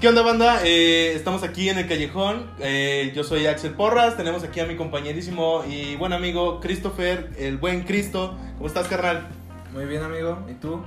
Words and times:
¿Qué 0.00 0.08
onda, 0.08 0.22
banda? 0.22 0.60
Eh, 0.64 1.12
estamos 1.14 1.42
aquí 1.42 1.68
en 1.68 1.76
el 1.78 1.86
callejón. 1.86 2.50
Eh, 2.60 3.12
yo 3.14 3.22
soy 3.22 3.46
Axel 3.46 3.72
Porras. 3.72 4.16
Tenemos 4.16 4.42
aquí 4.44 4.58
a 4.60 4.64
mi 4.66 4.74
compañerísimo 4.76 5.62
y 5.68 5.96
buen 5.96 6.14
amigo 6.14 6.58
Christopher, 6.60 7.28
el 7.38 7.58
buen 7.58 7.82
Cristo. 7.82 8.34
¿Cómo 8.56 8.66
estás, 8.66 8.88
carnal? 8.88 9.28
Muy 9.74 9.84
bien, 9.84 10.02
amigo. 10.02 10.38
¿Y 10.50 10.54
tú? 10.54 10.82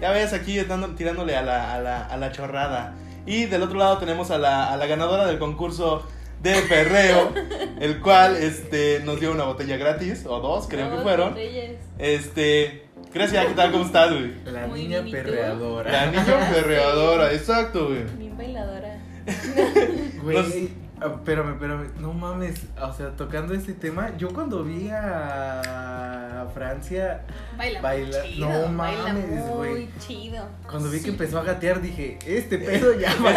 Ya 0.00 0.10
ves, 0.10 0.32
aquí 0.32 0.58
dando- 0.64 0.94
tirándole 0.96 1.36
a 1.36 1.42
la, 1.42 1.74
a, 1.74 1.80
la, 1.80 2.06
a 2.06 2.16
la 2.16 2.32
chorrada. 2.32 2.94
Y 3.24 3.44
del 3.46 3.62
otro 3.62 3.78
lado 3.78 3.98
tenemos 3.98 4.32
a 4.32 4.38
la, 4.38 4.72
a 4.72 4.76
la 4.76 4.86
ganadora 4.86 5.26
del 5.26 5.38
concurso 5.38 6.04
de 6.42 6.60
perreo, 6.62 7.32
el 7.80 8.00
cual 8.00 8.36
este, 8.36 9.00
nos 9.04 9.20
dio 9.20 9.30
una 9.30 9.44
botella 9.44 9.76
gratis, 9.76 10.24
o 10.26 10.40
dos, 10.40 10.66
creo 10.68 10.90
que 10.90 11.02
fueron. 11.02 11.30
botellas. 11.30 11.76
Este, 11.98 12.84
gracias, 13.14 13.46
¿qué 13.46 13.54
tal? 13.54 13.70
¿Cómo 13.72 13.84
estás, 13.84 14.10
güey? 14.12 14.32
La 14.44 14.66
Muy 14.66 14.82
niña 14.86 15.02
perreadora. 15.10 15.90
La 15.90 16.06
niña 16.10 16.50
perreadora, 16.52 17.32
exacto, 17.32 17.86
güey. 17.88 18.25
Bien 18.38 18.54
bailadora. 18.54 18.98
Güey, 20.22 20.36
Los- 20.36 20.54
ah, 21.00 21.12
espérame, 21.16 21.52
espérame. 21.54 21.86
No 22.00 22.12
mames. 22.12 22.54
O 22.80 22.92
sea, 22.92 23.10
tocando 23.16 23.54
este 23.54 23.72
tema, 23.74 24.16
yo 24.16 24.28
cuando 24.32 24.62
vi 24.64 24.88
a 24.90 26.46
Francia, 26.54 27.22
Baila, 27.58 27.80
Baila- 27.82 28.18
muy 28.22 28.32
chido. 28.34 28.48
no 28.48 28.76
baila 28.78 29.02
mames, 29.04 29.28
muy 29.28 29.56
güey. 29.68 29.88
chido. 29.98 30.44
cuando 30.68 30.88
vi 30.90 30.98
Sí. 30.98 31.04
que 31.04 31.10
empezó 31.10 31.38
a 31.38 31.42
gatear, 31.44 31.80
dije, 31.82 32.18
este 32.26 32.58
pedo 32.58 32.98
ya 32.98 33.12
va 33.24 33.32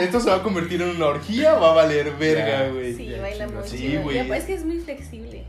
Esto 0.00 0.20
se 0.20 0.30
va 0.30 0.36
a 0.36 0.42
convertir 0.42 0.80
en 0.82 0.90
una 0.96 1.06
orgía, 1.06 1.54
va 1.54 1.70
a 1.72 1.74
valer 1.74 2.12
verga, 2.18 2.66
Ya. 2.66 2.70
güey. 2.72 2.94
Sí, 2.94 3.06
Ya, 3.08 3.20
baila 3.20 3.46
chido. 3.46 3.58
muy 3.60 3.68
Sí, 3.68 3.76
chido. 3.78 4.02
güey. 4.02 4.16
Y 4.16 4.20
aparte 4.20 4.38
es 4.38 4.44
que 4.46 4.54
es 4.54 4.64
muy 4.64 4.78
flexible. 4.80 5.44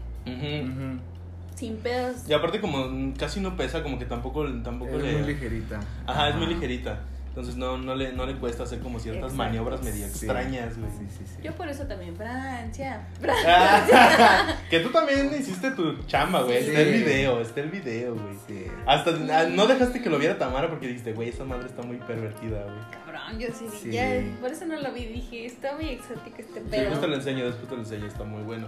Sin 1.56 1.78
pedos. 1.78 2.18
Y 2.28 2.34
aparte 2.34 2.60
como 2.60 3.14
casi 3.18 3.40
no 3.40 3.56
pesa, 3.56 3.82
como 3.82 3.98
que 3.98 4.04
tampoco, 4.06 4.46
tampoco 4.64 4.98
Es 4.98 5.04
le... 5.04 5.12
muy 5.20 5.34
ligerita. 5.34 5.80
Ajá, 6.06 6.30
es 6.30 6.36
muy 6.36 6.48
ligerita. 6.48 7.00
Entonces 7.36 7.58
no, 7.58 7.78
no, 7.78 7.96
le, 7.96 8.14
no 8.14 8.26
le 8.26 8.36
cuesta 8.38 8.64
hacer 8.64 8.80
como 8.80 8.98
ciertas 8.98 9.24
Exacto. 9.34 9.44
maniobras 9.44 9.84
medio 9.84 10.06
Sí. 10.06 10.12
extrañas, 10.12 10.78
güey. 10.78 10.90
Sí, 10.92 11.06
sí, 11.18 11.26
sí. 11.28 11.42
Yo 11.44 11.52
por 11.54 11.68
eso 11.68 11.84
también, 11.86 12.16
Francia. 12.16 13.06
Ah, 13.46 14.56
que 14.70 14.80
tú 14.80 14.90
también 14.90 15.30
hiciste 15.38 15.72
tu 15.72 16.02
chamba, 16.04 16.44
güey. 16.44 16.62
Sí. 16.64 16.70
Está 16.70 16.80
el 16.80 16.94
video, 17.04 17.42
está 17.42 17.60
el 17.60 17.70
video, 17.72 18.16
güey. 18.16 18.36
Sí. 18.48 18.66
Hasta 18.86 19.12
ah, 19.38 19.44
no 19.52 19.68
dejaste 19.68 20.02
que 20.02 20.10
lo 20.10 20.18
viera 20.18 20.38
Tamara 20.38 20.70
porque 20.70 20.88
dijiste, 20.88 21.12
güey, 21.12 21.28
esa 21.28 21.44
madre 21.44 21.66
está 21.68 21.82
muy 21.82 21.98
pervertida, 21.98 22.64
güey. 22.64 22.80
Cabrón, 23.04 23.38
yo 23.38 23.48
sí, 23.54 23.66
Sí. 23.84 23.92
ya, 23.92 24.24
por 24.40 24.52
eso 24.52 24.66
no 24.66 24.78
lo 24.80 24.94
vi, 24.94 25.06
dije, 25.06 25.46
está 25.46 25.76
muy 25.76 25.90
exótico 25.90 26.38
este 26.40 26.62
pedo. 26.62 26.80
después 26.84 27.02
te 27.02 27.08
lo 27.08 27.16
enseño, 27.16 27.46
después 27.48 27.68
te 27.68 27.76
lo 27.76 27.82
enseño, 27.82 28.06
está 28.08 28.24
muy 28.24 28.44
bueno. 28.44 28.68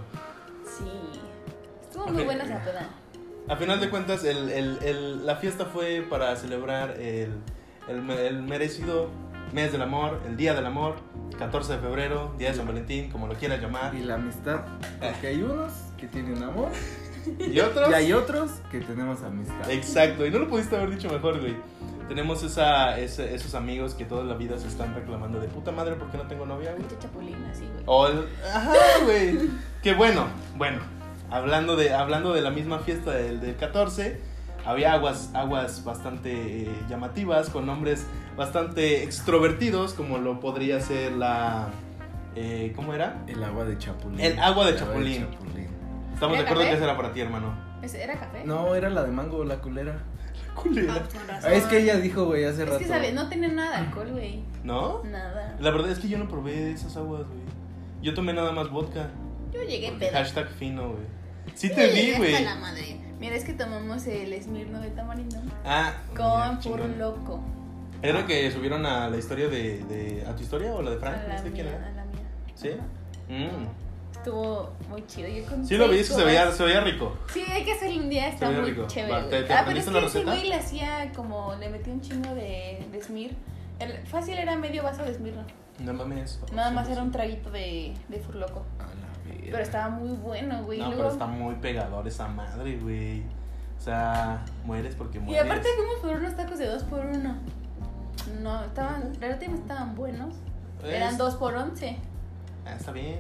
Sí. 0.66 0.84
Estuvo 1.84 2.08
muy 2.08 2.24
buena 2.26 2.44
esa 2.44 2.62
peda. 2.66 2.90
A 3.48 3.56
final 3.56 3.80
de 3.80 3.90
cuentas, 3.90 4.26
el, 4.26 4.50
el, 4.50 4.78
el- 4.84 5.26
la 5.26 5.38
fiesta 5.38 5.64
fue 5.66 6.06
para 6.10 6.36
celebrar 6.36 7.00
el, 7.00 7.30
el, 7.88 8.10
el 8.10 8.42
merecido 8.44 9.10
mes 9.54 9.72
del 9.72 9.82
amor, 9.82 10.20
el 10.28 10.36
día 10.38 10.54
del 10.54 10.66
amor, 10.66 10.96
14 11.40 11.74
de 11.74 11.80
febrero, 11.80 12.34
día 12.38 12.50
de 12.52 12.56
San 12.56 12.68
Valentín, 12.68 13.10
como 13.10 13.28
lo 13.28 13.36
quieras 13.36 13.62
llamar. 13.62 13.96
Y 13.96 14.04
la 14.04 14.16
amistad. 14.16 14.62
Porque 15.00 15.28
hay 15.28 15.42
unos 15.42 15.72
que 15.98 16.08
tienen 16.08 16.42
amor 16.44 16.70
Y 17.40 17.60
otros. 17.60 17.90
y 17.90 17.94
hay 17.94 18.14
otros 18.14 18.52
que 18.72 18.80
tenemos 18.82 19.22
amistad. 19.24 19.70
Exacto, 19.70 20.26
y 20.26 20.32
no 20.32 20.40
lo 20.40 20.48
pudiste 20.50 20.76
haber 20.76 20.92
dicho 20.92 21.10
mejor, 21.10 21.40
güey. 21.40 21.56
Tenemos 22.08 22.42
esa, 22.44 22.98
ese- 23.00 23.36
esos 23.36 23.54
amigos 23.54 23.94
que 23.94 24.06
toda 24.06 24.24
la 24.24 24.36
vida 24.36 24.58
se 24.58 24.68
están 24.70 24.96
reclamando 24.96 25.40
de 25.42 25.48
puta 25.50 25.74
madre, 25.74 25.96
¿por 25.96 26.10
qué 26.10 26.18
no 26.18 26.24
tengo 26.24 26.46
novia, 26.46 26.72
güey? 26.72 26.84
Mucha 26.84 26.98
chapulina, 27.00 27.54
sí, 27.54 27.66
güey. 27.70 27.84
O 27.86 28.08
el, 28.08 28.26
ajá, 28.54 28.74
güey. 29.04 29.40
Que 29.84 29.94
bueno, 29.94 30.28
bueno. 30.56 30.80
Hablando 31.30 31.76
de, 31.76 31.94
hablando 31.94 32.32
de 32.34 32.42
la 32.42 32.50
misma 32.52 32.80
fiesta 32.80 33.12
del, 33.12 33.42
del 33.42 33.58
14, 33.58 34.22
había 34.68 34.94
aguas, 34.94 35.32
aguas 35.34 35.84
bastante 35.84 36.64
eh, 36.64 36.80
llamativas, 36.90 37.50
con 37.50 37.66
nombres 37.66 38.06
bastante 38.36 39.04
extrovertidos, 39.04 39.94
como 39.94 40.18
lo 40.18 40.40
podría 40.40 40.80
ser 40.82 41.14
la... 41.14 41.70
eh, 42.36 42.74
¿Cómo 42.76 42.94
era? 42.94 43.24
El 43.28 43.44
agua 43.44 43.66
de 43.66 43.78
chapulín. 43.78 44.20
El 44.20 44.38
agua 44.40 44.66
de 44.66 44.72
El 44.74 44.78
chapulín. 44.80 45.28
chapulín. 45.32 45.68
Estamos 46.14 46.36
de 46.38 46.42
¿Era 46.44 46.50
acuerdo 46.52 46.62
café? 46.64 46.70
que 46.70 46.76
esa 46.76 46.84
era 46.86 46.98
para 46.98 47.14
ti, 47.14 47.22
hermano. 47.22 47.54
¿Ese 47.82 48.04
¿Era 48.04 48.16
café? 48.20 48.44
No, 48.46 48.76
era 48.76 48.90
la 48.90 49.04
de 49.04 49.12
mango, 49.12 49.44
la 49.44 49.58
culera. 49.62 50.00
Culera. 50.56 51.04
Ah, 51.44 51.54
es 51.54 51.66
que 51.66 51.80
ella 51.80 51.98
dijo, 51.98 52.26
güey, 52.26 52.44
hace 52.44 52.64
Es 52.64 52.68
rato. 52.70 52.80
que, 52.80 52.86
¿sabes? 52.88 53.14
No 53.14 53.30
tenía 53.30 53.50
nada 53.50 53.72
de 53.80 53.86
alcohol, 53.88 54.10
güey. 54.12 54.44
¿No? 54.64 55.04
Nada. 55.04 55.56
La 55.60 55.70
verdad 55.70 55.92
es 55.92 56.00
que 56.00 56.08
yo 56.08 56.18
no 56.18 56.28
probé 56.28 56.72
esas 56.72 56.98
aguas, 56.98 57.28
güey. 57.28 57.40
Yo 58.02 58.14
tomé 58.16 58.34
nada 58.34 58.52
más 58.52 58.70
vodka. 58.72 59.10
Yo 59.54 59.62
llegué 59.62 59.92
peda. 59.94 60.12
hashtag 60.20 60.50
fino, 60.50 60.90
güey. 60.90 61.04
Sí 61.54 61.70
Yo 61.70 61.76
te 61.76 61.88
vi, 61.88 62.14
güey. 62.18 62.44
la 62.44 62.56
madre. 62.56 62.98
Mira, 63.20 63.36
es 63.36 63.44
que 63.44 63.54
tomamos 63.54 64.06
el 64.08 64.32
Esmirno 64.34 64.80
de 64.80 64.90
tamarindo 64.92 65.38
Ah, 65.66 65.94
con 66.16 66.60
puro 66.60 66.88
loco. 66.88 67.40
¿Era 68.02 68.26
que 68.28 68.52
subieron 68.52 68.86
a 68.86 69.10
la 69.10 69.18
historia 69.18 69.48
de, 69.48 69.84
de- 69.86 70.24
¿A 70.28 70.36
tu 70.36 70.44
historia 70.44 70.74
o 70.74 70.82
la 70.84 70.92
de 70.92 70.98
Frank? 70.98 71.16
A 71.16 71.22
No 71.24 71.28
la 71.30 71.42
quién 71.52 71.68
era. 71.68 71.78
a 71.88 71.92
la 71.92 72.06
mía. 72.06 72.22
¿Sí? 72.56 72.70
Mm. 73.28 73.68
Estuvo 74.16 74.72
muy 74.90 75.06
chido. 75.08 75.28
Yo 75.30 75.46
con 75.46 75.66
Sí 75.66 75.78
lo 75.78 75.88
vi, 75.90 76.00
es 76.00 76.08
se 76.08 76.24
veía, 76.24 76.52
se 76.52 76.64
veía 76.64 76.82
rico. 76.82 77.18
Sí, 77.34 77.42
hay 77.50 77.64
que 77.64 77.74
hacerlo 77.74 78.00
un 78.02 78.10
día, 78.10 78.28
está 78.30 78.50
muy 78.52 78.70
rico. 78.70 78.86
chévere. 78.88 79.12
Va, 79.14 79.20
güey. 79.20 79.30
¿te- 79.32 79.44
te 79.44 79.54
ah, 79.54 79.64
pero 79.66 79.80
es 79.80 79.86
que 79.90 80.06
ese 80.06 80.24
güey 80.24 80.48
le 80.50 80.56
hacía 80.56 81.12
como, 81.16 81.56
le 81.56 81.70
metía 81.70 81.94
un 81.94 82.02
chingo 82.02 82.36
de, 82.36 82.86
de 82.92 83.04
Smir. 83.04 83.36
El, 83.80 84.06
fácil 84.08 84.38
era 84.38 84.56
medio 84.58 84.84
vaso 84.84 85.04
de 85.04 85.14
Smirno. 85.14 85.44
No 85.80 85.94
mames. 85.94 86.40
Nada 86.54 86.72
más 86.72 86.90
era 86.90 87.02
un 87.04 87.12
traguito 87.12 87.50
de, 87.52 87.94
de 88.10 88.20
Furloco. 88.20 88.66
A 88.80 88.84
la 88.84 89.07
Pero 89.46 89.60
estaba 89.60 89.90
muy 89.90 90.10
bueno, 90.18 90.64
güey. 90.64 90.80
No, 90.80 90.86
Luego- 90.88 91.02
pero 91.04 91.14
está 91.14 91.26
muy 91.28 91.56
pegador 91.56 92.08
esa 92.08 92.28
madre, 92.28 92.78
güey. 92.78 93.22
O 93.78 93.82
sea, 93.82 94.44
mueres 94.66 94.96
porque 94.96 95.18
Y 95.20 95.22
mueres. 95.22 95.44
aparte 95.46 95.68
fuimos 95.76 95.96
por 96.02 96.16
unos 96.16 96.36
tacos 96.36 96.58
de 96.58 96.66
dos 96.68 96.84
por 96.84 97.06
uno. 97.06 97.36
No, 98.42 98.64
estaban, 98.64 99.14
relativamente 99.20 99.62
estaban 99.72 99.96
buenos. 99.96 100.34
Eran 100.84 101.18
dos 101.18 101.36
por 101.36 101.54
once. 101.56 101.98
Ah, 102.66 102.74
está 102.76 102.92
bien. 102.92 103.20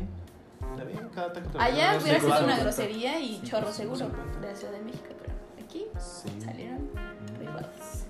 Está 0.72 0.84
bien, 0.84 1.10
cada 1.14 1.32
taco 1.32 1.50
te 1.50 1.58
lo 1.58 1.64
Allá 1.64 1.98
hubiera 2.02 2.20
sido 2.20 2.44
una 2.44 2.58
grosería 2.60 3.20
y 3.20 3.36
Sí, 3.40 3.42
chorro 3.46 3.72
seguro 3.72 4.10
de 4.42 4.48
la 4.48 4.56
Ciudad 4.56 4.74
de 4.74 4.82
México, 4.82 5.06
pero 5.22 5.34
aquí 5.64 5.86
Sí. 6.00 6.30
salieron 6.44 6.90
privados. 7.38 8.04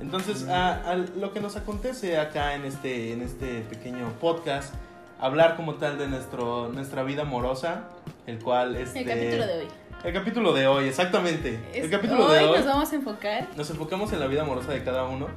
Entonces, 0.00 0.48
a, 0.48 0.90
a 0.90 0.96
lo 0.96 1.32
que 1.32 1.40
nos 1.40 1.56
acontece 1.56 2.18
acá 2.18 2.54
en 2.54 2.64
este, 2.64 3.12
en 3.12 3.22
este 3.22 3.60
pequeño 3.62 4.08
podcast, 4.20 4.74
hablar 5.20 5.56
como 5.56 5.74
tal 5.74 5.98
de 5.98 6.08
nuestro, 6.08 6.68
nuestra 6.72 7.02
vida 7.02 7.22
amorosa, 7.22 7.84
el 8.26 8.38
cual 8.38 8.76
este, 8.76 9.00
El 9.00 9.06
capítulo 9.06 9.46
de 9.46 9.52
hoy. 9.58 9.68
El 10.02 10.12
capítulo 10.14 10.52
de 10.54 10.66
hoy, 10.66 10.88
exactamente. 10.88 11.60
Es- 11.74 11.84
el 11.84 11.90
capítulo 11.90 12.26
hoy 12.26 12.38
de 12.38 12.44
hoy 12.44 12.56
nos 12.58 12.66
vamos 12.66 12.92
a 12.92 12.94
enfocar. 12.96 13.48
nos 13.56 13.68
enfocamos 13.70 14.12
en 14.12 14.20
la 14.20 14.26
vida 14.26 14.42
amorosa 14.42 14.72
de 14.72 14.82
cada 14.82 15.04
uno, 15.04 15.28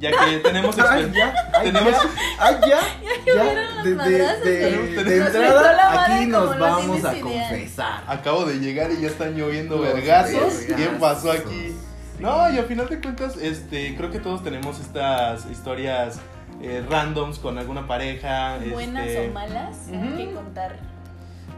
ya 0.00 0.10
que 0.10 0.38
tenemos 0.42 0.78
Ay, 0.78 1.02
exper- 1.04 1.12
ya, 1.14 1.34
ay, 1.54 1.66
tenemos 1.66 1.92
ya, 1.92 2.10
ay, 2.38 2.54
ya, 2.62 2.68
ya, 3.26 3.32
hubieron 3.42 3.74
los 3.76 3.84
de, 3.84 3.90
de, 3.90 3.96
madrazos, 3.96 4.44
de, 4.44 5.16
entrada, 5.18 6.04
aquí 6.04 6.26
nos 6.26 6.56
no 6.56 6.60
vamos 6.60 7.04
a 7.04 7.20
confesar. 7.20 8.04
Acabo 8.06 8.44
de 8.46 8.58
llegar 8.60 8.90
y 8.92 9.02
ya 9.02 9.08
están 9.08 9.34
lloviendo 9.36 9.78
vergazos. 9.80 10.54
¿Qué 10.74 10.86
pasó 10.98 11.32
aquí? 11.32 11.68
Sí. 11.68 11.76
No, 12.18 12.50
y 12.50 12.58
a 12.58 12.64
final 12.64 12.88
de 12.88 13.00
cuentas, 13.00 13.36
este, 13.36 13.94
creo 13.96 14.10
que 14.10 14.18
todos 14.18 14.42
tenemos 14.42 14.80
estas 14.80 15.46
historias 15.50 16.18
eh, 16.62 16.84
randoms 16.88 17.38
con 17.38 17.58
alguna 17.58 17.86
pareja. 17.86 18.58
Buenas 18.72 19.06
este, 19.06 19.28
o 19.28 19.32
malas, 19.32 19.88
hay 19.92 20.26
que 20.26 20.32
contar. 20.32 20.76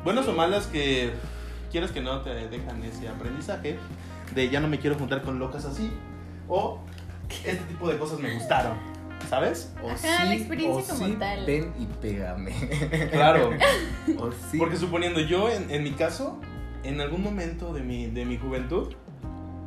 Buenas 0.05 0.27
o 0.29 0.33
malas 0.33 0.67
que 0.67 1.13
quieres 1.71 1.91
que 1.91 2.01
no 2.01 2.21
te 2.23 2.31
dejan 2.49 2.83
ese 2.85 3.09
aprendizaje 3.09 3.79
de 4.35 4.49
ya 4.49 4.61
no 4.61 4.69
me 4.69 4.79
quiero 4.79 4.97
juntar 4.97 5.23
con 5.23 5.39
locas 5.39 5.65
así 5.65 5.91
o 6.49 6.81
este 7.45 7.65
tipo 7.65 7.89
de 7.89 7.97
cosas 7.99 8.19
me 8.19 8.33
gustaron, 8.35 8.77
¿sabes? 9.29 9.73
O 9.83 9.91
Ajá, 9.91 10.25
la 10.25 10.31
sí, 10.33 10.37
experiencia 10.39 10.95
o 10.95 10.97
como 10.97 11.09
sí, 11.09 11.17
tal. 11.19 11.47
Ven 11.47 11.73
y 11.79 11.87
pégame. 11.87 12.53
Claro, 13.13 13.51
O 14.19 14.31
sí. 14.51 14.59
porque 14.59 14.77
suponiendo 14.77 15.21
yo 15.21 15.49
en, 15.49 15.71
en 15.71 15.85
mi 15.85 15.93
caso, 15.93 16.41
en 16.83 17.01
algún 17.01 17.23
momento 17.23 17.73
de 17.73 17.83
mi, 17.83 18.07
de 18.07 18.25
mi 18.25 18.37
juventud, 18.37 18.95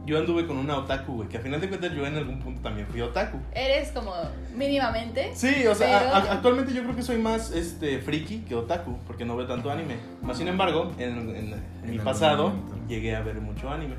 yo 0.05 0.17
anduve 0.17 0.45
con 0.45 0.57
una 0.57 0.77
otaku, 0.77 1.13
güey, 1.15 1.29
que 1.29 1.37
a 1.37 1.41
final 1.41 1.61
de 1.61 1.69
cuentas 1.69 1.91
yo 1.93 2.05
en 2.05 2.17
algún 2.17 2.39
punto 2.39 2.61
también 2.61 2.87
fui 2.87 2.99
otaku. 3.01 3.37
Eres 3.53 3.91
como 3.91 4.13
mínimamente. 4.53 5.31
Sí, 5.35 5.65
o 5.67 5.73
sea, 5.75 5.99
Pero- 5.99 6.13
a- 6.13 6.17
a- 6.17 6.33
actualmente 6.33 6.73
yo 6.73 6.83
creo 6.83 6.95
que 6.95 7.01
soy 7.03 7.17
más 7.17 7.51
este 7.51 7.99
friki 7.99 8.39
que 8.39 8.55
otaku, 8.55 8.97
porque 9.07 9.23
no 9.25 9.35
veo 9.37 9.47
tanto 9.47 9.71
anime. 9.71 9.95
Más 10.21 10.37
sin 10.37 10.47
embargo, 10.47 10.91
en, 10.97 11.09
en- 11.09 11.35
en 11.35 11.63
mi 11.83 11.89
algún 11.91 12.03
pasado 12.05 12.49
momento. 12.49 12.75
llegué 12.89 13.15
a 13.15 13.21
ver 13.21 13.39
mucho 13.41 13.69
anime. 13.69 13.95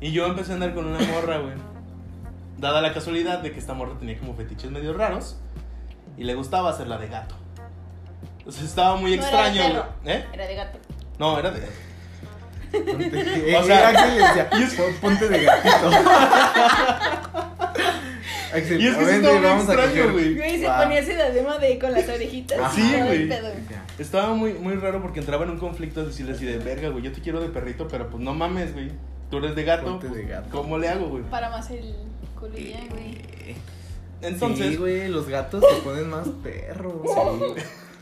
Y 0.00 0.12
yo 0.12 0.26
empecé 0.26 0.52
a 0.52 0.54
andar 0.54 0.74
con 0.74 0.86
una 0.86 0.98
morra, 1.00 1.38
güey. 1.38 1.54
Dada 2.58 2.80
la 2.80 2.94
casualidad 2.94 3.40
de 3.40 3.52
que 3.52 3.58
esta 3.58 3.74
morra 3.74 3.92
tenía 3.98 4.18
como 4.18 4.34
fetiches 4.34 4.70
medio 4.70 4.94
raros 4.94 5.36
y 6.16 6.24
le 6.24 6.34
gustaba 6.34 6.70
hacerla 6.70 6.96
de 6.98 7.08
gato. 7.08 7.34
Entonces 8.38 8.64
estaba 8.64 8.96
muy 8.96 9.16
No 9.16 9.22
era 9.26 9.42
de 9.42 9.48
extraño, 9.48 9.72
perro. 9.74 9.86
güey. 10.02 10.16
¿Eh? 10.16 10.24
Era 10.32 10.46
de 10.46 10.54
gato. 10.54 10.78
No, 11.18 11.38
era 11.38 11.50
de 11.50 11.60
Ponte, 12.72 13.56
O 13.56 13.64
sea, 13.64 13.88
Axel 13.88 14.14
le 14.16 14.22
decía, 14.26 14.50
"Pon- 14.76 14.94
ponte 15.00 15.28
de 15.28 15.44
gatito. 15.44 15.90
Axel, 18.54 18.80
Y 18.80 18.86
es 18.86 18.96
que 18.96 19.04
sí 19.04 19.10
vente, 19.10 19.34
estaba 19.36 19.54
muy 19.54 19.64
extraño, 19.64 20.12
güey. 20.12 20.34
Güey, 20.36 20.58
se 20.60 20.66
Va. 20.66 20.82
ponía 20.82 20.98
ese 21.00 21.14
diadema 21.14 21.58
de 21.58 21.78
con 21.78 21.92
las 21.92 22.08
orejitas. 22.08 22.58
Ajá. 22.58 22.74
Sí, 22.74 22.94
güey. 23.04 23.30
Estaba 23.98 24.34
muy, 24.34 24.54
muy 24.54 24.74
raro 24.74 25.02
porque 25.02 25.20
entraba 25.20 25.44
en 25.44 25.50
un 25.50 25.58
conflicto 25.58 26.00
de 26.00 26.06
decirle 26.08 26.32
así 26.32 26.44
de 26.44 26.58
verga, 26.58 26.88
güey. 26.90 27.02
Yo 27.04 27.12
te 27.12 27.20
quiero 27.20 27.40
de 27.40 27.48
perrito, 27.48 27.88
pero 27.88 28.08
pues 28.08 28.22
no 28.22 28.34
mames, 28.34 28.72
güey. 28.72 28.90
Tú 29.30 29.38
eres 29.38 29.56
de 29.56 29.64
gato. 29.64 29.84
Ponte 29.84 30.06
de 30.08 30.12
pues, 30.14 30.28
gato. 30.28 30.48
¿Cómo 30.50 30.78
le 30.78 30.88
hago, 30.88 31.06
güey? 31.08 31.22
Para 31.24 31.50
más 31.50 31.68
el 31.70 31.94
ya, 32.42 32.78
güey. 32.90 33.18
Eh, 33.46 33.56
Entonces, 34.22 34.68
Sí, 34.70 34.76
güey, 34.76 35.08
los 35.08 35.28
gatos 35.28 35.64
se 35.68 35.80
ponen 35.82 36.08
más 36.08 36.28
perros. 36.42 36.94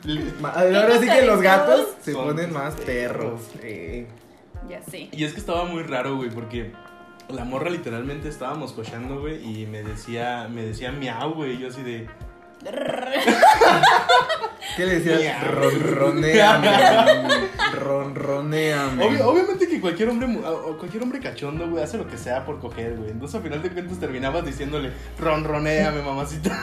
Sí. 0.05 0.20
Ahora 0.44 0.99
sí 1.00 1.06
que 1.08 1.22
los 1.22 1.40
gatos 1.40 1.87
se 2.02 2.12
ponen 2.12 2.52
más 2.52 2.75
perros. 2.75 3.40
perros. 3.40 3.40
Eh, 3.62 4.06
Ya 4.69 4.82
sé. 4.82 5.08
Y 5.12 5.25
es 5.25 5.32
que 5.32 5.40
estaba 5.40 5.64
muy 5.64 5.82
raro, 5.82 6.16
güey, 6.16 6.31
porque 6.31 6.72
la 7.28 7.44
morra 7.44 7.70
literalmente 7.70 8.28
estábamos 8.28 8.72
cochando, 8.72 9.20
güey, 9.20 9.43
y 9.62 9.66
me 9.66 9.82
decía, 9.82 10.49
me 10.50 10.62
decía 10.62 10.93
miau, 10.93 11.34
güey, 11.34 11.55
y 11.55 11.58
yo 11.58 11.69
así 11.69 11.82
de... 11.82 12.08
¿Qué 14.76 14.87
le 14.87 15.00
decías? 15.00 15.44
Ronroneame. 15.50 16.70
Ronroneame. 17.75 19.05
Obvio- 19.06 19.26
obviamente 19.26 19.69
que 19.69 19.81
cualquier 19.81 20.08
hombre, 20.08 20.28
cualquier 20.78 21.02
hombre 21.02 21.20
cachondo, 21.20 21.69
güey, 21.69 21.82
hace 21.84 21.99
lo 21.99 22.06
que 22.08 22.17
sea 22.17 22.44
por 22.44 22.58
coger, 22.60 22.96
güey. 22.96 23.10
Entonces 23.10 23.34
al 23.37 23.43
final 23.43 23.62
de 23.62 23.70
cuentas 23.70 23.99
terminabas 24.00 24.44
diciéndole, 24.44 24.93
ronroneame, 25.19 26.02
mamacita. 26.02 26.58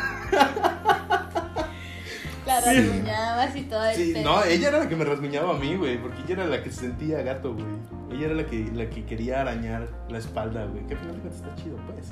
La 2.45 2.59
Sí. 2.61 2.75
rasguñabas 2.75 3.55
y 3.55 3.61
todo 3.63 3.85
el 3.85 3.95
Sí, 3.95 4.13
no, 4.23 4.43
ella 4.43 4.69
era 4.69 4.79
la 4.79 4.89
que 4.89 4.95
me 4.95 5.05
rasguñaba 5.05 5.51
a 5.51 5.59
mí, 5.59 5.75
güey, 5.75 6.01
porque 6.01 6.21
ella 6.23 6.33
era 6.43 6.45
la 6.47 6.63
que 6.63 6.71
se 6.71 6.81
sentía 6.81 7.21
gato, 7.21 7.53
güey. 7.53 7.65
Ella 8.11 8.25
era 8.27 8.35
la 8.35 8.45
que, 8.45 8.69
la 8.73 8.89
que 8.89 9.05
quería 9.05 9.41
arañar 9.41 9.87
la 10.09 10.17
espalda, 10.17 10.65
güey. 10.65 10.85
Que 10.87 10.95
al 10.95 10.99
final 10.99 11.15
de 11.15 11.21
cuentas 11.21 11.41
está 11.41 11.55
chido, 11.63 11.77
pues. 11.93 12.07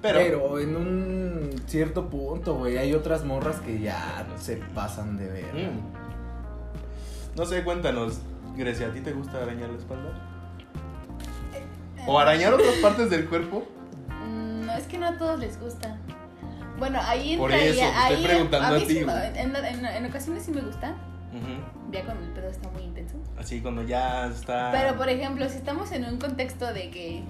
Pero, 0.00 0.18
Pero, 0.20 0.58
en 0.60 0.76
un 0.76 1.50
cierto 1.66 2.08
punto, 2.08 2.54
güey, 2.54 2.78
hay 2.78 2.94
otras 2.94 3.24
morras 3.24 3.56
que 3.60 3.80
ya 3.80 4.26
se 4.38 4.56
pasan 4.74 5.16
de 5.16 5.26
ver. 5.28 5.54
Mm. 5.54 7.36
No 7.36 7.44
sé, 7.44 7.64
cuéntanos, 7.64 8.20
Grecia, 8.56 8.86
¿a 8.86 8.90
ti 8.92 9.00
te 9.00 9.12
gusta 9.12 9.42
arañar 9.42 9.70
la 9.70 9.78
espalda? 9.78 10.12
¿O 12.06 12.18
arañar 12.18 12.54
otras 12.54 12.74
partes 12.76 13.10
del 13.10 13.26
cuerpo? 13.28 13.66
Mm, 14.24 14.66
No, 14.66 14.72
es 14.74 14.86
que 14.86 14.98
no 14.98 15.06
a 15.08 15.18
todos 15.18 15.38
les 15.40 15.58
gusta. 15.60 15.96
Bueno, 16.78 17.00
ahí 17.02 17.36
Por 17.36 17.50
entraría. 17.52 17.88
eso, 17.88 17.98
ahí, 17.98 18.24
preguntando 18.24 18.68
a 18.68 18.78
mí 18.78 18.84
ti, 18.86 18.94
sí 18.94 18.98
en, 18.98 19.56
en- 19.56 19.86
en 19.86 20.06
ocasiones 20.06 20.42
sí 20.44 20.50
me 20.52 20.60
gusta. 20.60 20.94
Ujú. 21.32 21.92
Ya 21.92 22.04
cuando 22.04 22.24
el 22.24 22.30
pedo 22.32 22.48
está 22.48 22.68
muy 22.70 22.82
intenso. 22.82 23.16
Así 23.38 23.60
cuando 23.60 23.82
ya 23.82 24.26
está... 24.28 24.70
Pero 24.72 24.96
por 24.96 25.08
ejemplo, 25.08 25.48
si 25.48 25.56
estamos 25.56 25.92
en 25.92 26.04
un 26.04 26.18
contexto 26.18 26.72
de 26.72 26.90
que 26.90 27.22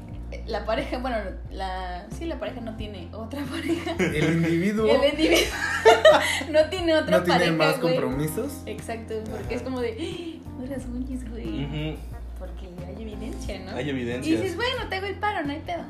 la 0.46 0.64
pareja, 0.64 0.98
bueno, 0.98 1.16
la 1.50 2.06
sí 2.16 2.26
la 2.26 2.38
pareja 2.38 2.60
no 2.60 2.76
tiene 2.76 3.08
otra 3.12 3.42
pareja. 3.44 3.92
El 3.98 4.34
individuo 4.34 4.86
El 4.86 5.10
individuo 5.12 5.46
no 6.52 6.64
tiene 6.68 6.94
otra 6.96 7.18
no 7.18 7.24
tiene 7.24 7.38
pareja, 7.40 7.56
más 7.56 7.80
güey. 7.80 7.94
compromisos. 7.96 8.52
Exacto, 8.66 9.14
porque 9.30 9.54
es 9.54 9.62
como 9.62 9.80
de, 9.80 9.96
"Ah, 9.98 10.50
no 10.60 10.66
las 10.66 10.84
uñas, 10.86 11.28
güey. 11.30 11.64
Ujú. 11.64 11.98
Porque 12.38 12.68
hay 12.86 13.02
evidencia, 13.02 13.58
¿no? 13.60 13.72
Hay 13.76 13.86
Y 13.86 13.90
evidencias. 13.90 14.40
dices, 14.42 14.56
bueno, 14.56 14.88
te 14.88 14.96
hago 14.96 15.06
el 15.06 15.16
paro, 15.16 15.44
no 15.44 15.52
hay 15.52 15.60
pedo. 15.60 15.82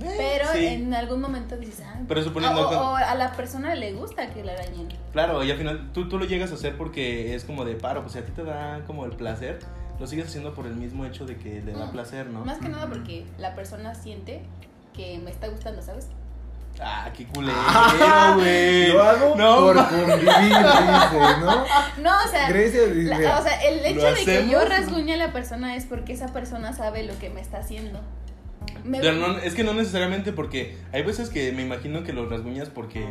Pero 0.00 0.48
sí. 0.52 0.66
en 0.66 0.92
algún 0.94 1.20
momento 1.20 1.56
dices, 1.56 1.82
ah, 1.86 2.00
Pero 2.08 2.22
suponiendo 2.22 2.66
o, 2.66 2.70
que- 2.70 2.76
o 2.76 2.96
a 2.96 3.14
la 3.14 3.32
persona 3.32 3.74
le 3.74 3.92
gusta 3.92 4.28
que 4.30 4.42
la 4.44 4.52
arañen. 4.52 4.88
Claro, 5.12 5.42
y 5.44 5.50
al 5.50 5.56
final 5.58 5.90
tú, 5.92 6.08
tú 6.08 6.18
lo 6.18 6.24
llegas 6.24 6.50
a 6.50 6.54
hacer 6.54 6.76
porque 6.76 7.34
es 7.34 7.44
como 7.44 7.64
de 7.64 7.74
paro, 7.76 8.00
pues 8.02 8.12
si 8.14 8.18
a 8.18 8.24
ti 8.24 8.32
te 8.32 8.42
da 8.44 8.80
como 8.86 9.04
el 9.06 9.12
placer, 9.12 9.60
lo 10.00 10.06
sigues 10.06 10.26
haciendo 10.26 10.52
por 10.54 10.66
el 10.66 10.74
mismo 10.74 11.04
hecho 11.06 11.24
de 11.26 11.36
que 11.36 11.62
le 11.62 11.72
da 11.72 11.86
Mm. 11.86 11.92
placer, 11.92 12.26
¿no? 12.26 12.44
Más 12.44 12.58
que 12.58 12.68
nada 12.68 12.88
porque 12.88 13.24
la 13.38 13.54
persona 13.54 13.94
siente 13.94 14.42
que 14.94 15.18
me 15.18 15.30
está 15.30 15.46
gustando, 15.48 15.80
¿sabes? 15.82 16.08
Ah, 16.80 17.08
qué 17.16 17.24
culero, 17.26 17.56
Ah, 17.56 18.32
güey. 18.34 18.88
Lo 18.92 19.02
hago 19.04 19.34
No, 19.36 19.56
por 19.60 19.76
ma- 19.76 19.88
convivir, 19.88 20.18
dice, 20.18 20.60
¿no? 21.40 21.64
No, 22.02 22.10
o 22.24 22.28
sea, 22.28 22.48
Grecia 22.48 22.86
dice, 22.86 23.16
la- 23.20 23.38
o 23.38 23.42
sea, 23.44 23.62
el 23.62 23.76
¿Lo 23.78 23.84
hecho 23.84 24.06
de 24.18 24.24
que 24.24 24.48
yo 24.50 24.58
hacemos? 24.58 24.68
rasguñe 24.68 25.14
a 25.14 25.16
la 25.16 25.32
persona 25.32 25.76
es 25.76 25.84
porque 25.86 26.12
esa 26.14 26.32
persona 26.32 26.72
sabe 26.72 27.04
lo 27.04 27.16
que 27.20 27.30
me 27.30 27.40
está 27.40 27.58
haciendo. 27.58 28.00
Me- 28.84 29.00
Pero 29.00 29.14
no- 29.14 29.38
es 29.38 29.54
que 29.54 29.62
no 29.64 29.72
necesariamente 29.74 30.32
porque 30.32 30.76
hay 30.92 31.02
veces 31.02 31.30
que 31.30 31.52
me 31.52 31.62
imagino 31.62 32.02
que 32.02 32.12
los 32.12 32.28
rasguñas 32.28 32.68
porque 32.70 33.06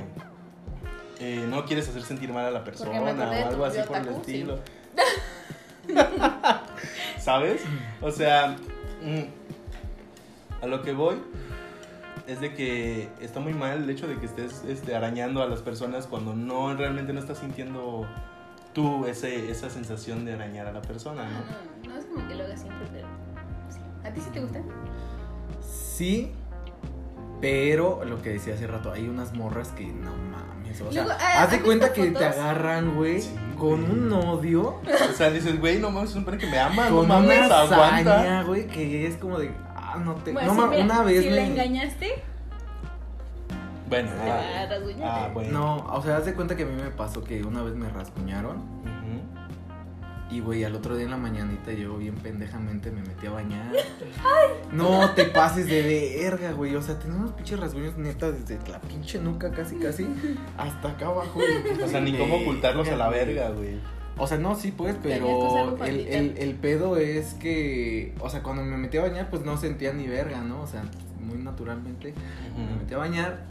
eh, 1.20 1.46
no 1.50 1.66
quieres 1.66 1.88
hacer 1.88 2.02
sentir 2.04 2.34
mal 2.34 2.46
a 2.46 2.52
la 2.52 2.64
persona 2.64 3.00
o 3.02 3.06
algo 3.48 3.66
así 3.66 3.80
por 3.88 3.98
el 3.98 4.04
sí. 4.06 4.12
estilo. 4.18 4.60
¿Sabes? 7.20 7.62
O 8.02 8.12
sea, 8.12 8.56
mm, 9.04 10.64
a 10.64 10.68
lo 10.68 10.82
que 10.82 10.94
voy 10.94 11.16
es 12.28 12.40
de 12.42 12.54
que 12.54 13.10
está 13.22 13.40
muy 13.40 13.54
mal 13.54 13.84
el 13.84 13.90
hecho 13.90 14.08
de 14.08 14.18
que 14.18 14.26
estés 14.26 14.64
este, 14.68 14.96
arañando 14.96 15.42
a 15.44 15.48
las 15.48 15.62
personas 15.62 16.08
cuando 16.08 16.34
no 16.34 16.74
realmente 16.76 17.12
no 17.14 17.20
estás 17.20 17.40
sintiendo 17.40 18.08
tú 18.74 19.06
ese, 19.06 19.52
esa 19.52 19.70
sensación 19.70 20.26
de 20.26 20.34
arañar 20.34 20.68
a 20.68 20.72
la 20.72 20.82
persona, 20.82 21.26
No, 21.26 21.30
¿no? 21.32 21.38
no, 21.88 21.94
no 21.94 22.00
es 22.00 22.06
como 22.06 22.28
que 22.28 22.36
lo 22.36 22.44
hagas 22.46 22.62
siempre, 22.62 22.88
pero. 22.92 23.08
¿A 24.04 24.12
ti 24.14 24.20
sí 24.22 24.30
te 24.34 24.42
gusta? 24.42 24.60
Sí, 25.96 26.32
pero 27.42 28.04
lo 28.06 28.22
que 28.22 28.30
decía 28.32 28.54
hace 28.56 28.68
rato, 28.68 28.92
hay 28.92 29.08
unas 29.08 29.34
morras 29.34 29.70
que 29.70 29.86
no 29.86 30.12
mames. 30.32 30.82
O 30.82 30.92
sea, 30.92 31.04
Luego, 31.04 31.20
ah, 31.22 31.44
haz 31.44 31.52
de 31.52 31.58
¿has 31.58 31.64
cuenta 31.64 31.94
que 31.94 32.12
te 32.12 32.26
agarran, 32.26 32.96
güey, 32.96 33.22
Sí, 33.22 33.36
con 33.58 33.82
güey. 33.86 33.92
un 33.92 34.14
odio, 34.14 34.80
O 35.10 35.14
sea, 35.16 35.30
dices, 35.30 35.60
güey, 35.60 35.80
no 35.80 35.92
mames, 35.92 36.12
se 36.12 36.20
supone 36.20 36.38
que 36.38 36.48
me 36.48 36.58
ama, 36.58 36.90
no 36.90 36.98
con 36.98 37.08
mames, 37.08 37.46
una 37.46 37.60
aguanta. 37.62 38.20
hazaña, 38.22 38.44
güey, 38.44 38.66
que 38.68 39.06
es 39.06 39.18
como 39.18 39.38
de, 39.38 39.52
ah, 39.76 39.98
no 40.04 40.16
te. 40.16 40.32
Bueno, 40.34 40.48
no 40.48 40.54
sí, 40.56 40.62
ma- 40.62 40.68
mira, 40.72 40.84
una 40.86 41.04
vez 41.04 41.24
si 41.24 41.30
me. 41.30 41.36
la 41.36 41.46
engañaste, 41.46 42.24
Bueno, 43.90 44.10
ah, 44.22 44.68
ah, 45.04 45.30
bueno. 45.34 45.52
No, 45.60 45.76
o 45.94 46.02
sea, 46.02 46.18
haz 46.18 46.26
de 46.26 46.34
cuenta 46.34 46.56
que 46.56 46.64
a 46.64 46.66
mí 46.66 46.82
me 46.82 46.90
pasó 46.90 47.24
que 47.24 47.44
una 47.44 47.62
vez 47.62 47.76
me 47.76 47.88
rasguñaron. 47.90 48.58
Y, 50.34 50.40
güey, 50.40 50.64
al 50.64 50.74
otro 50.74 50.96
día 50.96 51.06
en 51.06 51.12
la 51.12 51.18
mañanita 51.18 51.72
yo 51.74 51.96
bien 51.98 52.16
pendejamente 52.16 52.90
me 52.90 53.02
metí 53.04 53.28
a 53.28 53.32
bañar. 53.32 53.72
No 54.72 55.12
te 55.12 55.26
pases 55.26 55.68
de 55.68 56.18
verga, 56.24 56.54
güey. 56.54 56.76
O 56.76 56.82
sea, 56.82 56.98
tenía 56.98 57.18
unos 57.18 57.34
pinches 57.34 57.60
rasguños 57.60 57.96
neta 57.98 58.32
desde 58.32 58.58
la 58.68 58.82
pinche 58.82 59.20
nuca 59.20 59.52
casi, 59.52 59.76
casi 59.76 60.08
hasta 60.58 60.90
acá 60.90 61.06
abajo. 61.06 61.34
güey. 61.36 61.84
O 61.84 61.88
sea, 61.88 62.02
ni 62.02 62.18
cómo 62.18 62.38
ocultarlos 62.38 62.88
a 62.88 62.96
la 62.96 63.10
verga, 63.10 63.52
güey. 63.52 63.78
O 64.18 64.26
sea, 64.26 64.40
no, 64.40 64.56
sí, 64.56 64.72
pues, 64.76 64.96
pero 65.04 65.78
el, 65.86 66.36
el 66.38 66.56
pedo 66.56 66.98
es 66.98 67.36
que, 67.36 68.16
o 68.20 68.30
sea, 68.30 68.42
cuando 68.42 68.64
me 68.64 68.78
metí 68.78 68.98
a 68.98 69.02
bañar, 69.02 69.30
pues 69.30 69.44
no 69.44 69.58
sentía 69.58 69.94
ni 69.94 70.08
verga, 70.08 70.42
¿no? 70.42 70.62
O 70.62 70.68
sea, 70.68 70.84
muy 71.20 71.38
naturalmente. 71.38 72.16
Me 72.58 72.76
metí 72.78 72.96
a 72.96 72.98
bañar, 72.98 73.46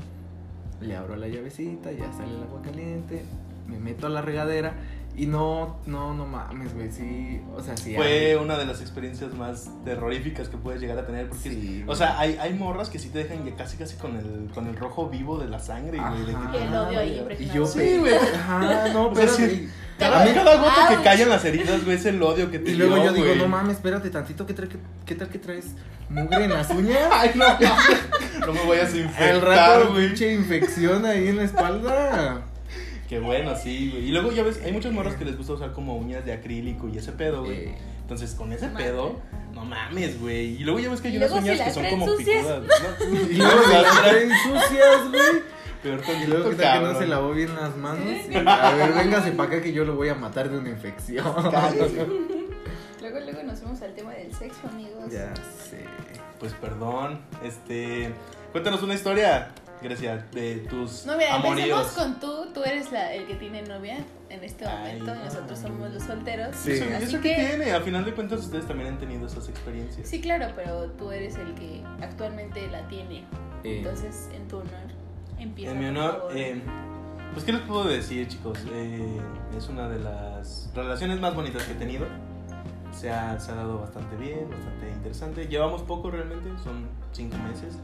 le 0.81 0.97
abro 0.97 1.15
la 1.15 1.29
llavecita, 1.29 1.93
ya 1.93 2.13
sale 2.13 2.35
el 2.35 2.43
agua 2.43 2.61
caliente, 2.63 3.23
me 3.69 3.79
meto 3.79 4.07
a 4.07 4.11
la 4.11 4.23
regadera 4.23 4.75
y 5.15 5.27
no, 5.27 5.77
no, 5.87 6.15
no 6.15 6.25
mames, 6.27 6.75
güey, 6.75 6.91
sí, 6.91 7.41
o 7.55 7.61
sea, 7.63 7.77
sí. 7.77 7.95
Fue 7.95 8.31
hay- 8.31 8.35
una 8.35 8.57
de 8.57 8.65
las 8.67 8.81
experiencias 8.81 9.35
más 9.35 9.69
terroríficas 9.85 10.49
que 10.49 10.57
puedes 10.57 10.81
llegar 10.81 10.99
a 10.99 11.07
tener. 11.07 11.29
Porque, 11.29 11.51
Sí, 11.51 11.81
o 11.83 11.87
güey. 11.87 11.99
sea, 11.99 12.19
hay, 12.19 12.37
hay 12.41 12.55
morras 12.55 12.89
que 12.89 12.99
sí 12.99 13.09
te 13.11 13.19
dejan 13.25 13.45
ya 13.45 13.55
casi 13.57 13.77
casi 13.77 13.97
con 13.97 14.17
el, 14.17 14.51
con 14.55 14.67
el 14.67 14.77
rojo 14.77 15.09
vivo 15.11 15.39
de 15.39 15.49
la 15.49 15.59
sangre, 15.59 15.99
güey. 15.99 16.25
de 16.25 16.65
El 16.67 16.75
odio 16.75 16.99
ahí 16.99 17.37
Y 17.39 17.47
yo, 17.51 17.67
Sí, 17.67 17.99
güey. 17.99 18.15
Ajá, 18.15 18.89
no, 18.93 19.09
O 19.09 19.15
sea, 19.15 19.25
pero. 19.27 19.37
sí. 19.37 19.43
y- 19.43 19.71
Cada, 19.99 20.23
a 20.23 20.25
mí- 20.25 20.33
cada 20.33 20.57
gota 20.57 20.89
que 20.89 21.03
cae 21.05 21.23
en 21.23 21.29
las 21.29 21.45
heridas, 21.45 21.85
güey, 21.85 21.97
es 21.97 22.07
el 22.07 22.21
odio 22.23 22.51
que 22.51 22.59
te 22.59 22.71
Y 22.73 22.75
luego 22.75 22.95
dio, 22.97 23.05
yo 23.05 23.13
digo, 23.13 23.27
güey. 23.27 23.39
no 23.39 23.47
mames, 23.49 23.77
espérate 23.77 24.11
tantito, 24.11 24.47
¿qué, 24.47 24.55
trae, 24.55 24.69
qué, 24.69 24.79
qué 25.07 25.15
tal 25.15 25.29
que 25.29 25.39
traes 25.39 25.67
mugre 26.09 26.45
en 26.45 26.51
las 26.53 26.71
uñas? 26.71 26.99
Ay, 27.13 27.31
no, 27.37 27.45
no 28.47 28.53
me 28.53 28.67
vayas 28.67 28.93
a 28.95 28.97
El 28.97 29.03
infectar, 29.05 29.43
rato, 29.45 29.93
güey. 29.93 30.09
pinche 30.09 30.33
infección 30.35 31.05
ahí 31.05 31.29
en 31.29 31.37
la 31.37 31.45
espalda. 31.45 32.43
Qué 33.13 33.21
bueno, 33.21 33.55
sí, 33.55 33.91
güey. 33.91 34.07
Y 34.07 34.11
luego 34.11 34.33
ya 34.33 34.43
ves, 34.43 34.63
hay 34.65 34.73
muchas 34.73 34.91
morras 34.91 35.17
que 35.17 35.27
les 35.27 35.37
gusta 35.37 35.53
usar 35.53 35.73
como 35.75 35.99
uñas 35.99 36.25
de 36.25 36.33
acrílico 36.33 36.89
y 36.89 36.97
ese 36.97 37.13
pedo, 37.13 37.45
güey. 37.45 37.75
Entonces, 38.01 38.35
con 38.35 38.51
ese 38.55 38.69
Madre. 38.69 38.87
pedo, 38.87 39.21
no 39.53 39.67
mames, 39.67 40.19
güey. 40.19 40.55
Y 40.55 40.61
luego 40.61 40.81
ya 40.81 40.89
ves 40.89 41.03
que 41.03 41.09
hay 41.09 41.19
unas 41.19 41.31
uñas 41.31 41.61
que 41.61 41.71
son 41.73 41.85
como 41.91 42.07
sucias. 42.07 42.39
picudas. 42.39 42.63
¿no? 42.63 43.21
y 43.31 43.35
luego 43.35 43.63
se 43.65 43.83
las 43.83 44.01
traen 44.01 44.31
sucias, 44.31 45.11
güey. 45.11 45.43
Peor 45.83 46.01
Y 46.23 46.27
luego 46.27 46.51
que 46.51 46.57
tal 46.57 46.81
que 46.81 46.87
no 46.91 46.99
se 46.99 47.07
lavó 47.07 47.33
bien 47.33 47.55
las 47.55 47.77
manos. 47.77 48.09
A 48.47 48.75
ver, 48.77 48.95
véngase 48.95 49.33
para 49.33 49.51
acá 49.51 49.63
que 49.63 49.75
yo 49.75 49.85
lo 49.85 49.95
voy 49.95 50.09
a 50.09 50.15
matar 50.15 50.49
de 50.49 50.57
una 50.57 50.71
infección. 50.71 51.27
Luego, 53.03 53.21
luego 53.21 53.43
nos 53.43 53.59
fuimos 53.59 53.83
al 53.83 53.93
tema 53.93 54.13
del 54.13 54.33
sexo, 54.33 54.69
amigos. 54.69 55.13
Ya 55.13 55.35
sé. 55.69 55.85
Pues 56.41 56.55
perdón, 56.55 57.21
este. 57.45 58.11
Cuéntanos 58.53 58.83
una 58.83 58.95
historia, 58.95 59.51
Grecia, 59.83 60.27
de 60.33 60.57
tus 60.69 61.05
No, 61.07 61.17
mira, 61.17 61.35
amoríos. 61.35 61.89
con 61.93 62.19
tú. 62.21 62.47
Tú 62.55 62.63
eres 62.65 62.91
la, 62.93 63.13
el 63.13 63.27
que 63.27 63.35
tiene 63.35 63.63
novia 63.63 63.99
en 64.31 64.45
este 64.45 64.65
Ay, 64.67 64.99
momento 65.01 65.21
y 65.21 65.25
nosotros 65.27 65.59
somos 65.59 65.91
los 65.93 66.03
solteros. 66.03 66.55
Sí. 66.57 66.73
Eso, 66.73 66.85
Así 66.97 67.05
¿eso 67.05 67.21
que, 67.21 67.35
tiene? 67.35 67.73
Al 67.73 67.83
final 67.83 68.05
de 68.05 68.13
cuentas, 68.15 68.41
ustedes 68.41 68.67
también 68.67 68.91
han 68.91 68.99
tenido 68.99 69.27
esas 69.27 69.49
experiencias. 69.49 70.09
sí, 70.09 70.21
claro, 70.21 70.47
pero 70.57 70.91
tú 70.93 71.11
eres 71.11 71.37
el 71.37 71.55
que 71.55 71.83
actualmente 72.01 72.67
la 72.71 72.87
tiene. 72.89 73.25
Eh, 73.65 73.79
Entonces, 73.79 74.29
en 74.35 74.49
tu 74.49 74.57
honor, 74.59 74.73
empieza. 75.39 75.73
En 75.73 75.79
mi 75.79 75.87
honor, 75.87 76.29
eh, 76.35 76.61
pues, 77.33 77.45
¿qué 77.45 77.53
les 77.53 77.63
puedo 77.63 77.85
decir, 77.85 78.27
chicos? 78.29 78.59
Eh, 78.73 79.21
es 79.57 79.69
una 79.69 79.89
de 79.89 79.99
las 80.01 80.71
relaciones 80.75 81.21
más 81.21 81.35
bonitas 81.35 81.63
que 81.65 81.73
he 81.73 81.77
tenido. 81.77 82.07
Se 82.93 83.09
ha, 83.11 83.41
se 83.41 83.51
ha 83.53 83.55
dado 83.55 83.79
bastante 83.81 84.17
bien, 84.17 84.51
bastante 84.51 84.91
interesante. 84.91 85.47
Llevamos 85.47 85.81
poco 85.83 86.11
realmente, 86.11 86.51
son 86.63 86.87
cinco 87.13 87.37
meses. 87.39 87.79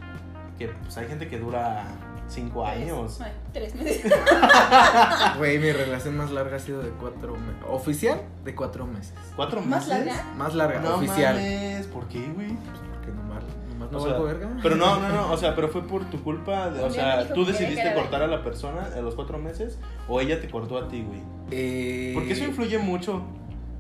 Que 0.58 0.68
pues 0.68 0.96
hay 0.98 1.06
gente 1.06 1.28
que 1.28 1.38
dura 1.38 1.84
cinco 2.28 2.64
Tres. 2.64 2.82
años. 2.82 3.20
Ay, 3.20 3.32
tres 3.52 3.74
meses. 3.76 4.12
Güey, 5.38 5.58
mi 5.58 5.72
relación 5.72 6.16
más 6.16 6.30
larga 6.30 6.56
ha 6.56 6.58
sido 6.58 6.82
de 6.82 6.90
cuatro 6.90 7.32
meses. 7.36 7.62
Oficial, 7.68 8.20
de 8.44 8.54
cuatro 8.54 8.86
meses. 8.86 9.14
¿Cuatro 9.36 9.60
¿Más 9.60 9.86
meses? 9.86 10.06
larga? 10.06 10.24
Más 10.36 10.54
larga, 10.54 10.80
No 10.80 10.96
oficial. 10.96 11.34
mames, 11.36 11.86
¿por 11.86 12.06
qué, 12.08 12.18
güey? 12.34 12.48
Porque 12.54 13.06
que 13.06 13.12
nomás, 13.12 13.44
nomás 13.70 13.92
no 13.92 13.98
O 13.98 14.00
sea, 14.02 14.10
valgo 14.12 14.24
verga. 14.26 14.48
Pero 14.62 14.76
no, 14.76 14.98
no, 15.00 15.08
no, 15.10 15.32
o 15.32 15.36
sea, 15.38 15.54
pero 15.54 15.68
fue 15.68 15.86
por 15.86 16.04
tu 16.10 16.22
culpa, 16.22 16.70
de- 16.70 16.82
o 16.82 16.90
sea, 16.90 17.32
tú 17.32 17.44
decidiste 17.44 17.94
cortar 17.94 18.22
a 18.22 18.26
la 18.26 18.42
persona 18.42 18.88
a 18.96 19.00
los 19.00 19.14
cuatro 19.14 19.38
meses 19.38 19.78
o 20.08 20.20
ella 20.20 20.40
te 20.40 20.48
cortó 20.50 20.76
a 20.78 20.88
ti, 20.88 21.02
güey. 21.02 21.20
Eh, 21.50 22.12
Porque 22.14 22.32
eso 22.32 22.44
influye 22.44 22.78
mucho. 22.78 23.22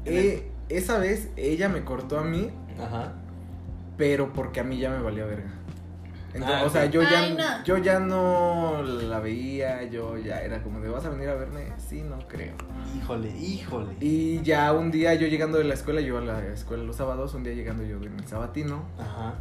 el- 0.04 0.16
eh, 0.16 0.52
esa 0.68 0.98
vez 0.98 1.30
ella 1.36 1.68
me 1.68 1.82
cortó 1.84 2.18
a 2.18 2.22
mí, 2.24 2.50
Ajá. 2.80 3.12
pero 3.96 4.32
porque 4.32 4.60
a 4.60 4.64
mí 4.64 4.78
ya 4.78 4.90
me 4.90 5.00
valía 5.02 5.24
verga. 5.24 5.50
Entonces, 6.34 6.56
Ah, 6.60 6.64
o 6.66 6.68
sea, 6.70 6.84
yo 6.86 7.02
ya, 7.02 7.20
Ay, 7.20 7.34
no. 7.38 7.64
yo 7.64 7.78
ya 7.78 7.98
no 8.00 8.82
la 8.82 9.18
veía, 9.18 9.84
yo 9.84 10.18
ya 10.18 10.40
era 10.42 10.62
como 10.62 10.78
de, 10.80 10.88
¿vas 10.90 11.04
a 11.06 11.08
venir 11.08 11.28
a 11.28 11.34
verme? 11.34 11.72
Sí, 11.78 12.02
no 12.02 12.18
creo. 12.28 12.54
Híjole, 12.96 13.30
híjole. 13.38 13.94
Y 14.00 14.42
ya 14.42 14.72
un 14.74 14.90
día 14.90 15.14
yo 15.14 15.26
llegando 15.26 15.56
de 15.58 15.64
la 15.64 15.74
escuela, 15.74 16.00
yo 16.02 16.18
a 16.18 16.20
la 16.20 16.44
escuela 16.48 16.84
los 16.84 16.96
sábados, 16.96 17.32
un 17.34 17.44
día 17.44 17.54
llegando 17.54 17.82
yo 17.84 17.98
de 17.98 18.10
mi 18.10 18.22
sabatino, 18.24 18.82
Ajá. 18.98 19.34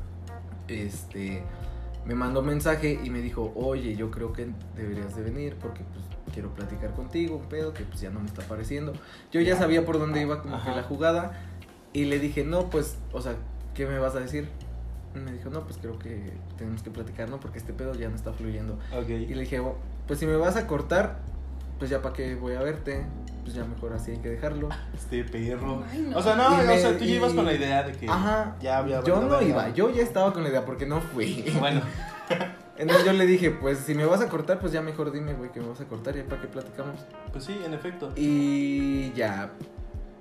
este, 0.67 1.43
me 2.05 2.15
mandó 2.15 2.41
mensaje 2.41 2.99
y 3.03 3.09
me 3.09 3.21
dijo, 3.21 3.51
oye, 3.55 3.95
yo 3.95 4.09
creo 4.09 4.31
que 4.33 4.47
deberías 4.75 5.15
de 5.15 5.23
venir 5.23 5.55
porque 5.61 5.81
pues 5.93 6.05
quiero 6.33 6.53
platicar 6.53 6.91
contigo, 6.93 7.35
un 7.37 7.49
pedo 7.49 7.73
que 7.73 7.83
pues 7.83 7.99
ya 7.99 8.09
no 8.09 8.19
me 8.21 8.27
está 8.27 8.43
pareciendo. 8.43 8.93
Yo 9.31 9.41
ya 9.41 9.57
sabía 9.57 9.85
por 9.85 9.99
dónde 9.99 10.21
iba 10.21 10.41
como 10.41 10.61
que 10.63 10.69
la 10.71 10.83
jugada 10.83 11.33
y 11.93 12.05
le 12.05 12.19
dije, 12.19 12.43
no, 12.45 12.69
pues, 12.69 12.97
o 13.11 13.21
sea, 13.21 13.35
¿qué 13.73 13.85
me 13.85 13.99
vas 13.99 14.15
a 14.15 14.19
decir? 14.19 14.47
Y 15.17 15.19
me 15.19 15.31
dijo, 15.33 15.49
no, 15.49 15.61
pues 15.65 15.77
creo 15.79 15.97
que 15.99 16.31
tenemos 16.57 16.81
que 16.83 16.89
platicar, 16.91 17.29
¿no? 17.29 17.39
Porque 17.39 17.57
este 17.57 17.73
pedo 17.73 17.93
ya 17.95 18.09
no 18.09 18.15
está 18.15 18.31
fluyendo. 18.33 18.77
Y 19.07 19.33
le 19.33 19.41
dije, 19.41 19.59
"Oh, 19.59 19.75
pues 20.07 20.19
si 20.19 20.25
me 20.25 20.35
vas 20.37 20.55
a 20.55 20.67
cortar, 20.67 21.19
pues 21.79 21.89
ya 21.89 22.01
para 22.01 22.13
qué 22.15 22.35
voy 22.35 22.53
a 22.55 22.61
verte, 22.61 23.05
pues 23.43 23.55
ya 23.55 23.63
mejor 23.65 23.93
así 23.93 24.11
hay 24.11 24.17
que 24.17 24.29
dejarlo. 24.29 24.69
Este 24.93 25.23
perro. 25.23 25.83
Ay, 25.91 26.07
no. 26.09 26.17
O 26.17 26.21
sea, 26.23 26.35
no, 26.35 26.61
Y 26.63 26.67
me- 26.67 26.73
o 26.75 26.79
sea, 26.79 26.97
tú 26.97 27.05
ya 27.05 27.15
ibas 27.15 27.33
con 27.33 27.45
la 27.45 27.53
idea 27.53 27.83
de 27.83 27.93
que 27.93 28.07
Ajá. 28.09 28.55
ya 28.61 28.79
había 28.79 29.03
Yo 29.03 29.21
no 29.21 29.41
iba, 29.41 29.69
yo 29.69 29.89
ya 29.89 30.03
estaba 30.03 30.33
con 30.33 30.43
la 30.43 30.49
idea 30.49 30.65
porque 30.65 30.85
no 30.85 30.99
fui. 31.01 31.43
Bueno, 31.59 31.81
Entonces 32.77 33.05
yo 33.05 33.13
le 33.13 33.25
dije, 33.25 33.49
pues 33.49 33.79
si 33.79 33.95
me 33.95 34.05
vas 34.05 34.21
a 34.21 34.29
cortar, 34.29 34.59
pues 34.59 34.71
ya 34.71 34.81
mejor 34.81 35.11
dime, 35.11 35.33
güey, 35.33 35.51
que 35.51 35.59
me 35.59 35.67
vas 35.67 35.81
a 35.81 35.85
cortar 35.85 36.15
y 36.15 36.21
para 36.21 36.41
qué 36.41 36.47
platicamos. 36.47 36.99
pues 37.31 37.43
sí, 37.45 37.59
en 37.65 37.73
efecto. 37.73 38.11
Y 38.15 39.11
ya 39.13 39.49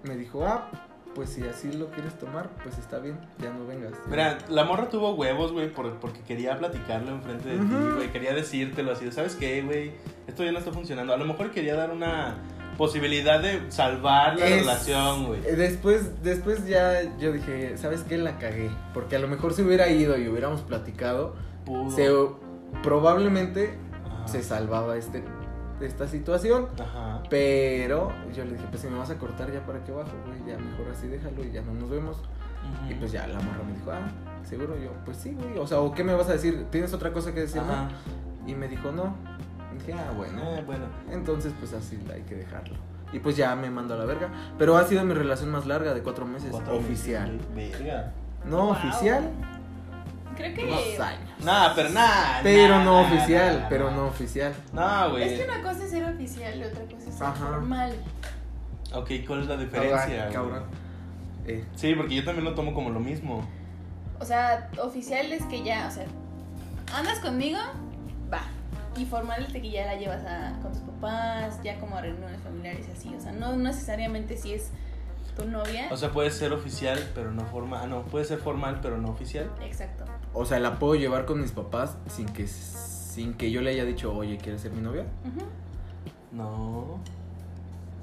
me 0.05 0.17
dijo, 0.17 0.47
ah, 0.47 0.71
pues 1.17 1.31
si 1.31 1.43
así 1.43 1.73
lo 1.73 1.87
quieres 1.91 2.17
tomar, 2.19 2.51
pues 2.63 2.77
está 2.79 2.99
bien, 2.99 3.19
ya 3.39 3.51
no 3.51 3.67
vengas. 3.67 3.93
Mira, 4.09 4.37
la 4.51 4.65
morra 4.65 4.89
tuvo 4.91 5.15
huevos, 5.15 5.51
güey, 5.51 5.73
por- 5.73 5.95
porque 5.99 6.21
quería 6.21 6.57
platicarlo 6.59 7.11
enfrente 7.11 7.49
de 7.49 7.57
ti, 7.57 7.75
güey. 7.95 8.13
Quería 8.13 8.35
decírtelo 8.35 8.93
así, 8.93 9.11
¿sabes 9.11 9.35
qué, 9.35 9.63
güey? 9.63 9.93
Esto 10.29 10.45
ya 10.45 10.53
no 10.53 10.59
está 10.59 10.73
funcionando. 10.73 11.15
A 11.15 11.17
lo 11.17 11.25
mejor 11.25 11.51
quería 11.51 11.75
dar 11.75 11.91
una 11.91 12.37
posibilidad 12.77 13.41
de 13.41 13.73
salvar 13.73 14.39
la 14.39 14.47
Es- 14.47 14.59
relación, 14.61 15.25
güey. 15.27 15.41
Después, 15.41 16.23
después 16.23 16.67
ya 16.69 17.17
yo 17.19 17.33
dije, 17.33 17.79
¿sabes 17.79 18.03
qué? 18.03 18.19
La 18.19 18.39
cagué. 18.39 18.71
Porque 18.93 19.17
a 19.17 19.19
lo 19.19 19.27
mejor 19.29 19.55
si 19.55 19.63
hubiera 19.63 19.89
ido 19.89 20.19
y 20.19 20.29
hubiéramos 20.29 20.61
platicado, 20.61 21.35
Pudo. 21.65 21.91
se, 21.91 22.11
probablemente 22.83 23.79
Ajá. 24.05 24.29
se 24.29 24.43
salvaba 24.43 24.97
este, 24.97 25.25
esta 25.81 26.07
situación. 26.09 26.69
Ajá. 26.81 27.23
Pero 27.31 28.13
yo 28.35 28.45
le 28.45 28.53
dije, 28.53 28.65
pues 28.71 28.83
si 28.83 28.89
me 28.89 28.99
vas 28.99 29.11
a 29.11 29.19
cortar 29.19 29.53
ya 29.53 29.65
para 29.67 29.83
qué 29.85 29.93
bajo, 29.93 30.11
güey, 30.27 30.39
ya 30.47 30.59
mejor 30.59 30.87
así 30.93 31.07
déjalo 31.09 31.45
y 31.45 31.53
ya 31.53 31.63
no 31.63 31.75
nos 31.75 31.91
vemos. 31.91 32.19
Y 32.91 32.95
pues 32.95 33.13
ya 33.13 33.27
la 33.29 33.39
morra 33.39 33.63
me 33.65 33.75
dijo, 33.75 33.93
ah, 33.93 34.09
seguro 34.45 34.77
yo, 34.77 34.91
pues 35.05 35.17
sí, 35.19 35.35
güey. 35.39 35.57
O 35.59 35.67
sea, 35.67 35.81
¿o 35.81 35.93
qué 35.95 36.03
me 36.03 36.15
vas 36.15 36.29
a 36.29 36.33
decir? 36.33 36.67
¿Tienes 36.71 36.93
otra 36.93 37.13
cosa 37.13 37.33
que 37.33 37.41
decirme? 37.41 37.73
Y 38.47 38.55
me 38.55 38.67
dijo, 38.69 38.91
no. 38.91 39.15
Y 39.75 39.79
dije, 39.79 39.93
ah, 39.93 40.13
bueno. 40.17 40.41
Eh, 40.43 40.63
bueno. 40.67 40.87
Entonces, 41.13 41.53
pues 41.59 41.73
así 41.75 41.99
hay 42.13 42.23
que 42.23 42.35
dejarlo. 42.35 42.75
Y 43.13 43.21
pues 43.21 43.37
ya 43.37 43.55
me 43.55 43.71
mandó 43.71 43.95
a 43.95 43.99
la 43.99 44.05
verga. 44.05 44.29
Pero 44.59 44.77
ha 44.77 44.85
sido 44.85 45.05
mi 45.05 45.15
relación 45.15 45.51
más 45.51 45.65
larga 45.67 45.95
de 45.95 46.03
cuatro 46.03 46.27
meses. 46.27 46.49
Cuatro 46.51 46.77
oficial. 46.77 47.39
meses. 47.55 47.79
Verga. 47.79 48.13
No 48.45 48.59
Wow. 48.67 48.71
oficial, 48.73 49.31
Creo 50.37 50.55
que. 50.55 50.67
dos 50.67 51.01
años. 51.01 51.31
Nah, 51.45 51.75
pero 51.75 51.89
nada. 51.91 52.41
Pero 52.43 52.85
no 52.85 53.01
oficial, 53.01 53.67
pero 53.69 53.91
no 53.91 54.07
oficial. 54.07 54.55
No, 54.73 55.11
güey. 55.11 55.25
Es 55.35 55.41
que 55.41 55.51
una 55.51 55.63
cosa 55.63 55.85
es 55.85 55.91
ser 55.91 56.05
oficial 56.05 56.59
y 56.59 56.65
otra 56.65 56.85
cosa 56.85 57.09
es 57.09 57.15
ser 57.15 57.27
Ajá. 57.27 57.47
formal. 57.47 57.95
Ok, 58.93 59.11
¿cuál 59.27 59.43
es 59.43 59.47
la 59.49 59.57
diferencia? 59.57 60.29
Cabrón. 60.33 60.65
Eh, 61.47 61.65
Sí, 61.75 61.95
porque 61.95 62.15
yo 62.15 62.25
también 62.25 62.45
lo 62.45 62.55
tomo 62.55 62.75
como 62.75 62.91
lo 62.91 63.01
mismo. 63.01 63.47
O 64.19 64.25
sea, 64.25 64.71
oficial 64.83 65.33
es 65.33 65.45
que 65.45 65.63
ya, 65.63 65.87
o 65.89 65.91
sea, 65.91 66.07
andas 66.95 67.19
conmigo, 67.19 67.59
va. 68.33 68.43
Y 68.97 69.05
formal 69.05 69.45
es 69.45 69.53
de 69.53 69.61
que 69.61 69.71
ya 69.71 69.85
la 69.87 69.97
llevas 69.97 70.25
a, 70.25 70.59
con 70.63 70.73
tus 70.73 70.81
papás, 70.81 71.61
ya 71.63 71.79
como 71.79 71.97
a 71.97 72.01
reuniones 72.01 72.41
familiares 72.41 72.87
y 72.89 72.93
así. 72.93 73.15
O 73.15 73.21
sea, 73.21 73.33
no 73.33 73.55
necesariamente 73.57 74.37
si 74.39 74.55
es 74.55 74.71
tu 75.37 75.45
novia. 75.45 75.89
O 75.91 75.97
sea, 75.99 76.11
puede 76.11 76.31
ser 76.31 76.53
oficial, 76.55 76.99
pero 77.15 77.31
no 77.31 77.45
formal. 77.45 77.81
Ah, 77.85 77.87
no, 77.87 78.03
puede 78.05 78.25
ser 78.25 78.39
formal, 78.39 78.79
pero 78.81 78.97
no 78.97 79.11
oficial. 79.11 79.51
Exacto. 79.63 80.05
O 80.39 80.45
sea, 80.45 80.59
la 80.61 80.79
puedo 80.79 80.95
llevar 80.95 81.25
con 81.25 81.41
mis 81.41 81.51
papás 81.53 81.97
sin 82.09 82.27
que, 82.27 82.47
sin 82.47 83.35
que 83.35 83.51
yo 83.51 83.63
le 83.63 83.71
haya 83.71 83.85
dicho, 83.85 84.15
oye, 84.15 84.37
¿quieres 84.37 84.61
ser 84.61 84.73
mi 84.73 84.83
novia? 84.83 85.05
No. 86.33 87.01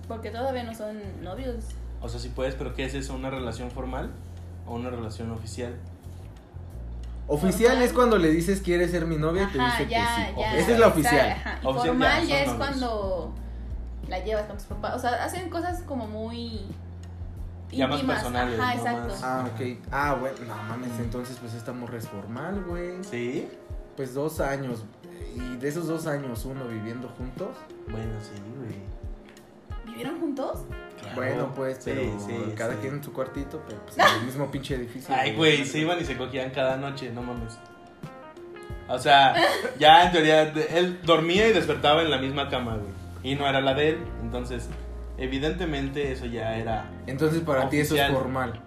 Porque 0.07 0.31
todavía 0.31 0.63
no 0.63 0.73
son 0.73 0.97
novios. 1.23 1.55
O 2.01 2.09
sea, 2.09 2.19
sí 2.19 2.29
puedes, 2.29 2.55
pero 2.55 2.73
¿qué 2.73 2.85
es 2.85 2.95
eso? 2.95 3.13
¿Una 3.13 3.29
relación 3.29 3.69
formal 3.71 4.09
o 4.67 4.73
una 4.75 4.89
relación 4.89 5.31
oficial? 5.31 5.75
Oficial 7.27 7.69
Formal. 7.71 7.83
es 7.87 7.93
cuando 7.93 8.17
le 8.17 8.31
dices, 8.31 8.61
¿quieres 8.61 8.91
ser 8.91 9.05
mi 9.05 9.15
novia? 9.17 9.43
Y 9.43 9.57
te 9.57 9.63
dice 9.63 9.87
ya, 9.87 10.15
que 10.17 10.31
sí. 10.33 10.39
ya. 10.39 10.57
Esa 10.57 10.71
es 10.73 10.79
la 10.79 10.87
oficial. 10.87 11.29
ajá. 11.31 11.59
Y 11.61 11.67
Oficial 11.67 11.87
formal 11.87 12.27
ya, 12.27 12.39
es 12.41 12.47
novios. 12.47 12.67
cuando 12.67 13.33
la 14.09 14.19
llevas 14.25 14.45
con 14.45 14.57
tus 14.57 14.65
papás. 14.65 14.95
O 14.95 14.99
sea, 14.99 15.23
hacen 15.23 15.49
cosas 15.49 15.83
como 15.83 16.07
muy. 16.07 16.65
Ya 17.77 17.87
más 17.87 18.01
personales, 18.01 18.59
Ajá, 18.59 18.73
exacto. 18.75 19.07
más- 19.09 19.23
Ah, 19.23 19.49
ok. 19.53 19.77
Ah, 19.91 20.17
bueno, 20.19 20.37
no 20.47 20.55
mames, 20.63 20.91
entonces 20.99 21.37
pues 21.39 21.53
esta 21.53 21.73
morra 21.73 21.97
es 21.97 22.07
formal, 22.07 22.63
güey. 22.67 23.03
¿Sí? 23.03 23.47
Pues 23.95 24.13
dos 24.13 24.39
años. 24.39 24.83
Y 25.35 25.57
de 25.57 25.67
esos 25.67 25.87
dos 25.87 26.05
años, 26.07 26.45
uno 26.45 26.65
viviendo 26.65 27.07
juntos. 27.09 27.49
Bueno, 27.89 28.13
sí, 28.21 28.31
güey. 28.57 28.75
¿Vivieron 29.85 30.19
juntos? 30.19 30.59
Claro. 31.01 31.15
Bueno, 31.15 31.51
pues, 31.55 31.77
Sí, 31.83 31.91
pero 31.93 32.19
sí, 32.19 32.53
cada 32.55 32.73
sí. 32.73 32.79
quien 32.81 32.95
en 32.95 33.03
su 33.03 33.11
cuartito, 33.13 33.61
pero 33.67 33.79
pues 33.85 33.97
en 33.97 34.19
el 34.19 34.25
mismo 34.25 34.49
pinche 34.49 34.75
edificio. 34.75 35.13
Ay, 35.15 35.35
güey, 35.35 35.65
se 35.65 35.79
iban 35.79 35.99
y 35.99 36.05
se 36.05 36.17
cogían 36.17 36.49
cada 36.51 36.77
noche, 36.77 37.11
no 37.11 37.21
mames. 37.21 37.57
O 38.87 38.99
sea, 38.99 39.33
ya 39.79 40.05
en 40.05 40.11
teoría, 40.11 40.41
él 40.43 40.99
dormía 41.03 41.47
y 41.47 41.53
despertaba 41.53 42.01
en 42.01 42.11
la 42.11 42.17
misma 42.17 42.49
cama, 42.49 42.75
güey. 42.77 42.91
Y 43.23 43.35
no 43.35 43.47
era 43.47 43.61
la 43.61 43.73
de 43.73 43.89
él, 43.89 43.97
entonces, 44.21 44.67
evidentemente 45.17 46.11
eso 46.11 46.25
ya 46.25 46.55
era 46.57 46.85
Entonces 47.07 47.41
para 47.41 47.69
ti 47.69 47.79
eso 47.79 47.95
es 47.95 48.11
formal. 48.11 48.59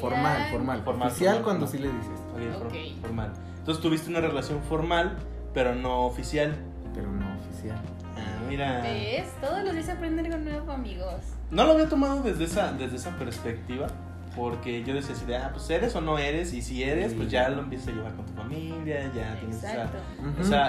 Formal, 0.00 0.38
ya- 0.38 0.50
formal. 0.50 0.82
Formal, 0.82 1.08
Oficial 1.08 1.34
formal, 1.36 1.44
cuando 1.44 1.66
formal. 1.66 1.68
sí 1.68 1.78
le 1.78 1.88
dices, 1.98 2.20
ok, 2.52 2.58
for- 2.58 2.66
Ok. 2.66 3.00
formal. 3.02 3.32
Entonces 3.58 3.82
tuviste 3.82 4.10
una 4.10 4.20
relación 4.20 4.62
formal, 4.62 5.16
pero 5.52 5.74
no 5.74 6.00
oficial. 6.06 6.54
pero 6.94 7.10
no 7.10 7.26
oficial. 7.40 7.76
Ah, 8.16 8.42
mira. 8.48 8.80
¿Ves? 8.82 9.26
Todos 9.40 9.64
los 9.64 9.72
días 9.74 9.88
aprender 9.88 10.26
algo 10.26 10.38
nuevo, 10.38 10.70
amigos. 10.70 11.14
No 11.50 11.64
lo 11.64 11.72
había 11.72 11.88
tomado 11.88 12.22
desde 12.22 12.44
esa, 12.44 12.72
desde 12.72 12.96
esa 12.96 13.10
perspectiva. 13.18 13.88
Porque 14.36 14.82
yo 14.82 14.94
decía 14.94 15.14
así 15.14 15.24
de, 15.26 15.36
ah, 15.36 15.50
pues 15.52 15.68
eres 15.70 15.94
o 15.94 16.00
no 16.00 16.18
eres. 16.18 16.52
Y 16.52 16.62
si 16.62 16.82
eres, 16.82 17.12
Sí. 17.12 17.18
pues 17.18 17.30
ya 17.30 17.48
lo 17.48 17.62
empiezas 17.62 17.88
a 17.88 17.92
llevar 17.92 18.14
con 18.14 18.26
tu 18.26 18.32
familia. 18.32 19.10
Ya 19.14 19.38
tienes 19.38 19.62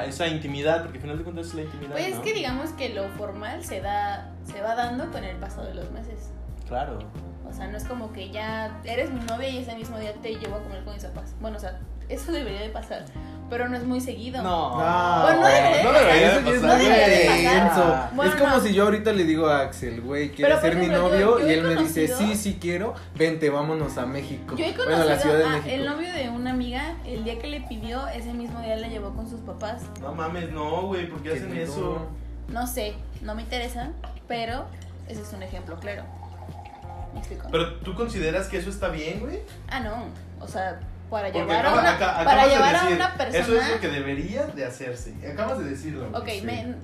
esa, 0.08 0.28
intimidad. 0.28 0.84
Porque 0.84 0.98
al 0.98 1.02
final 1.02 1.18
de 1.18 1.24
cuentas 1.24 1.48
es 1.48 1.54
la 1.56 1.62
intimidad. 1.64 1.92
Pues 1.92 2.08
es 2.08 2.20
que 2.20 2.34
digamos 2.34 2.70
que 2.72 2.90
lo 2.90 3.08
formal 3.10 3.64
se 3.64 3.82
da, 3.82 4.32
se 4.44 4.62
va 4.62 4.76
dando 4.76 5.12
con 5.12 5.24
el 5.24 5.36
paso 5.38 5.64
de 5.64 5.74
los 5.74 5.90
meses. 5.92 6.32
Claro. 6.68 7.00
O 7.48 7.54
sea, 7.54 7.68
no 7.68 7.78
es 7.78 7.86
como 7.86 8.12
que 8.12 8.32
ya 8.32 8.82
eres 8.84 9.12
mi 9.12 9.20
novia 9.22 9.48
y 9.50 9.60
ese 9.60 9.76
mismo 9.76 9.98
día 10.00 10.14
te 10.14 10.36
llevo 10.36 10.56
a 10.56 10.64
comer 10.64 10.84
con 10.84 10.94
mis 10.94 11.06
papás. 11.06 11.36
Bueno, 11.40 11.58
o 11.58 11.60
sea, 11.60 11.80
eso 12.10 12.32
debería 12.32 12.62
de 12.62 12.70
pasar, 12.70 13.06
pero 13.50 13.70
no 13.70 13.78
es 13.78 13.84
muy 13.84 14.02
seguido. 14.02 14.42
No. 14.42 14.70
No, 14.80 15.22
Pues 15.24 15.36
no 15.40 15.46
debería 15.48 15.78
de 15.78 15.84
no 15.84 15.92
pasar. 15.92 16.06
debería 16.08 16.42
muy 16.42 16.86
debería 16.86 17.54
de 17.54 17.60
pasar. 17.70 18.10
Bueno, 18.16 18.32
es 18.32 18.38
como 18.42 18.56
no. 18.58 18.60
si 18.64 18.74
yo 18.74 18.84
ahorita 18.86 19.14
le 19.14 19.24
digo 19.24 19.48
a 19.48 19.62
Axel, 19.62 20.02
güey, 20.02 20.32
¿quieres 20.32 20.60
ser 20.62 20.76
mi 20.78 20.88
novio? 20.88 21.20
yo- 21.20 21.40
yo 21.40 21.48
y 21.48 21.52
él 21.52 21.64
me 21.64 21.76
dice, 21.76 22.08
sí, 22.08 22.36
sí 22.36 22.58
quiero, 22.60 22.94
vente, 23.16 23.50
vámonos 23.50 23.98
a 23.98 24.06
México. 24.06 24.56
Yo 24.56 24.66
he 24.66 24.74
bueno, 24.74 24.84
conocido 24.92 25.04
a 25.04 25.16
la 25.16 25.20
Ciudad 25.22 25.38
de 25.38 25.44
a 25.46 25.50
México. 25.50 25.70
el 25.76 25.86
novio 25.86 26.12
de 26.14 26.30
una 26.30 26.52
amiga, 26.52 26.96
el 27.06 27.24
día 27.24 27.38
que 27.40 27.48
le 27.48 27.62
pidió, 27.62 28.08
ese 28.08 28.34
mismo 28.34 28.60
día 28.62 28.76
la 28.78 28.88
llevó 28.88 29.14
con 29.16 29.30
sus 29.30 29.40
papás. 29.42 29.84
No 30.02 30.14
mames, 30.14 30.52
no, 30.52 30.84
güey. 30.88 31.08
¿Por 31.08 31.22
qué 31.22 31.30
Qué 31.32 31.36
hacen 31.38 31.56
eso? 31.58 32.08
No 32.48 32.66
sé, 32.68 32.96
no 33.22 33.36
me 33.36 33.42
interesa, 33.44 33.90
pero 34.28 34.66
ese 35.08 35.22
es 35.22 35.34
un 35.34 35.44
ejemplo 35.44 35.78
claro. 35.80 36.04
¿Me 37.14 37.20
explico? 37.20 37.48
Pero 37.52 37.76
tú 37.80 37.96
consideras 37.96 38.48
que 38.48 38.58
eso 38.58 38.70
está 38.70 38.90
bien, 38.90 39.20
güey. 39.22 39.40
ah, 39.70 39.80
no, 39.80 40.06
o 40.40 40.48
sea, 40.48 40.80
para 41.16 41.32
Porque 41.32 41.40
llevar, 41.48 41.66
acaba- 41.66 41.78
a, 41.78 41.82
una, 41.82 41.96
aca- 41.96 42.26
para 42.26 42.48
llevar 42.48 42.76
a 42.76 42.88
una 42.90 43.14
persona... 43.16 43.40
Eso 43.44 43.58
es 43.62 43.70
lo 43.72 43.80
que 43.80 43.88
debería 43.88 44.46
de 44.48 44.66
hacerse. 44.66 45.14
Acabas 45.32 45.60
de 45.60 45.64
decirlo. 45.70 46.10
Ok, 46.14 46.28
Sí. 46.28 46.42
me, 46.42 46.76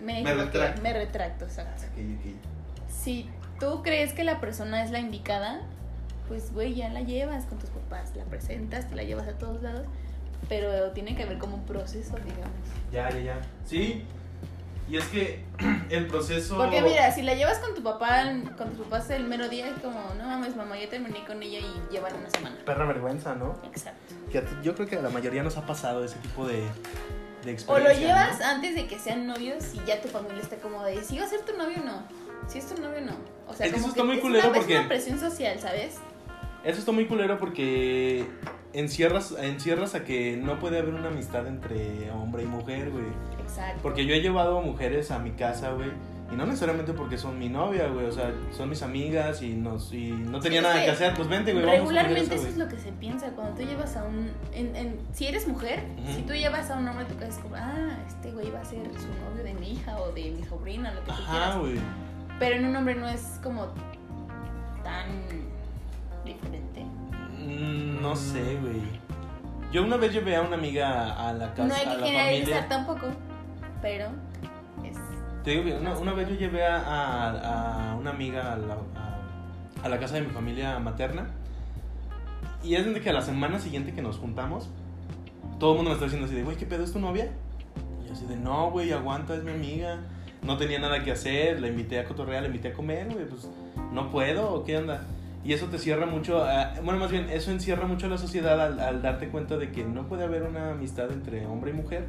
me, 0.00 0.22
Me 0.22 0.32
retracto. 0.34 0.80
me 0.82 0.92
retracto, 0.94 1.44
exacto. 1.44 1.82
Ok, 1.84 1.98
ok. 1.98 2.34
Si 2.90 3.28
tú 3.60 3.82
crees 3.82 4.14
que 4.14 4.24
la 4.24 4.40
persona 4.40 4.82
es 4.82 4.90
la 4.90 4.98
indicada, 4.98 5.60
pues 6.26 6.54
güey, 6.54 6.74
ya 6.74 6.88
la 6.88 7.02
llevas 7.02 7.44
con 7.44 7.58
tus 7.58 7.68
papás, 7.68 8.16
la 8.16 8.24
presentas, 8.24 8.88
te 8.88 8.94
la 8.96 9.02
llevas 9.02 9.28
a 9.28 9.32
todos 9.32 9.62
lados, 9.62 9.86
pero 10.48 10.92
tiene 10.92 11.14
que 11.14 11.24
haber 11.24 11.36
como 11.36 11.56
un 11.56 11.64
proceso, 11.66 12.16
digamos. 12.16 12.56
Ya, 12.90 13.10
ya, 13.10 13.18
ya. 13.20 13.40
Sí. 13.66 14.04
Y 14.88 14.96
es 14.96 15.04
que 15.06 15.44
el 15.90 16.06
proceso. 16.06 16.56
Porque 16.56 16.80
mira, 16.82 17.10
si 17.12 17.22
la 17.22 17.34
llevas 17.34 17.58
con 17.58 17.74
tu 17.74 17.82
papá, 17.82 18.24
con 18.56 18.70
tus 18.74 18.86
papás 18.86 19.10
el 19.10 19.24
mero 19.24 19.48
día, 19.48 19.68
es 19.68 19.80
como, 19.82 20.14
no 20.16 20.24
mames, 20.24 20.54
mamá, 20.54 20.78
ya 20.78 20.88
terminé 20.88 21.24
con 21.26 21.42
ella 21.42 21.58
y 21.58 21.92
llevan 21.92 22.14
una 22.14 22.30
semana. 22.30 22.56
Perra 22.64 22.86
vergüenza, 22.86 23.34
¿no? 23.34 23.60
Exacto. 23.64 24.14
Que 24.30 24.44
yo 24.62 24.74
creo 24.74 24.86
que 24.88 24.96
a 24.96 25.02
la 25.02 25.10
mayoría 25.10 25.42
nos 25.42 25.56
ha 25.56 25.66
pasado 25.66 26.04
ese 26.04 26.16
tipo 26.18 26.46
de, 26.46 26.62
de 27.44 27.56
O 27.66 27.78
lo 27.78 27.92
llevas 27.92 28.38
¿no? 28.38 28.46
antes 28.46 28.74
de 28.74 28.86
que 28.86 28.98
sean 28.98 29.26
novios 29.26 29.74
y 29.74 29.80
ya 29.86 30.00
tu 30.00 30.08
familia 30.08 30.42
está 30.42 30.56
como 30.56 30.82
de, 30.84 31.02
si 31.02 31.18
va 31.18 31.24
a 31.24 31.28
ser 31.28 31.40
tu 31.40 31.56
novio 31.56 31.78
o 31.82 31.84
no. 31.84 32.02
Si 32.48 32.58
es 32.58 32.66
tu 32.66 32.80
novio 32.80 32.98
o 32.98 33.06
no. 33.06 33.16
O 33.48 33.54
sea, 33.54 33.66
Es 33.66 33.72
que 33.72 33.78
como 33.80 33.86
eso 33.86 33.88
está 33.88 34.04
muy 34.04 34.16
es 34.16 34.22
culero 34.22 34.48
una, 34.48 34.58
porque- 34.58 34.74
Es 34.74 34.78
una 34.80 34.88
presión 34.88 35.18
social, 35.18 35.58
¿sabes? 35.58 35.94
Eso 36.66 36.80
está 36.80 36.90
muy 36.92 37.06
culero 37.06 37.38
porque 37.38 38.26
encierras, 38.72 39.34
encierras 39.40 39.94
a 39.94 40.04
que 40.04 40.36
no 40.36 40.58
puede 40.58 40.78
haber 40.80 40.94
una 40.94 41.08
amistad 41.08 41.46
entre 41.46 42.10
hombre 42.10 42.42
y 42.42 42.46
mujer, 42.46 42.90
güey. 42.90 43.04
Exacto. 43.40 43.78
Porque 43.82 44.04
yo 44.04 44.14
he 44.14 44.20
llevado 44.20 44.60
mujeres 44.60 45.10
a 45.12 45.18
mi 45.20 45.30
casa, 45.30 45.70
güey. 45.72 45.90
Y 46.32 46.34
no 46.34 46.44
necesariamente 46.44 46.92
porque 46.92 47.18
son 47.18 47.38
mi 47.38 47.48
novia, 47.48 47.86
güey. 47.86 48.06
O 48.06 48.10
sea, 48.10 48.32
son 48.50 48.68
mis 48.68 48.82
amigas 48.82 49.42
y, 49.42 49.54
nos, 49.54 49.92
y 49.94 50.10
no 50.10 50.40
tenía 50.40 50.58
Sí, 50.60 50.66
nada 50.66 50.84
que 50.84 50.90
hacer. 50.90 51.14
Pues 51.14 51.28
vente, 51.28 51.52
güey. 51.52 51.64
vamos 51.64 51.78
a 51.78 51.82
Regularmente 51.84 52.34
eso 52.34 52.42
güey. 52.42 52.52
es 52.52 52.58
lo 52.58 52.66
que 52.68 52.78
se 52.80 52.90
piensa 52.90 53.28
cuando 53.30 53.54
tú 53.54 53.62
llevas 53.62 53.96
a 53.96 54.02
un... 54.02 54.32
En, 54.52 54.74
en- 54.74 54.98
si 55.12 55.26
eres 55.28 55.46
mujer, 55.46 55.84
Ujú. 56.02 56.12
si 56.16 56.22
tú 56.22 56.32
llevas 56.32 56.68
a 56.72 56.78
un 56.78 56.88
hombre 56.88 57.04
a 57.04 57.08
tu 57.08 57.14
casa 57.14 57.28
es 57.28 57.38
como, 57.38 57.54
ah, 57.54 57.96
este 58.08 58.32
güey 58.32 58.50
va 58.50 58.60
a 58.60 58.64
ser 58.64 58.80
su 58.98 59.06
novio 59.30 59.44
de 59.44 59.54
mi 59.54 59.70
hija 59.70 59.96
o 60.00 60.10
de 60.10 60.32
mi 60.32 60.42
sobrina, 60.44 60.92
lo 60.92 61.00
que 61.02 61.06
tú 61.06 61.12
Ajá, 61.12 61.30
quieras. 61.30 61.58
güey. 61.58 61.74
Pero 62.40 62.56
en 62.56 62.64
un 62.66 62.74
hombre 62.74 62.96
no 62.96 63.08
es 63.08 63.22
como 63.40 63.66
tan 64.82 65.06
diferente. 66.26 66.84
Mm, 66.84 68.02
no 68.02 68.14
sé, 68.16 68.58
güey. 68.60 68.82
Yo 69.72 69.82
una 69.84 69.96
vez 69.96 70.12
llevé 70.12 70.36
a 70.36 70.42
una 70.42 70.56
amiga 70.56 71.28
a 71.28 71.32
la 71.32 71.52
casa, 71.54 71.68
no 71.68 71.74
hay 71.74 71.80
a 71.80 71.84
que 71.84 72.00
la 72.00 72.06
generalizar 72.06 72.46
familia. 72.62 72.68
tampoco, 72.68 73.06
pero 73.82 74.06
es... 74.84 74.96
Te 75.44 75.50
digo 75.52 75.64
que 75.64 75.72
una, 75.74 75.96
una 75.98 76.12
vez 76.12 76.28
yo 76.28 76.34
llevé 76.36 76.64
a, 76.66 76.76
a- 76.76 77.92
a 77.92 77.94
una 77.96 78.10
amiga 78.10 78.52
a 78.52 78.56
la, 78.56 78.74
a- 78.74 79.84
a 79.84 79.88
la 79.88 79.98
casa 79.98 80.14
de 80.14 80.22
mi 80.22 80.28
familia 80.30 80.78
materna. 80.78 81.28
Y 82.62 82.74
es 82.74 82.84
de 82.84 83.00
que 83.00 83.10
a 83.10 83.12
la 83.12 83.22
semana 83.22 83.58
siguiente 83.60 83.92
que 83.92 84.02
nos 84.02 84.16
juntamos, 84.18 84.68
todo 85.60 85.72
el 85.72 85.76
mundo 85.76 85.90
me 85.90 85.94
está 85.94 86.06
diciendo 86.06 86.26
así 86.26 86.34
de, 86.34 86.42
güey, 86.42 86.56
¿qué 86.56 86.66
pedo 86.66 86.82
es 86.84 86.92
tu 86.92 86.98
novia? 86.98 87.30
Y 88.02 88.06
yo 88.08 88.12
así 88.12 88.24
de, 88.26 88.36
no, 88.36 88.70
güey, 88.70 88.92
aguanta, 88.92 89.34
es 89.34 89.44
mi 89.44 89.52
amiga. 89.52 89.98
No 90.42 90.56
tenía 90.56 90.78
nada 90.78 91.02
que 91.04 91.12
hacer, 91.12 91.60
la 91.60 91.68
invité 91.68 91.98
a 91.98 92.04
cotorrear, 92.04 92.42
la 92.42 92.48
invité 92.48 92.68
a 92.68 92.72
comer, 92.72 93.08
güey, 93.12 93.26
pues 93.28 93.48
no 93.92 94.10
puedo, 94.10 94.52
¿o 94.52 94.64
qué 94.64 94.76
onda? 94.78 95.04
Y 95.46 95.52
eso 95.52 95.66
te 95.66 95.78
cierra 95.78 96.06
mucho, 96.06 96.44
a- 96.44 96.72
bueno, 96.82 96.98
más 96.98 97.10
bien, 97.12 97.28
eso 97.30 97.52
encierra 97.52 97.86
mucho 97.86 98.06
a 98.06 98.08
la 98.08 98.18
sociedad 98.18 98.60
al, 98.60 98.80
al 98.80 99.00
darte 99.00 99.28
cuenta 99.28 99.56
de 99.56 99.70
que 99.70 99.84
no 99.84 100.08
puede 100.08 100.24
haber 100.24 100.42
una 100.42 100.72
amistad 100.72 101.10
entre 101.12 101.46
hombre 101.46 101.70
y 101.70 101.74
mujer, 101.74 102.04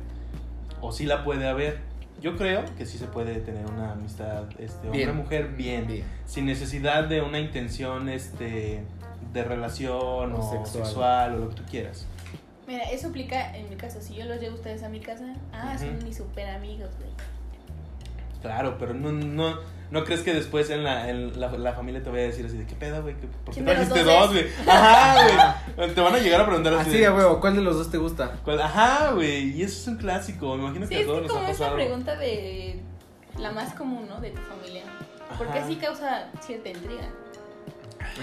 o 0.82 0.92
sí 0.92 1.06
la 1.06 1.24
puede 1.24 1.48
haber. 1.48 1.80
Yo 2.20 2.36
creo 2.36 2.64
que 2.80 2.88
sí 2.88 2.98
se 2.98 3.06
puede 3.06 3.36
tener 3.42 3.64
una 3.68 3.92
amistad 3.92 4.46
este, 4.58 4.90
Bien. 4.90 5.10
hombre-mujer 5.10 5.50
bien, 5.56 5.86
Bien. 5.86 6.04
sin 6.26 6.48
necesidad 6.48 7.04
de 7.04 7.22
una 7.22 7.40
intención 7.40 8.10
este, 8.10 8.82
de 9.34 9.44
relación 9.44 10.34
o, 10.34 10.40
O 10.40 10.52
sexual. 10.52 10.86
sexual. 10.86 11.36
o 11.36 11.38
lo 11.38 11.50
que 11.50 11.56
tú 11.58 11.64
quieras. 11.70 12.08
Mira, 12.68 12.90
eso 12.90 13.10
aplica 13.10 13.56
en 13.56 13.70
mi 13.70 13.76
caso. 13.76 14.02
Si 14.02 14.16
yo 14.16 14.26
los 14.26 14.40
llevo 14.42 14.54
a 14.54 14.56
ustedes 14.56 14.82
a 14.82 14.90
mi 14.90 15.00
casa, 15.00 15.36
ah, 15.54 15.78
son 15.78 16.04
mis 16.04 16.18
super 16.18 16.50
amigos, 16.50 16.90
güey. 16.98 17.12
Claro, 18.42 18.78
pero 18.80 18.94
no, 18.94 19.12
no, 19.12 19.58
no 19.92 20.04
crees 20.04 20.22
que 20.22 20.34
después 20.34 20.70
en 20.70 20.84
la, 20.84 21.10
en 21.10 21.40
la, 21.40 21.52
la 21.52 21.74
familia 21.74 22.04
te 22.04 22.10
vaya 22.10 22.24
a 22.24 22.28
decir 22.28 22.46
así 22.46 22.58
de 22.58 22.66
qué 22.66 22.76
pedo, 22.76 23.02
güey, 23.02 23.16
¿Qué- 23.16 23.28
¿por 23.28 23.54
qué 23.56 23.64
¿Quién 23.64 23.66
de 23.66 23.74
los 23.76 23.88
trajiste 23.88 24.12
dos 24.12 24.22
dos, 24.22 24.32
güey? 24.34 24.48
Ajá, 24.68 25.56
güey. 25.76 25.94
Te 25.96 26.02
van 26.02 26.16
a 26.16 26.18
llegar 26.20 26.42
a 26.42 26.46
preguntar 26.46 26.74
así. 26.76 26.90
Así, 26.90 27.02
huevo, 27.08 27.40
¿cuál 27.40 27.56
de 27.56 27.62
los 27.62 27.76
dos 27.78 27.90
te 27.92 27.98
gusta? 27.98 28.32
¿cuál? 28.44 28.62
Ajá, 28.62 29.12
güey, 29.14 29.52
y 29.58 29.64
eso 29.64 29.80
es 29.82 29.88
un 29.88 29.98
clásico. 29.98 30.56
Me 30.56 30.64
imagino 30.66 30.86
Sí, 30.86 30.90
que 30.94 30.98
a 30.98 31.00
es 31.02 31.08
todos 31.08 31.22
que 31.22 31.28
nos 31.28 31.36
ha 31.36 31.40
como 31.40 31.50
esa 31.50 31.60
pasado. 31.60 31.76
pregunta 31.76 32.16
de 32.18 32.82
la 33.40 33.52
más 33.52 33.74
común, 33.74 34.08
¿no? 34.08 34.20
De 34.22 34.32
tu 34.32 34.42
familia. 34.42 34.84
Porque 35.38 35.58
Ajá. 35.58 35.66
así 35.66 35.76
causa 35.76 36.28
cierta 36.42 36.70
intriga. 36.70 37.04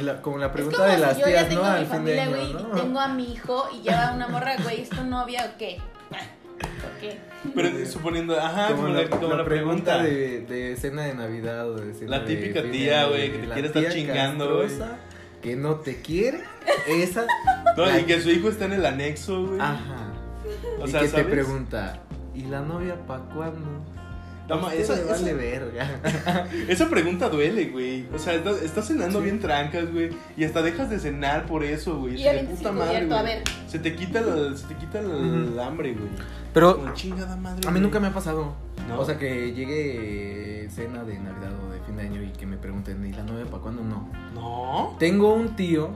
La- 0.00 0.22
como 0.22 0.38
la 0.38 0.46
es 0.46 0.52
pregunta 0.52 0.78
como 0.78 0.88
de 0.88 0.94
si 0.96 1.00
las 1.02 1.18
yo 1.18 1.26
ya 1.26 1.30
tías, 1.30 1.48
tengo 1.48 1.62
¿no? 1.64 1.70
mi 1.72 1.76
Al 1.78 1.86
fin 1.86 2.04
de 2.04 2.16
familia, 2.16 2.22
año, 2.22 2.30
güey, 2.36 2.52
¿no? 2.52 2.58
y 2.78 2.80
tengo 2.80 3.00
a 3.00 3.08
mi 3.08 3.32
hijo 3.32 3.68
y 3.74 3.82
lleva 3.82 4.12
una 4.14 4.28
morra, 4.28 4.56
güey, 4.62 4.80
¿es 4.80 4.88
tu 4.90 5.04
novia 5.04 5.50
o 5.52 5.58
qué? 5.58 5.78
¿Por 6.10 6.90
qué? 7.00 7.18
Pero 7.54 7.86
suponiendo, 7.86 8.38
ajá, 8.40 8.68
como, 8.74 8.88
la, 8.88 9.08
como 9.10 9.28
la 9.28 9.36
la 9.38 9.44
pregunta, 9.44 9.98
pregunta. 9.98 10.02
de, 10.02 10.40
de 10.40 10.76
cena 10.76 11.02
de 11.02 11.14
Navidad 11.14 11.68
o 11.70 11.76
de 11.76 11.92
cena 11.94 12.18
La 12.18 12.24
típica 12.24 12.62
de 12.62 12.70
tía, 12.70 13.06
güey, 13.06 13.32
que 13.32 13.38
te 13.38 13.46
la 13.46 13.54
quiere 13.54 13.68
estar 13.68 13.88
chingando, 13.92 14.56
güey. 14.56 14.68
Que 15.42 15.56
no 15.56 15.76
te 15.76 16.00
quiere, 16.00 16.40
esa. 16.88 17.26
No, 17.76 17.86
la- 17.86 17.98
y 18.00 18.04
que 18.04 18.20
su 18.20 18.30
hijo 18.30 18.48
está 18.48 18.66
en 18.66 18.74
el 18.74 18.86
anexo, 18.86 19.46
güey. 19.46 19.60
Ajá. 19.60 20.12
O 20.80 20.86
y 20.86 20.90
sea, 20.90 21.00
que 21.00 21.08
¿sabes? 21.08 21.26
te 21.26 21.30
pregunta, 21.32 22.02
¿y 22.34 22.42
la 22.42 22.60
novia 22.60 22.94
pa' 23.06 23.18
cuándo? 23.34 23.82
No, 24.48 24.70
esa, 24.70 24.94
me 24.94 25.00
esa- 25.00 25.10
vale 25.12 25.34
verga. 25.34 26.00
esa 26.68 26.88
pregunta 26.88 27.28
duele, 27.30 27.64
güey. 27.66 28.06
O 28.14 28.18
sea, 28.18 28.34
estás, 28.34 28.62
estás 28.62 28.86
cenando 28.86 29.18
Sí. 29.18 29.24
bien 29.24 29.40
trancas, 29.40 29.90
güey. 29.92 30.10
Y 30.36 30.44
hasta 30.44 30.62
dejas 30.62 30.88
de 30.90 30.98
cenar 31.00 31.46
por 31.46 31.64
eso, 31.64 31.98
güey. 31.98 32.14
Y 32.24 32.42
puta 32.44 32.70
madre, 32.70 33.08
a 33.12 33.22
ver. 33.22 33.42
Se 33.66 33.78
te 33.80 33.96
quita 33.96 34.20
el, 34.20 34.56
se 34.56 34.66
te 34.66 34.74
quita 34.76 35.00
el, 35.00 35.58
hambre, 35.58 35.94
güey. 35.94 36.10
Pero 36.54 36.76
Como 36.76 36.94
chingada 36.94 37.36
madre. 37.36 37.68
a 37.68 37.70
mí 37.70 37.80
nunca 37.80 38.00
me 38.00 38.06
ha 38.06 38.12
pasado. 38.14 38.54
¿No? 38.88 39.00
O 39.00 39.04
sea, 39.04 39.18
que 39.18 39.52
llegue 39.52 40.68
cena 40.70 41.02
de 41.04 41.18
Navidad 41.18 41.52
o 41.66 41.70
de 41.72 41.80
fin 41.80 41.96
de 41.96 42.02
año 42.02 42.22
y 42.22 42.28
que 42.30 42.46
me 42.46 42.56
pregunten, 42.56 43.04
¿y 43.04 43.12
la 43.12 43.22
novia 43.24 43.44
pa' 43.46 43.58
cuándo? 43.58 43.82
No. 43.82 44.08
No. 44.34 44.96
Tengo 44.98 45.34
un 45.34 45.56
tío. 45.56 45.90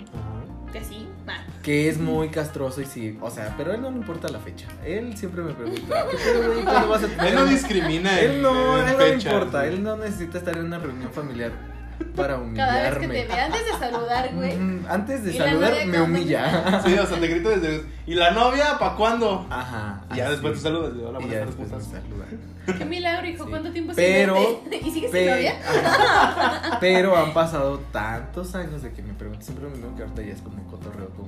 Que 0.73 0.85
sí, 0.85 1.09
va. 1.27 1.35
que 1.62 1.88
es 1.88 1.99
muy 1.99 2.29
castroso 2.29 2.83
y 2.83 2.85
sí, 2.85 3.16
o 3.23 3.31
sea, 3.31 3.55
pero 3.57 3.73
a 3.73 3.75
él 3.75 3.81
no 3.81 3.90
le 3.90 3.97
importa 3.97 4.29
la 4.29 4.38
fecha. 4.38 4.68
Él 4.85 5.16
siempre 5.16 5.42
me 5.42 5.55
pregunta, 5.55 6.05
¿qué 6.11 6.87
vas 6.87 7.03
a 7.05 7.07
tener? 7.07 7.27
Él 7.29 7.35
no 7.37 7.47
discrimina. 7.47 8.21
Él 8.21 8.42
no, 8.42 8.77
él 8.87 8.92
no 8.92 8.99
le 8.99 9.14
importa. 9.14 9.66
Él 9.66 9.83
no 9.83 9.97
necesita 9.97 10.37
estar 10.38 10.59
en 10.59 10.66
una 10.66 10.79
reunión 10.79 11.11
familiar 11.11 11.53
para 12.17 12.35
Cada 12.35 12.39
humillarme. 12.43 13.07
vez 13.09 13.23
que 13.23 13.29
te 13.29 13.35
ve, 13.35 13.41
antes 13.41 13.61
de 13.67 13.73
saludar, 13.79 14.31
güey. 14.35 14.57
Mm, 14.57 14.87
Antes 14.89 15.25
de 15.25 15.35
¿Y 15.35 15.39
la 15.39 15.45
saludar 15.47 15.87
me 15.87 16.01
humilla. 16.01 16.83
Sí, 16.87 16.95
o 16.99 17.07
sea, 17.07 17.19
te 17.21 17.27
grito 17.29 17.49
desde. 17.51 17.85
¿Y 18.07 18.15
la 18.15 18.31
novia 18.31 18.79
pa' 18.79 18.97
cuándo? 18.97 19.47
Ajá. 19.51 20.03
Y 20.13 20.17
ya 20.17 20.25
así. 20.25 20.33
después 20.33 20.55
te 20.55 20.61
saludas. 20.61 20.93
y, 20.97 21.01
Hola, 21.03 21.19
buenas 21.19 21.39
tardes, 21.39 21.55
¿cómo 21.57 21.67
estás? 21.67 21.85
saluda. 21.85 22.25
Qué 22.79 22.85
milagro, 22.85 23.27
hijo. 23.27 23.45
Sí. 23.45 23.51
¿Cuánto 23.51 23.71
tiempo 23.73 23.93
Pero- 23.97 24.37
sin 24.37 24.71
verte? 24.71 24.87
¿Y 24.89 24.91
sigues 24.93 25.11
sin 25.11 25.27
novia? 25.27 25.55
Pero 26.81 27.17
han 27.17 27.33
pasado 27.33 27.79
tantos 27.93 28.55
años 28.55 28.83
de 28.83 28.93
que 28.93 29.03
me 29.03 29.15
preguntan 29.15 29.43
siempre 29.45 29.65
lo 29.65 29.71
mismo 29.71 29.95
que 29.97 30.03
ahorita 30.03 30.23
ya 30.23 30.33
es 30.35 30.41
como 30.43 30.63
cotorreo, 30.67 31.09
como 31.11 31.28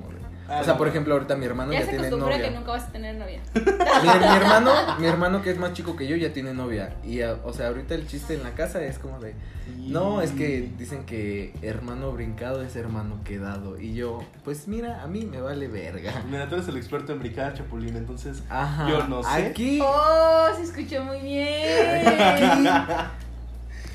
o 0.59 0.63
sea, 0.63 0.73
no. 0.73 0.77
por 0.77 0.87
ejemplo, 0.87 1.13
ahorita 1.13 1.35
mi 1.35 1.45
hermano 1.45 1.71
Ya 1.73 1.79
ya, 1.79 1.85
se 1.85 1.91
tiene 1.91 2.07
acostumbra 2.07 2.37
novia. 2.37 2.49
que 2.49 2.55
nunca 2.57 2.71
vas 2.71 2.83
a 2.83 2.91
tener 2.91 3.15
novia. 3.15 3.39
Mi, 3.55 4.19
mi 4.19 4.35
hermano, 4.35 4.71
mi 4.99 5.05
hermano 5.07 5.41
que 5.41 5.51
es 5.51 5.57
más 5.57 5.73
chico 5.73 5.95
que 5.95 6.07
yo 6.07 6.15
ya 6.15 6.33
tiene 6.33 6.53
novia. 6.53 6.95
Y 7.03 7.21
a- 7.21 7.37
o 7.43 7.53
sea, 7.53 7.67
ahorita 7.67 7.95
el 7.95 8.07
chiste 8.07 8.33
en 8.33 8.43
la 8.43 8.51
casa 8.51 8.81
es 8.83 8.99
como 8.99 9.19
de, 9.19 9.33
no, 9.77 10.21
es 10.21 10.31
que 10.31 10.69
dicen 10.77 11.05
que 11.05 11.53
hermano 11.61 12.11
brincado 12.11 12.61
es 12.63 12.75
hermano 12.75 13.19
quedado. 13.23 13.79
Y 13.79 13.93
yo, 13.95 14.23
pues 14.43 14.67
mira, 14.67 15.01
a 15.03 15.07
mí 15.07 15.25
me 15.25 15.39
vale 15.41 15.67
verga. 15.67 16.13
Mira, 16.29 16.47
tú 16.49 16.55
eres 16.55 16.67
el 16.67 16.77
experto 16.77 17.13
en 17.13 17.19
brincar, 17.19 17.53
Chapulín, 17.53 17.95
entonces. 17.95 18.43
Ajá. 18.49 18.89
Yo 18.89 19.07
no 19.07 19.23
sé. 19.23 19.29
Aquí, 19.29 19.79
Oh, 19.83 20.47
se 20.55 20.63
escuchó 20.63 21.03
muy 21.03 21.19
bien. 21.21 22.07
aquí 22.07 22.67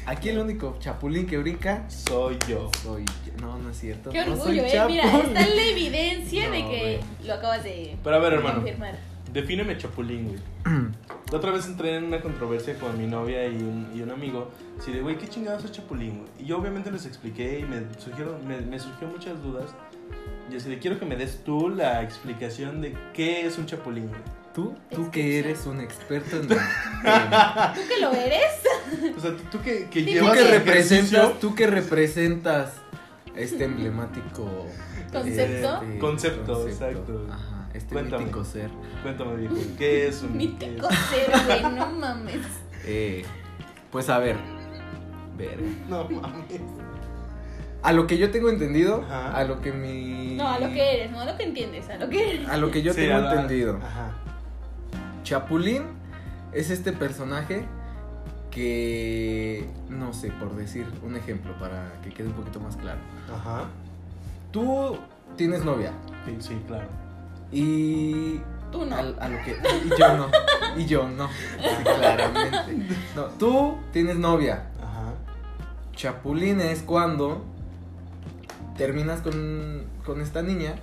el 0.06 0.38
único 0.38 0.76
chapulín 0.78 1.26
que 1.26 1.38
brinca 1.38 1.88
Soy 1.88 2.38
yo. 2.48 2.70
soy 2.82 3.04
yo. 3.04 3.32
No, 3.40 3.58
no 3.58 3.70
es 3.70 3.78
cierto. 3.78 4.10
Qué 4.10 4.24
no 4.24 4.36
soy 4.36 4.58
orgullo, 4.60 4.62
eh. 4.64 4.84
Mira, 4.88 5.02
chapulín. 5.04 5.36
está 5.36 5.54
la 5.54 5.64
evidencia 5.64 6.50
de 6.50 6.58
que 6.58 7.00
lo 7.24 7.34
acabas 7.34 7.64
de 7.64 7.96
Pero 8.02 8.16
a 8.16 8.18
ver, 8.18 8.32
hermano. 8.34 8.56
confirmar. 8.56 8.98
Defíneme 9.32 9.76
Chapulín, 9.76 10.28
güey. 10.28 10.38
La 11.30 11.38
otra 11.38 11.50
vez 11.50 11.66
entré 11.66 11.96
en 11.96 12.04
una 12.04 12.20
controversia 12.22 12.78
con 12.78 12.96
mi 12.96 13.06
novia 13.06 13.44
y 13.46 13.56
un, 13.56 13.90
y 13.94 14.00
un 14.00 14.10
amigo. 14.10 14.50
Así 14.78 14.92
de, 14.92 15.00
güey, 15.02 15.18
¿qué 15.18 15.28
chingados 15.28 15.64
es 15.64 15.72
Chapulín, 15.72 16.18
güey? 16.20 16.28
Y 16.38 16.44
yo 16.46 16.58
obviamente 16.58 16.90
les 16.90 17.04
expliqué 17.04 17.58
y 17.58 17.64
me 17.64 17.82
surgieron, 17.98 18.46
me, 18.46 18.60
me 18.60 18.78
surgió 18.78 19.08
muchas 19.08 19.42
dudas. 19.42 19.74
Y 20.50 20.56
así 20.56 20.70
de, 20.70 20.78
quiero 20.78 20.98
que 20.98 21.04
me 21.04 21.16
des 21.16 21.42
tú 21.44 21.68
la 21.68 22.02
explicación 22.02 22.80
de 22.80 22.96
qué 23.12 23.44
es 23.44 23.58
un 23.58 23.66
Chapulín, 23.66 24.08
güey. 24.08 24.20
Tú, 24.56 24.74
tú 24.90 25.10
que 25.10 25.38
eres 25.38 25.66
un 25.66 25.80
experto 25.82 26.36
en. 26.40 26.48
¿Tú 26.48 26.54
que 26.54 28.00
lo 28.00 28.12
eres? 28.12 28.52
O 29.14 29.20
sea, 29.20 29.32
tú, 29.36 29.42
tú 29.52 29.60
que, 29.60 29.86
que 29.90 30.00
Sí, 30.00 30.06
Tú 30.06 30.12
llevas 30.12 30.32
que 30.32 30.40
el 30.44 30.50
representas, 30.50 31.12
ejercicio- 31.12 31.36
tú 31.40 31.54
que 31.54 31.66
representas 31.66 32.72
este 33.34 33.64
emblemático 33.64 34.66
¿Concepto? 35.12 35.82
este, 35.82 35.98
Concepto, 35.98 36.68
exacto. 36.68 37.26
Ajá, 37.30 37.68
este 37.74 37.92
Cuéntame. 37.92 38.24
mítico 38.24 38.44
ser. 38.44 38.70
Cuéntame, 39.02 39.36
viejo, 39.36 39.56
¿qué 39.76 40.08
es 40.08 40.22
un 40.22 40.28
qué 40.32 40.34
Mítico 40.38 40.88
ser, 40.90 41.44
güey, 41.46 41.74
no 41.74 41.90
mames. 41.92 42.40
Eh, 42.86 43.26
pues 43.92 44.08
a 44.08 44.18
ver, 44.18 44.36
ver. 45.36 45.60
No 45.86 46.04
mames. 46.08 46.60
A 47.82 47.92
lo 47.92 48.06
que 48.06 48.16
yo 48.16 48.30
tengo 48.30 48.48
entendido, 48.48 49.04
Ajá. 49.06 49.36
a 49.36 49.44
lo 49.44 49.60
que 49.60 49.70
mi 49.72 50.34
No, 50.36 50.48
a 50.48 50.58
lo 50.58 50.68
que 50.72 50.94
eres, 50.94 51.10
no 51.10 51.20
a 51.20 51.24
lo 51.26 51.36
que 51.36 51.44
entiendes, 51.44 51.88
a 51.90 51.96
lo 51.98 52.08
que 52.08 52.30
eres. 52.36 52.48
a 52.48 52.56
lo 52.56 52.70
que 52.70 52.80
yo 52.82 52.94
Sí, 52.94 53.02
tengo 53.02 53.16
a 53.16 53.18
la- 53.20 53.32
entendido. 53.34 53.76
Ajá. 53.84 54.22
Chapulín 55.26 55.82
es 56.52 56.70
este 56.70 56.92
personaje 56.92 57.64
que 58.52 59.68
no 59.88 60.12
sé, 60.14 60.30
por 60.30 60.54
decir 60.54 60.86
un 61.02 61.16
ejemplo 61.16 61.52
para 61.58 61.92
que 62.04 62.10
quede 62.10 62.28
un 62.28 62.34
poquito 62.34 62.60
más 62.60 62.76
claro. 62.76 63.00
Ajá. 63.34 63.64
Tú 64.52 64.96
tienes 65.36 65.64
novia 65.64 65.90
Sí, 66.24 66.36
sí, 66.38 66.62
claro. 66.68 66.86
y 67.50 68.40
Tú 68.70 68.86
no. 68.86 68.94
a 68.96 69.02
lo 69.02 69.38
que. 69.44 69.56
Y 69.84 69.98
yo 69.98 70.16
no. 70.16 70.28
Y 70.76 70.86
yo 70.86 71.08
no. 71.08 71.28
Sí, 71.28 71.84
claramente. 71.84 72.86
No, 73.16 73.24
tú 73.38 73.78
tienes 73.92 74.16
novia. 74.16 74.66
Ajá. 74.80 75.12
Chapulín 75.96 76.60
es 76.60 76.82
cuando 76.82 77.44
terminas 78.78 79.22
con, 79.22 79.86
con 80.04 80.20
esta 80.20 80.42
niña. 80.42 80.76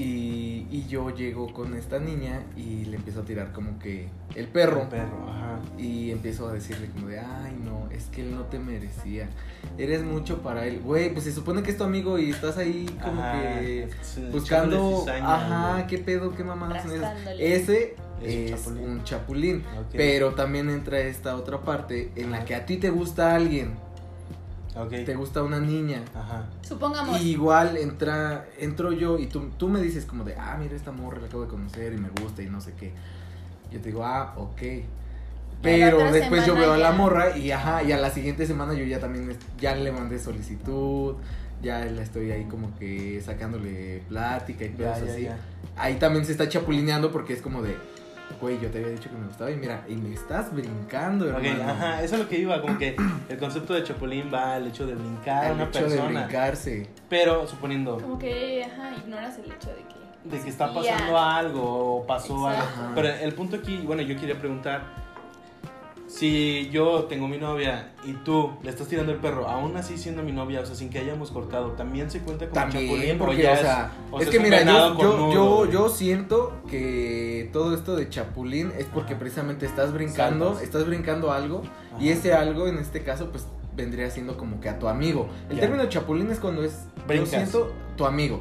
Y, 0.00 0.66
y 0.70 0.86
yo 0.88 1.10
llego 1.10 1.52
con 1.52 1.74
esta 1.74 1.98
niña 1.98 2.42
y 2.56 2.86
le 2.86 2.96
empiezo 2.96 3.20
a 3.20 3.24
tirar 3.24 3.52
como 3.52 3.78
que 3.78 4.08
el 4.34 4.46
perro. 4.48 4.82
Un 4.82 4.88
perro, 4.88 5.28
ajá. 5.28 5.58
Y 5.78 6.10
empiezo 6.10 6.48
a 6.48 6.52
decirle 6.54 6.88
como 6.88 7.08
de, 7.08 7.18
ay 7.20 7.58
no, 7.62 7.88
es 7.90 8.04
que 8.06 8.22
él 8.22 8.34
no 8.34 8.44
te 8.44 8.58
merecía. 8.58 9.28
Eres 9.76 10.02
mucho 10.02 10.38
para 10.42 10.66
él. 10.66 10.80
Güey, 10.80 11.12
pues 11.12 11.24
se 11.24 11.32
supone 11.32 11.62
que 11.62 11.70
es 11.72 11.76
tu 11.76 11.84
amigo 11.84 12.18
y 12.18 12.30
estás 12.30 12.56
ahí 12.56 12.86
como 13.02 13.20
Ajá, 13.20 13.40
que 13.40 13.88
buscando, 14.32 15.00
cizaña, 15.00 15.34
ajá, 15.74 15.86
qué 15.86 15.98
pedo, 15.98 16.34
qué 16.34 16.44
mamadas 16.44 16.82
son 16.84 16.92
esas. 16.94 17.18
Ese 17.38 17.96
Es 18.22 18.66
un 18.66 18.72
chapulín. 18.72 18.88
un 18.88 19.04
chapulín. 19.04 19.56
Ok. 19.80 19.92
Pero 19.92 20.34
también 20.34 20.70
entra 20.70 21.00
esta 21.00 21.36
otra 21.36 21.60
parte 21.60 22.10
en 22.16 22.30
la 22.30 22.44
que 22.46 22.54
a 22.54 22.64
ti 22.64 22.78
te 22.78 22.88
gusta 22.90 23.34
alguien, 23.34 23.74
Ok. 24.76 24.90
te 25.04 25.14
gusta 25.14 25.42
una 25.42 25.58
niña. 25.60 26.02
Ajá. 26.14 26.46
Supongamos. 26.62 27.20
Y 27.20 27.30
igual 27.30 27.76
entra, 27.76 28.46
entro 28.58 28.92
yo 28.92 29.18
y 29.18 29.26
tú, 29.26 29.50
tú 29.58 29.68
me 29.68 29.80
dices 29.80 30.04
como 30.06 30.24
de, 30.24 30.34
ah, 30.36 30.56
mira 30.60 30.76
esta 30.76 30.92
morra 30.92 31.20
la 31.20 31.26
acabo 31.26 31.42
de 31.42 31.48
conocer 31.48 31.92
y 31.92 31.96
me 31.96 32.08
gusta 32.10 32.42
y 32.42 32.46
no 32.48 32.60
sé 32.60 32.72
qué. 32.78 32.92
Yo 33.72 33.80
te 33.80 33.88
digo, 33.88 34.04
ah, 34.04 34.34
ok. 34.36 34.60
Pero 35.62 36.10
después 36.10 36.46
yo 36.46 36.54
veo 36.54 36.72
a 36.72 36.78
la 36.78 36.92
morra 36.92 37.36
y 37.36 37.50
ajá, 37.50 37.82
y 37.82 37.92
a 37.92 37.98
la 37.98 38.10
siguiente 38.10 38.46
semana 38.46 38.72
yo 38.72 38.84
ya 38.84 38.98
también 38.98 39.36
ya 39.60 39.74
le 39.74 39.92
mandé 39.92 40.18
solicitud, 40.18 41.16
ya 41.62 41.84
la 41.84 42.00
estoy 42.02 42.30
ahí 42.30 42.44
como 42.44 42.74
que 42.78 43.20
sacándole 43.20 44.02
plática 44.08 44.64
y 44.64 44.74
Ya, 44.78 44.92
cosas 44.92 45.06
ya, 45.08 45.12
así. 45.12 45.22
ya. 45.24 45.38
Ahí 45.76 45.96
también 45.96 46.24
se 46.24 46.32
está 46.32 46.48
chapulineando 46.48 47.12
porque 47.12 47.34
es 47.34 47.42
como 47.42 47.60
de, 47.62 47.76
güey, 48.40 48.60
yo 48.60 48.70
te 48.70 48.78
había 48.78 48.90
dicho 48.90 49.08
que 49.10 49.16
me 49.16 49.26
gustaba 49.26 49.50
y 49.50 49.56
mira, 49.56 49.84
y 49.88 49.94
me 49.96 50.12
estás 50.14 50.52
brincando, 50.54 51.26
Ok, 51.36 51.42
hermano. 51.44 51.70
ajá, 51.72 52.02
eso 52.02 52.14
es 52.16 52.20
lo 52.22 52.28
que 52.28 52.38
iba, 52.38 52.60
como 52.60 52.78
que 52.78 52.96
el 53.28 53.38
concepto 53.38 53.74
de 53.74 53.82
chapulín 53.84 54.30
va 54.32 54.54
al 54.54 54.66
hecho 54.66 54.86
de 54.86 54.94
brincar 54.94 55.44
a 55.44 55.48
Al 55.48 55.54
una 55.54 55.64
hecho 55.64 55.78
de 55.80 55.84
persona. 55.96 56.20
brincarse. 56.22 56.88
Pero 57.08 57.46
suponiendo 57.46 57.96
Como 57.98 58.18
que, 58.18 58.64
ajá, 58.64 58.92
ignoras 58.96 59.38
el 59.38 59.50
hecho 59.52 59.68
de 59.70 59.76
que. 59.82 60.36
de 60.36 60.42
que 60.44 60.50
está 60.50 60.72
pasando 60.72 61.18
algo 61.18 61.96
o 61.96 62.06
pasó 62.06 62.46
algo. 62.46 62.62
Pero 62.94 63.08
el 63.08 63.32
punto 63.34 63.56
aquí, 63.56 63.78
bueno, 63.78 64.02
yo 64.02 64.16
quería 64.18 64.38
preguntar, 64.38 64.82
si 66.10 66.68
yo 66.70 67.04
tengo 67.04 67.28
mi 67.28 67.38
novia 67.38 67.92
y 68.04 68.14
tú 68.14 68.50
le 68.64 68.70
estás 68.70 68.88
tirando 68.88 69.12
el 69.12 69.18
perro, 69.18 69.46
aún 69.46 69.76
así 69.76 69.96
siendo 69.96 70.24
mi 70.24 70.32
novia, 70.32 70.60
o 70.60 70.66
sea, 70.66 70.74
sin 70.74 70.90
que 70.90 70.98
hayamos 70.98 71.30
cortado, 71.30 71.70
¿también 71.72 72.10
se 72.10 72.18
cuenta 72.20 72.48
como 72.48 72.60
También, 72.60 72.88
chapulín? 72.88 73.18
porque, 73.18 73.48
o 73.48 73.56
sea, 73.56 73.92
o 74.10 74.20
es 74.20 74.28
que 74.28 74.40
mira, 74.40 74.62
yo, 74.64 75.32
yo, 75.32 75.70
yo, 75.70 75.88
siento 75.88 76.60
que 76.68 77.48
todo 77.52 77.74
esto 77.74 77.94
de 77.94 78.08
chapulín 78.08 78.72
es 78.76 78.86
porque 78.86 79.12
Ajá. 79.12 79.20
precisamente 79.20 79.66
estás 79.66 79.92
brincando, 79.92 80.58
estás 80.58 80.84
brincando 80.84 81.30
algo 81.32 81.62
y 82.00 82.08
ese 82.08 82.34
algo 82.34 82.66
en 82.66 82.78
este 82.78 83.04
caso 83.04 83.30
pues 83.30 83.46
vendría 83.76 84.10
siendo 84.10 84.36
como 84.36 84.60
que 84.60 84.68
a 84.68 84.80
tu 84.80 84.88
amigo. 84.88 85.28
El 85.48 85.56
Ya. 85.56 85.62
término 85.62 85.86
chapulín 85.88 86.28
es 86.32 86.40
cuando 86.40 86.64
es, 86.64 86.86
Brincas. 87.06 87.30
yo 87.30 87.36
siento, 87.38 87.72
tu 87.96 88.04
amigo, 88.04 88.40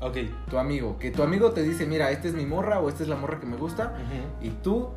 Ok. 0.00 0.18
tu 0.48 0.58
amigo, 0.58 0.96
que 1.00 1.10
tu 1.10 1.24
amigo 1.24 1.50
te 1.50 1.64
dice, 1.64 1.86
mira, 1.86 2.12
esta 2.12 2.28
es 2.28 2.34
mi 2.34 2.46
morra 2.46 2.78
o 2.78 2.88
esta 2.88 3.02
es 3.02 3.08
la 3.08 3.16
morra 3.16 3.40
que 3.40 3.46
me 3.46 3.56
gusta 3.56 3.94
y 4.40 4.50
tú, 4.50 4.90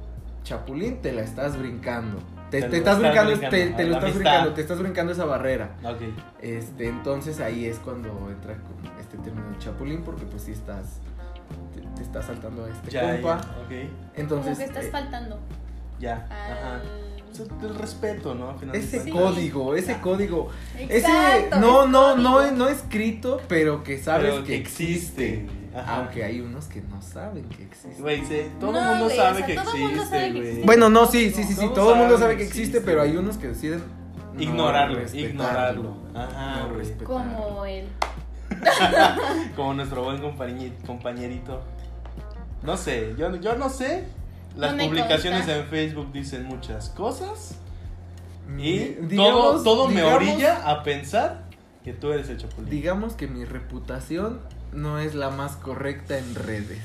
chapulín, 0.47 1.01
te 1.01 1.11
la 1.13 1.21
estás 1.21 1.57
brincando. 1.57 2.19
Te, 2.49 2.61
Te 2.61 2.67
te 2.67 2.69
lo 2.69 2.77
estás 2.77 2.99
brincando, 2.99 3.31
brincando, 3.31 3.49
te, 3.49 3.83
lo 3.83 3.89
la 3.89 3.97
estás 3.97 4.03
amistad. 4.03 4.13
brincando, 4.19 4.53
te 4.53 4.61
estás 4.61 4.79
brincando 4.79 5.11
esa 5.11 5.25
barrera. 5.25 5.75
Este, 6.41 6.87
entonces 6.87 7.39
ahí 7.41 7.65
es 7.65 7.77
cuando 7.79 8.09
entra 8.31 8.55
como 8.55 8.99
este 8.99 9.17
término 9.17 9.49
de 9.51 9.57
chapulín, 9.57 10.01
porque 10.03 10.25
pues 10.25 10.43
sí 10.43 10.53
estás, 10.53 10.99
te, 11.73 11.81
te 11.81 12.01
estás 12.01 12.25
saltando 12.25 12.63
a 12.63 12.69
este 12.69 12.89
Ya, 12.91 13.11
compa. 13.13 13.41
ya. 13.69 13.77
Entonces, 14.15 14.45
como 14.53 14.57
que 14.57 14.63
estás 14.63 14.85
eh, 14.85 14.89
faltando 14.91 15.39
Ya. 15.99 16.25
Ajá. 16.29 16.75
al. 16.75 16.81
Es 17.29 17.41
el 17.61 17.75
respeto, 17.75 18.33
¿no? 18.33 18.49
Al 18.51 18.57
final 18.57 18.71
de 18.73 18.79
ese 18.79 19.03
Sí. 19.03 19.11
código, 19.11 19.75
ese 19.75 19.91
Ya. 19.91 20.01
código, 20.01 20.49
ese 20.89 21.49
no, 21.59 21.85
no, 21.85 22.15
no, 22.15 22.49
no 22.51 22.67
escrito, 22.69 23.41
pero 23.47 23.83
que 23.83 23.99
sabes 23.99 24.31
Pero 24.31 24.43
que 24.45 24.55
existe. 24.55 25.45
Ajá. 25.77 25.95
Aunque 25.97 26.23
hay 26.23 26.41
unos 26.41 26.65
que 26.65 26.81
no 26.81 27.01
saben 27.01 27.43
que 27.49 27.63
existe. 27.63 28.01
Güey, 28.01 28.21
todo 28.59 28.69
el 28.77 28.83
No, 28.83 28.89
mundo 28.95 29.09
sabe 29.09 29.31
o 29.31 29.35
sea, 29.37 29.45
que 29.45 29.53
existe, 29.53 30.31
güey. 30.31 30.63
Bueno, 30.63 30.89
no, 30.89 31.05
sí, 31.05 31.29
sí, 31.31 31.43
sí, 31.43 31.53
sí, 31.53 31.69
todo 31.75 31.93
el 31.93 31.99
mundo 31.99 32.17
sabe 32.17 32.35
que 32.37 32.43
existe, 32.43 32.61
existe, 32.63 32.81
pero 32.81 33.01
hay 33.01 33.15
unos 33.15 33.37
que 33.37 33.47
deciden 33.49 33.83
no 34.33 34.41
Ignorarlo, 34.41 34.99
ignorarlo. 35.13 35.97
Ajá, 36.13 36.67
No. 36.67 37.03
Como 37.05 37.65
él. 37.65 37.85
Como 39.55 39.73
nuestro 39.73 40.03
buen 40.03 40.21
compañerito. 40.85 41.61
No 42.63 42.77
sé, 42.77 43.13
yo, 43.17 43.35
yo 43.35 43.55
no 43.55 43.69
sé. 43.69 44.05
Las 44.55 44.71
No 44.71 44.77
me 44.77 44.87
publicaciones 44.87 45.41
consta. 45.41 45.57
en 45.57 45.65
Facebook 45.67 46.11
dicen 46.11 46.45
muchas 46.45 46.89
cosas. 46.89 47.55
Y 48.57 48.77
digamos- 49.01 49.63
todo, 49.63 49.63
todo 49.63 49.87
me 49.89 49.95
digamos- 50.01 50.15
orilla 50.15 50.69
a 50.69 50.81
pensar 50.83 51.43
que 51.83 51.93
tú 51.93 52.11
eres 52.11 52.29
el 52.29 52.37
chapulín. 52.37 52.69
Digamos 52.69 53.13
que 53.13 53.27
mi 53.27 53.45
reputación 53.45 54.39
no 54.73 54.99
es 54.99 55.15
la 55.15 55.29
más 55.29 55.55
correcta 55.55 56.17
en 56.17 56.35
redes. 56.35 56.81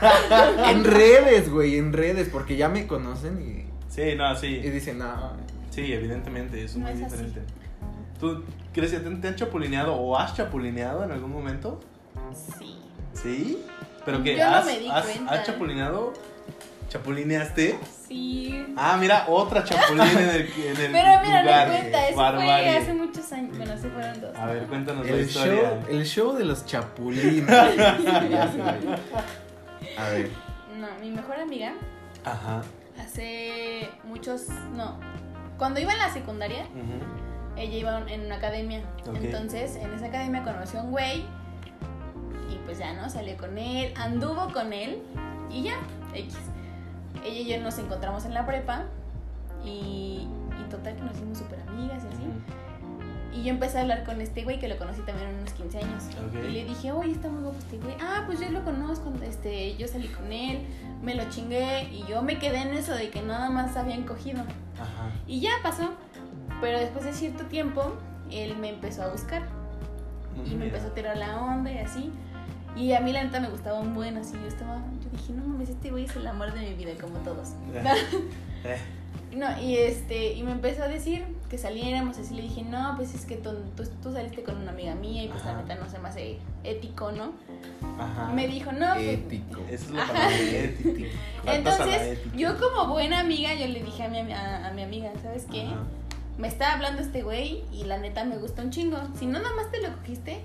en 0.66 0.84
redes, 0.84 1.50
güey, 1.50 1.76
en 1.78 1.92
redes, 1.92 2.28
porque 2.30 2.56
ya 2.56 2.68
me 2.68 2.86
conocen 2.86 3.40
y, 3.40 3.68
Sí, 3.92 4.14
no, 4.16 4.32
y 4.32 4.36
sí. 4.36 4.56
dicen, 4.58 4.98
no, 4.98 5.32
Sí, 5.70 5.92
evidentemente, 5.92 6.64
es 6.64 6.76
No 6.76 6.84
muy 6.88 6.92
es 6.92 7.02
así. 7.02 7.04
diferente. 7.16 7.40
¿Tú 8.18 8.42
crees 8.72 8.90
que 8.92 8.98
te, 8.98 9.10
te 9.16 9.28
han 9.28 9.36
chapulineado 9.36 9.94
o 9.94 10.16
has 10.18 10.34
chapulineado 10.34 11.04
en 11.04 11.12
algún 11.12 11.30
momento? 11.32 11.78
Sí. 12.58 12.78
¿Sí? 13.12 13.64
¿Pero 14.04 14.22
Yo 14.24 14.36
no 14.36 14.56
has, 14.56 14.66
me 14.66 14.78
di 14.80 14.88
has, 14.88 15.04
cuenta. 15.06 15.32
has 15.34 15.46
chapulineado? 15.46 16.12
¿Chapulineaste? 16.88 17.78
Sí. 18.08 18.64
Ah, 18.76 18.96
mira, 18.98 19.26
otra 19.28 19.62
chapulín 19.64 20.00
en 20.06 20.18
el, 20.30 20.36
en 20.40 20.76
el 20.80 20.92
Pero 20.92 21.20
mira, 21.22 21.42
lugar. 21.42 21.68
no 21.68 21.74
cuenta, 21.74 22.08
eso 22.08 22.16
Barbarie. 22.16 22.70
fue 22.72 22.78
hace 22.82 22.94
muchos 22.94 23.32
años. 23.32 23.56
Bueno, 23.58 23.74
sí 23.76 23.88
fueron 23.92 24.20
dos. 24.22 24.36
A 24.36 24.46
ver, 24.46 24.62
cuéntanos 24.66 25.06
la 25.06 25.12
el 25.12 25.20
historia. 25.20 25.54
show, 25.54 25.78
el 25.90 26.06
show 26.06 26.32
de 26.32 26.44
los 26.46 26.64
chapulines. 26.64 27.48
A 29.98 30.08
ver, 30.10 30.30
No, 30.78 30.86
mi 31.00 31.10
mejor 31.10 31.36
amiga 31.40 31.72
Ajá. 32.24 32.62
hace 33.00 33.88
muchos. 34.04 34.48
No. 34.74 34.98
Cuando 35.58 35.80
iba 35.80 35.92
en 35.92 35.98
la 35.98 36.10
secundaria, 36.12 36.64
ella 37.56 37.76
iba 37.76 37.98
en 38.10 38.26
una 38.26 38.36
academia. 38.36 38.80
Entonces, 39.22 39.76
en 39.76 39.92
esa 39.92 40.06
academia 40.06 40.42
conoció 40.44 40.80
a 40.80 40.82
un 40.84 40.90
güey. 40.92 41.24
Y 42.50 42.56
pues 42.64 42.78
ya, 42.78 42.92
¿no? 42.94 43.10
Salió 43.10 43.36
con 43.36 43.58
él, 43.58 43.92
anduvo 43.96 44.52
con 44.52 44.72
él. 44.72 45.02
Y 45.50 45.64
ya, 45.64 45.78
X. 46.14 46.36
Ella 47.24 47.40
y 47.40 47.46
yo 47.46 47.60
nos 47.60 47.78
encontramos 47.78 48.24
en 48.24 48.34
la 48.34 48.46
prepa. 48.46 48.84
Y, 49.64 50.28
y 50.60 50.70
total 50.70 50.94
que 50.96 51.02
nos 51.02 51.14
hicimos 51.16 51.38
súper 51.38 51.60
amigas 51.68 52.02
y 52.04 52.14
así. 52.14 52.24
Y 53.32 53.44
yo 53.44 53.50
empecé 53.50 53.78
a 53.78 53.82
hablar 53.82 54.04
con 54.04 54.20
este 54.20 54.42
güey 54.42 54.58
que 54.58 54.68
lo 54.68 54.76
conocí 54.78 55.00
también 55.02 55.28
en 55.28 55.36
unos 55.36 55.52
15 55.52 55.78
años. 55.78 56.04
Ok. 56.28 56.44
Y 56.44 56.50
le 56.50 56.64
dije, 56.64 56.92
oye, 56.92 57.12
está 57.12 57.28
muy 57.28 57.42
guapo 57.42 57.58
este 57.58 57.78
güey. 57.78 57.94
Ah, 58.00 58.24
pues 58.26 58.40
yo 58.40 58.48
lo 58.50 58.64
conozco, 58.64 59.12
este, 59.22 59.76
yo 59.76 59.86
salí 59.86 60.08
con 60.08 60.32
él, 60.32 60.60
me 61.02 61.14
lo 61.14 61.28
chingué 61.28 61.84
y 61.84 62.04
yo 62.08 62.22
me 62.22 62.38
quedé 62.38 62.62
en 62.62 62.68
eso 62.74 62.94
de 62.94 63.10
que 63.10 63.22
nada 63.22 63.50
más 63.50 63.76
habían 63.76 64.04
cogido. 64.04 64.40
Ajá. 64.74 65.10
Y 65.26 65.40
ya 65.40 65.50
pasó. 65.62 65.90
Pero 66.60 66.78
después 66.78 67.04
de 67.04 67.12
cierto 67.12 67.44
tiempo, 67.44 67.94
él 68.30 68.56
me 68.56 68.70
empezó 68.70 69.02
a 69.02 69.08
buscar 69.08 69.42
y 70.34 70.50
me 70.50 70.56
Mira. 70.56 70.66
empezó 70.66 70.88
a 70.88 70.94
tirar 70.94 71.16
la 71.16 71.40
onda 71.40 71.70
y 71.70 71.78
así. 71.78 72.10
Y 72.74 72.92
a 72.92 73.00
mí 73.00 73.12
la 73.12 73.22
neta 73.22 73.40
me 73.40 73.48
gustaba 73.48 73.78
un 73.80 73.94
buen 73.94 74.16
así. 74.16 74.34
Yo 74.40 74.48
estaba, 74.48 74.80
dije, 75.10 75.32
no 75.32 75.46
mames, 75.46 75.70
este 75.70 75.90
güey 75.90 76.04
es 76.04 76.16
el 76.16 76.26
amor 76.26 76.52
de 76.52 76.60
mi 76.60 76.74
vida, 76.74 76.92
como 77.00 77.18
todos. 77.18 77.50
Eh, 78.64 78.78
No, 79.36 79.60
y 79.60 79.76
este, 79.76 80.32
y 80.32 80.42
me 80.42 80.52
empezó 80.52 80.84
a 80.84 80.88
decir 80.88 81.24
que 81.50 81.58
saliéramos, 81.58 82.16
así 82.16 82.34
le 82.34 82.42
dije, 82.42 82.62
no, 82.62 82.94
pues 82.96 83.14
es 83.14 83.26
que 83.26 83.36
tú, 83.36 83.50
tú, 83.76 83.84
tú 84.02 84.12
saliste 84.12 84.42
con 84.42 84.56
una 84.56 84.70
amiga 84.70 84.94
mía 84.94 85.24
y 85.24 85.28
pues 85.28 85.44
la 85.44 85.54
neta 85.54 85.74
no 85.74 85.88
se 85.90 85.98
me 85.98 86.08
hace 86.08 86.38
ético, 86.64 87.12
¿no? 87.12 87.32
Ajá. 87.98 88.32
Me 88.32 88.48
dijo, 88.48 88.72
no, 88.72 88.94
pues, 88.94 89.06
ético. 89.06 89.60
Esa 89.70 90.30
es. 90.30 90.74
Faltas 91.44 91.80
a 91.80 91.86
la 91.86 91.94
Entonces, 91.94 92.18
yo 92.34 92.58
como 92.58 92.90
buena 92.90 93.20
amiga, 93.20 93.52
yo 93.54 93.66
le 93.66 93.82
dije 93.82 94.04
a 94.04 94.08
mi, 94.08 94.32
a, 94.32 94.66
a 94.66 94.72
mi 94.72 94.82
amiga, 94.82 95.12
¿sabes 95.22 95.46
qué? 95.50 95.66
Ajá. 95.66 95.84
Me 96.38 96.48
está 96.48 96.72
hablando 96.72 97.02
este 97.02 97.22
güey 97.22 97.64
y 97.72 97.84
la 97.84 97.98
neta 97.98 98.24
me 98.24 98.38
gusta 98.38 98.62
un 98.62 98.70
chingo. 98.70 98.96
Si 99.18 99.26
no 99.26 99.40
nada 99.40 99.54
más 99.56 99.70
te 99.70 99.82
lo 99.82 99.94
cogiste, 99.96 100.40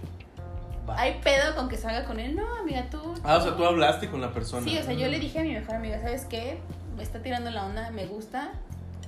Va. 0.88 1.00
hay 1.00 1.22
pedo 1.24 1.56
con 1.56 1.70
que 1.70 1.78
salga 1.78 2.06
con 2.06 2.20
él. 2.20 2.36
No, 2.36 2.44
amiga, 2.58 2.88
tú... 2.90 3.14
Ah, 3.24 3.38
o 3.38 3.42
sea, 3.42 3.56
tú 3.56 3.66
hablaste 3.66 4.10
con 4.10 4.20
la 4.22 4.34
persona. 4.34 4.68
Sí, 4.68 4.78
o 4.78 4.84
sea, 4.84 4.94
yo 4.94 5.08
le 5.08 5.20
dije 5.20 5.40
a 5.40 5.44
mi 5.44 5.54
mejor 5.54 5.76
amiga, 5.76 6.02
¿sabes 6.02 6.26
qué? 6.26 6.60
Me 6.98 7.04
está 7.04 7.22
tirando 7.22 7.50
la 7.52 7.66
onda, 7.66 7.90
me 7.92 8.06
gusta. 8.06 8.52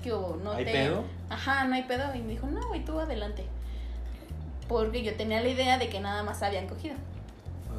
¿Qué 0.01 0.13
hubo? 0.13 0.39
No 0.43 0.53
¿Hay 0.53 0.65
te... 0.65 0.71
pedo? 0.71 1.03
Ajá, 1.29 1.65
no 1.65 1.75
hay 1.75 1.83
pedo. 1.83 2.15
Y 2.15 2.21
me 2.21 2.29
dijo, 2.29 2.47
no, 2.47 2.65
güey, 2.67 2.85
tú 2.85 2.99
adelante. 2.99 3.45
Porque 4.67 5.03
yo 5.03 5.15
tenía 5.15 5.41
la 5.41 5.49
idea 5.49 5.77
de 5.77 5.89
que 5.89 5.99
nada 5.99 6.23
más 6.23 6.41
habían 6.43 6.67
cogido. 6.67 6.95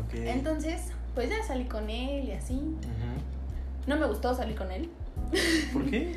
Ok. 0.04 0.14
Entonces, 0.14 0.92
pues 1.14 1.30
ya 1.30 1.42
salí 1.42 1.64
con 1.64 1.88
él 1.88 2.28
y 2.28 2.32
así. 2.32 2.60
No 3.86 3.96
me 3.96 4.06
gustó 4.06 4.34
salir 4.34 4.56
con 4.56 4.70
él. 4.70 4.90
¿Por 5.72 5.88
qué? 5.88 6.14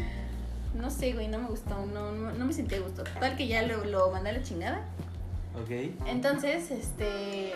No 0.75 0.89
sé, 0.89 1.13
güey, 1.13 1.27
no 1.27 1.39
me 1.39 1.47
gustó. 1.47 1.85
No, 1.85 2.11
no, 2.11 2.31
no 2.31 2.45
me 2.45 2.53
sentí 2.53 2.75
a 2.75 2.79
gusto. 2.79 3.03
Tal 3.19 3.35
que 3.35 3.47
ya 3.47 3.61
lo, 3.63 3.85
lo 3.85 4.11
mandé 4.11 4.31
a 4.31 4.33
la 4.33 4.43
chingada. 4.43 4.81
Ok. 5.55 5.71
Entonces, 6.07 6.71
este. 6.71 7.53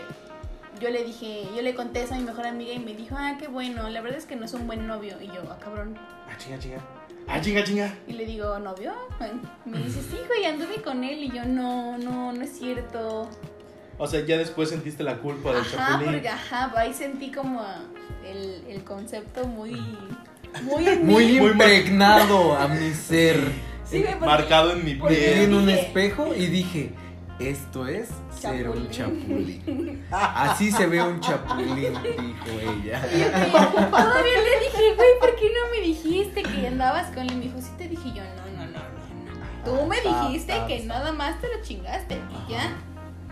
yo 0.81 0.89
le 0.89 1.03
dije, 1.03 1.43
yo 1.55 1.61
le 1.61 1.73
conté 1.75 2.03
eso 2.03 2.13
a 2.15 2.17
mi 2.17 2.23
mejor 2.23 2.45
amiga 2.45 2.73
y 2.73 2.79
me 2.79 2.93
dijo, 2.93 3.15
ah, 3.17 3.35
qué 3.39 3.47
bueno, 3.47 3.89
la 3.89 4.01
verdad 4.01 4.17
es 4.19 4.25
que 4.25 4.35
no 4.35 4.45
es 4.45 4.53
un 4.53 4.67
buen 4.67 4.87
novio. 4.87 5.15
Y 5.21 5.27
yo, 5.27 5.41
ah, 5.49 5.57
cabrón. 5.63 5.97
Ah, 6.29 6.37
chinga, 6.37 6.59
chinga. 6.59 6.79
Ah, 7.27 7.39
chinga, 7.39 7.63
chinga. 7.63 7.93
Y 8.07 8.13
le 8.13 8.25
digo, 8.25 8.59
¿novio? 8.59 8.91
Me 9.65 9.77
dice, 9.77 10.01
sí, 10.01 10.17
güey, 10.27 10.45
anduve 10.45 10.81
con 10.81 11.03
él. 11.03 11.23
Y 11.23 11.29
yo, 11.31 11.45
no, 11.45 11.97
no, 11.97 12.33
no 12.33 12.41
es 12.41 12.57
cierto. 12.57 13.29
O 13.97 14.07
sea, 14.07 14.25
ya 14.25 14.37
después 14.37 14.69
sentiste 14.69 15.03
la 15.03 15.17
culpa 15.19 15.51
del 15.53 15.61
Ajá, 15.61 15.77
chapulín. 15.91 16.11
porque 16.13 16.27
ajá, 16.29 16.71
ahí 16.75 16.93
sentí 16.93 17.31
como 17.31 17.63
el, 18.25 18.63
el 18.67 18.83
concepto 18.83 19.45
muy, 19.47 19.71
muy 20.63 20.87
en 20.87 21.05
Muy 21.05 21.37
impregnado 21.37 22.57
a 22.57 22.67
mi 22.67 22.91
ser. 22.93 23.39
Sí, 23.85 23.99
porque- 24.01 24.25
Marcado 24.25 24.71
en 24.71 24.83
mi 24.83 24.95
porque 24.95 25.13
Me 25.15 25.19
vi 25.21 25.25
piel. 25.33 25.41
en 25.43 25.53
un 25.53 25.69
espejo 25.69 26.33
y 26.35 26.47
dije, 26.47 26.91
esto 27.49 27.87
es 27.87 28.09
ser 28.31 28.69
un 28.69 28.89
Chapulín. 28.89 30.05
Así 30.11 30.71
se 30.71 30.87
ve 30.87 31.01
un 31.01 31.19
chapulín, 31.19 31.93
dijo 32.03 32.59
ella. 32.59 33.01
Yo 33.11 33.87
todavía 33.87 34.41
le 34.41 34.59
dije, 34.65 34.95
güey, 34.95 35.19
¿por 35.19 35.35
qué 35.35 35.49
no 35.49 35.71
me 35.71 35.81
dijiste 35.85 36.43
que 36.43 36.67
andabas 36.67 37.07
con 37.07 37.19
él? 37.23 37.31
Y 37.31 37.35
me 37.35 37.41
dijo, 37.45 37.61
sí 37.61 37.71
te 37.77 37.87
dije 37.87 38.09
yo, 38.13 38.23
no, 38.23 38.45
no, 38.57 38.65
no, 38.67 38.79
no. 38.79 38.83
Tú 39.63 39.87
me 39.87 40.01
dijiste 40.01 40.53
que 40.67 40.83
nada 40.85 41.11
más 41.11 41.39
te 41.41 41.47
lo 41.47 41.63
chingaste 41.63 42.15
y 42.15 42.51
ya. 42.51 42.75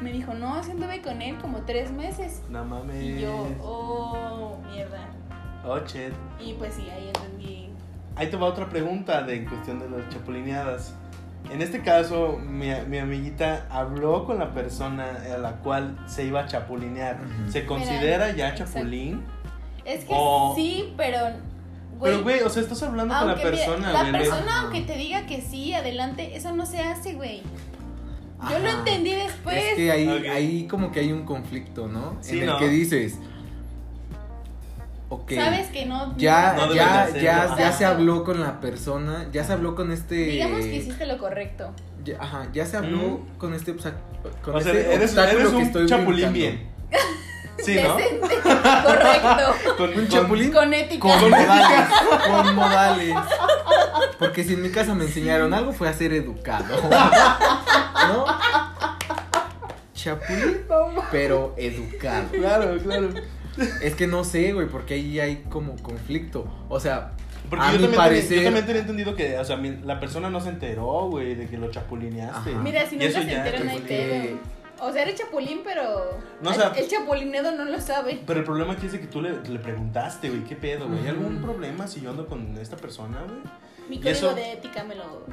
Me 0.01 0.11
dijo, 0.11 0.33
no, 0.33 0.55
así 0.55 0.71
anduve 0.71 1.01
con 1.01 1.21
él 1.21 1.37
como 1.37 1.61
tres 1.61 1.91
meses. 1.91 2.41
No 2.49 2.65
mames. 2.65 3.03
Y 3.03 3.21
yo, 3.21 3.47
oh, 3.61 4.57
mierda. 4.71 5.09
Oh, 5.63 5.77
shit. 5.79 6.13
Y 6.39 6.53
pues 6.53 6.73
sí, 6.73 6.89
ahí 6.89 7.07
entendí. 7.07 7.69
Ahí 8.15 8.27
te 8.29 8.37
va 8.37 8.47
otra 8.47 8.67
pregunta 8.67 9.21
de 9.21 9.35
en 9.35 9.45
cuestión 9.45 9.79
de 9.79 9.89
las 9.89 10.09
chapulineadas. 10.09 10.95
En 11.49 11.61
este 11.61 11.81
caso, 11.81 12.37
mi, 12.37 12.69
mi 12.87 12.97
amiguita 12.99 13.67
habló 13.69 14.25
con 14.25 14.39
la 14.39 14.53
persona 14.53 15.05
a 15.33 15.37
la 15.37 15.57
cual 15.57 15.97
se 16.07 16.25
iba 16.25 16.41
a 16.41 16.47
chapulinear. 16.47 17.19
¿Se 17.49 17.65
considera 17.65 18.31
ya 18.35 18.49
exacto. 18.49 18.73
chapulín? 18.75 19.23
Es 19.83 20.05
que 20.05 20.13
O- 20.15 20.53
sí, 20.55 20.93
pero. 20.95 21.17
Pero, 22.01 22.23
güey, 22.23 22.41
o 22.41 22.49
sea, 22.49 22.63
estás 22.63 22.81
hablando 22.83 23.13
con 23.15 23.27
la 23.27 23.35
persona, 23.35 23.91
la 23.91 24.01
güey. 24.01 24.11
persona, 24.13 24.61
aunque 24.61 24.81
te 24.81 24.95
diga 24.95 25.27
que 25.27 25.41
sí, 25.41 25.73
adelante, 25.73 26.35
eso 26.35 26.51
no 26.55 26.65
se 26.65 26.79
hace, 26.79 27.13
güey. 27.13 27.43
Yo 28.49 28.57
lo 28.57 28.69
entendí 28.69 29.11
después. 29.13 29.55
Es 29.55 29.75
que 29.75 29.91
ahí, 29.91 30.07
ahí 30.27 30.67
como 30.67 30.91
que 30.91 31.01
hay 31.01 31.11
un 31.11 31.25
conflicto, 31.25 31.87
¿no? 31.87 32.17
Sí, 32.21 32.37
en 32.37 32.43
el 32.43 32.45
¿no? 32.47 32.57
que 32.57 32.69
dices, 32.69 33.19
ok, 35.13 35.31
Sabes 35.35 35.67
que 35.67 35.85
no. 35.85 36.17
ya, 36.17 36.53
No 36.57 36.73
ya, 36.73 37.03
hacerlo. 37.03 37.21
ya, 37.21 37.55
ya 37.57 37.71
se 37.73 37.85
habló 37.85 38.23
con 38.23 38.39
la 38.41 38.59
persona, 38.61 39.27
ya 39.31 39.43
se 39.43 39.53
habló 39.53 39.75
con 39.75 39.91
este... 39.91 40.15
Digamos 40.15 40.61
que 40.61 40.75
hiciste 40.75 41.05
lo 41.05 41.17
correcto. 41.17 41.71
ya, 42.03 42.15
ajá, 42.19 42.47
ya 42.53 42.65
se 42.65 42.77
habló 42.77 42.97
Mm. 43.19 43.37
con 43.37 43.53
este, 43.53 43.75
con 44.41 44.55
O 44.55 44.61
sea, 44.61 44.71
este 44.71 44.93
eres, 44.95 45.09
obstáculo 45.11 45.39
eres 45.39 45.49
que 45.51 45.55
un 45.57 45.61
estoy 45.63 45.85
chapulín 45.85 46.31
brincando. 46.33 46.33
bien. 46.39 46.69
Sí, 47.63 47.75
¿no? 47.83 47.93
Correcto. 47.93 49.53
Con, 49.77 49.89
Un 49.89 49.95
con- 49.95 50.07
chapulín 50.07 50.51
Con 50.51 50.73
ética. 50.73 51.07
con 51.07 51.19
modales, 51.29 51.87
con 52.27 52.55
modales. 52.55 53.15
Porque 54.17 54.43
si 54.43 54.53
en 54.53 54.63
mi 54.63 54.69
casa 54.71 54.95
me 54.95 55.03
enseñaron 55.03 55.53
algo 55.53 55.71
fue 55.71 55.87
a 55.87 55.93
ser 55.93 56.11
educado. 56.13 56.65
¿No? 56.89 58.25
Chapulín, 59.93 60.61
pero 61.11 61.53
educado. 61.57 62.29
Claro, 62.31 62.77
claro. 62.83 63.09
Es 63.81 63.95
que 63.95 64.07
no 64.07 64.23
sé, 64.23 64.53
güey, 64.53 64.67
porque 64.67 64.95
ahí 64.95 65.19
hay 65.19 65.43
como 65.49 65.75
conflicto. 65.77 66.45
O 66.69 66.79
sea, 66.79 67.11
Porque 67.49 67.65
A 67.65 67.71
yo, 67.73 67.77
mi 67.79 67.83
también 67.83 68.01
parecer- 68.01 68.27
tenía, 68.29 68.43
yo 68.43 68.47
también 68.47 68.65
tenía 68.65 68.81
entendido 68.81 69.15
que, 69.15 69.37
o 69.37 69.43
sea, 69.45 69.57
mi- 69.57 69.77
la 69.83 69.99
persona 69.99 70.29
no 70.29 70.39
se 70.39 70.49
enteró, 70.49 71.09
güey, 71.09 71.35
de 71.35 71.47
que 71.47 71.57
lo 71.57 71.69
chapulineaste. 71.71 72.51
Ajá. 72.51 72.59
Mira, 72.61 72.87
si 72.89 72.95
eso 73.03 73.21
se 73.21 73.33
enteran, 73.33 73.65
no 73.65 73.71
hay 73.71 73.79
pedo. 73.81 74.39
O 74.79 74.91
sea, 74.91 75.03
eres 75.03 75.15
chapulín, 75.15 75.61
pero. 75.63 76.17
No, 76.41 76.49
o 76.49 76.53
sea- 76.53 76.71
el 76.75 76.87
chapulinedo 76.87 77.51
no 77.51 77.65
lo 77.65 77.79
sabe. 77.81 78.21
Pero 78.25 78.39
el 78.39 78.45
problema 78.45 78.73
aquí 78.73 78.85
es 78.87 78.93
de 78.93 78.99
que 79.01 79.07
tú 79.07 79.21
le, 79.21 79.31
le 79.47 79.59
preguntaste, 79.59 80.29
güey, 80.29 80.43
¿qué 80.45 80.55
pedo, 80.55 80.87
güey? 80.87 81.01
¿Hay 81.01 81.09
algún 81.09 81.41
problema 81.41 81.87
si 81.87 81.99
yo 82.01 82.09
ando 82.11 82.25
con 82.27 82.57
esta 82.57 82.77
persona, 82.77 83.21
güey? 83.23 83.39
Mi 83.89 83.97
¿Y 83.97 83.99
código 83.99 84.11
eso? 84.11 84.33
de 84.35 84.53
ética 84.53 84.83
me 84.83 84.95
lo, 84.95 85.25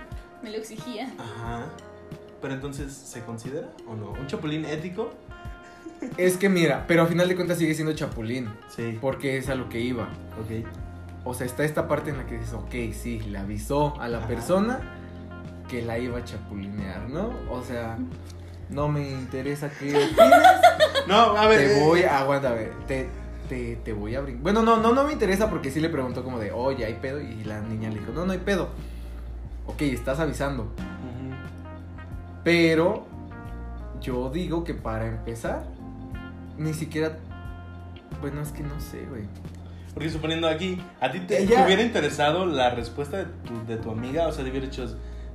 me 0.43 0.51
lo 0.51 0.57
exigía. 0.59 1.11
Ajá. 1.19 1.67
Pero 2.43 2.55
entonces, 2.55 2.93
¿se 2.93 3.23
considera 3.23 3.69
o 3.89 3.95
no? 3.95 4.11
¿Un 4.11 4.27
chapulín 4.27 4.65
ético? 4.65 5.11
Es 6.17 6.37
que 6.37 6.49
mira, 6.49 6.85
pero 6.87 7.03
a 7.03 7.07
final 7.07 7.29
de 7.29 7.35
cuentas 7.37 7.59
sigue 7.59 7.75
siendo 7.75 7.93
chapulín. 7.95 8.49
Sí. 8.69 8.99
Porque 9.01 9.37
es 9.39 9.49
a 9.49 9.55
lo 9.55 9.69
que 9.69 9.81
iba. 9.81 10.05
Ok. 10.41 10.67
O 11.25 11.35
sea, 11.35 11.47
está 11.47 11.65
esta 11.65 11.89
parte 11.89 12.11
en 12.11 12.17
la 12.19 12.27
que 12.27 12.39
dices, 12.39 12.55
ok, 12.55 12.75
sí, 12.93 13.21
le 13.21 13.39
avisó 13.39 14.01
a 14.01 14.09
la 14.09 14.19
Ajá. 14.19 14.29
persona 14.29 14.81
que 15.69 15.83
la 15.83 15.99
iba 15.99 16.19
a 16.19 16.25
chapulinear, 16.25 17.09
¿no? 17.09 17.31
O 17.51 17.63
sea, 17.63 17.99
no 18.71 18.89
me 18.89 19.11
interesa 19.11 19.71
qué 19.71 19.91
opinas. 19.97 20.63
No, 21.07 21.37
a 21.39 21.47
ver. 21.47 21.59
te 21.59 21.79
eh, 21.79 21.85
voy 21.85 22.03
a, 22.03 22.19
aguanta, 22.19 22.51
a 22.51 22.53
ver, 22.53 22.71
te, 22.87 23.09
te, 23.49 23.77
te 23.77 23.93
voy 23.95 24.15
a 24.15 24.21
brincar. 24.21 24.43
Bueno, 24.43 24.63
no, 24.63 24.77
no, 24.77 24.93
no 24.93 25.05
me 25.05 25.13
interesa 25.15 25.49
porque 25.49 25.71
sí 25.71 25.81
le 25.81 25.89
preguntó 25.89 26.23
como 26.23 26.39
de, 26.39 26.53
oye, 26.53 26.85
¿hay 26.85 26.95
pedo? 26.95 27.19
Y 27.19 27.45
la 27.45 27.61
niña 27.63 27.89
le 27.89 28.01
dijo, 28.01 28.13
no, 28.13 28.27
no 28.27 28.33
hay 28.33 28.39
pedo. 28.39 28.69
Ok, 29.67 29.81
estás 29.83 30.21
avisando. 30.21 30.71
Pero 32.45 33.07
yo 34.01 34.29
digo 34.31 34.65
que 34.65 34.75
para 34.75 35.07
empezar, 35.07 35.65
ni 36.59 36.75
siquiera... 36.75 37.17
Bueno, 38.21 38.43
es 38.43 38.51
que 38.53 38.63
no 38.63 38.81
sé, 38.81 39.05
güey. 39.09 39.23
Porque 39.95 40.11
suponiendo 40.11 40.49
aquí, 40.49 40.81
¿a 41.01 41.11
ti 41.11 41.21
te, 41.21 41.43
Ella- 41.43 41.57
te 41.57 41.65
hubiera 41.67 41.83
interesado 41.83 42.47
la 42.47 42.71
respuesta 42.71 43.19
de 43.19 43.25
tu, 43.25 43.67
de 43.67 43.77
tu 43.77 43.91
amiga? 43.91 44.27
O 44.29 44.33
sea, 44.33 44.45
le 44.45 44.51
hubiera 44.51 44.67
dicho, 44.67 44.87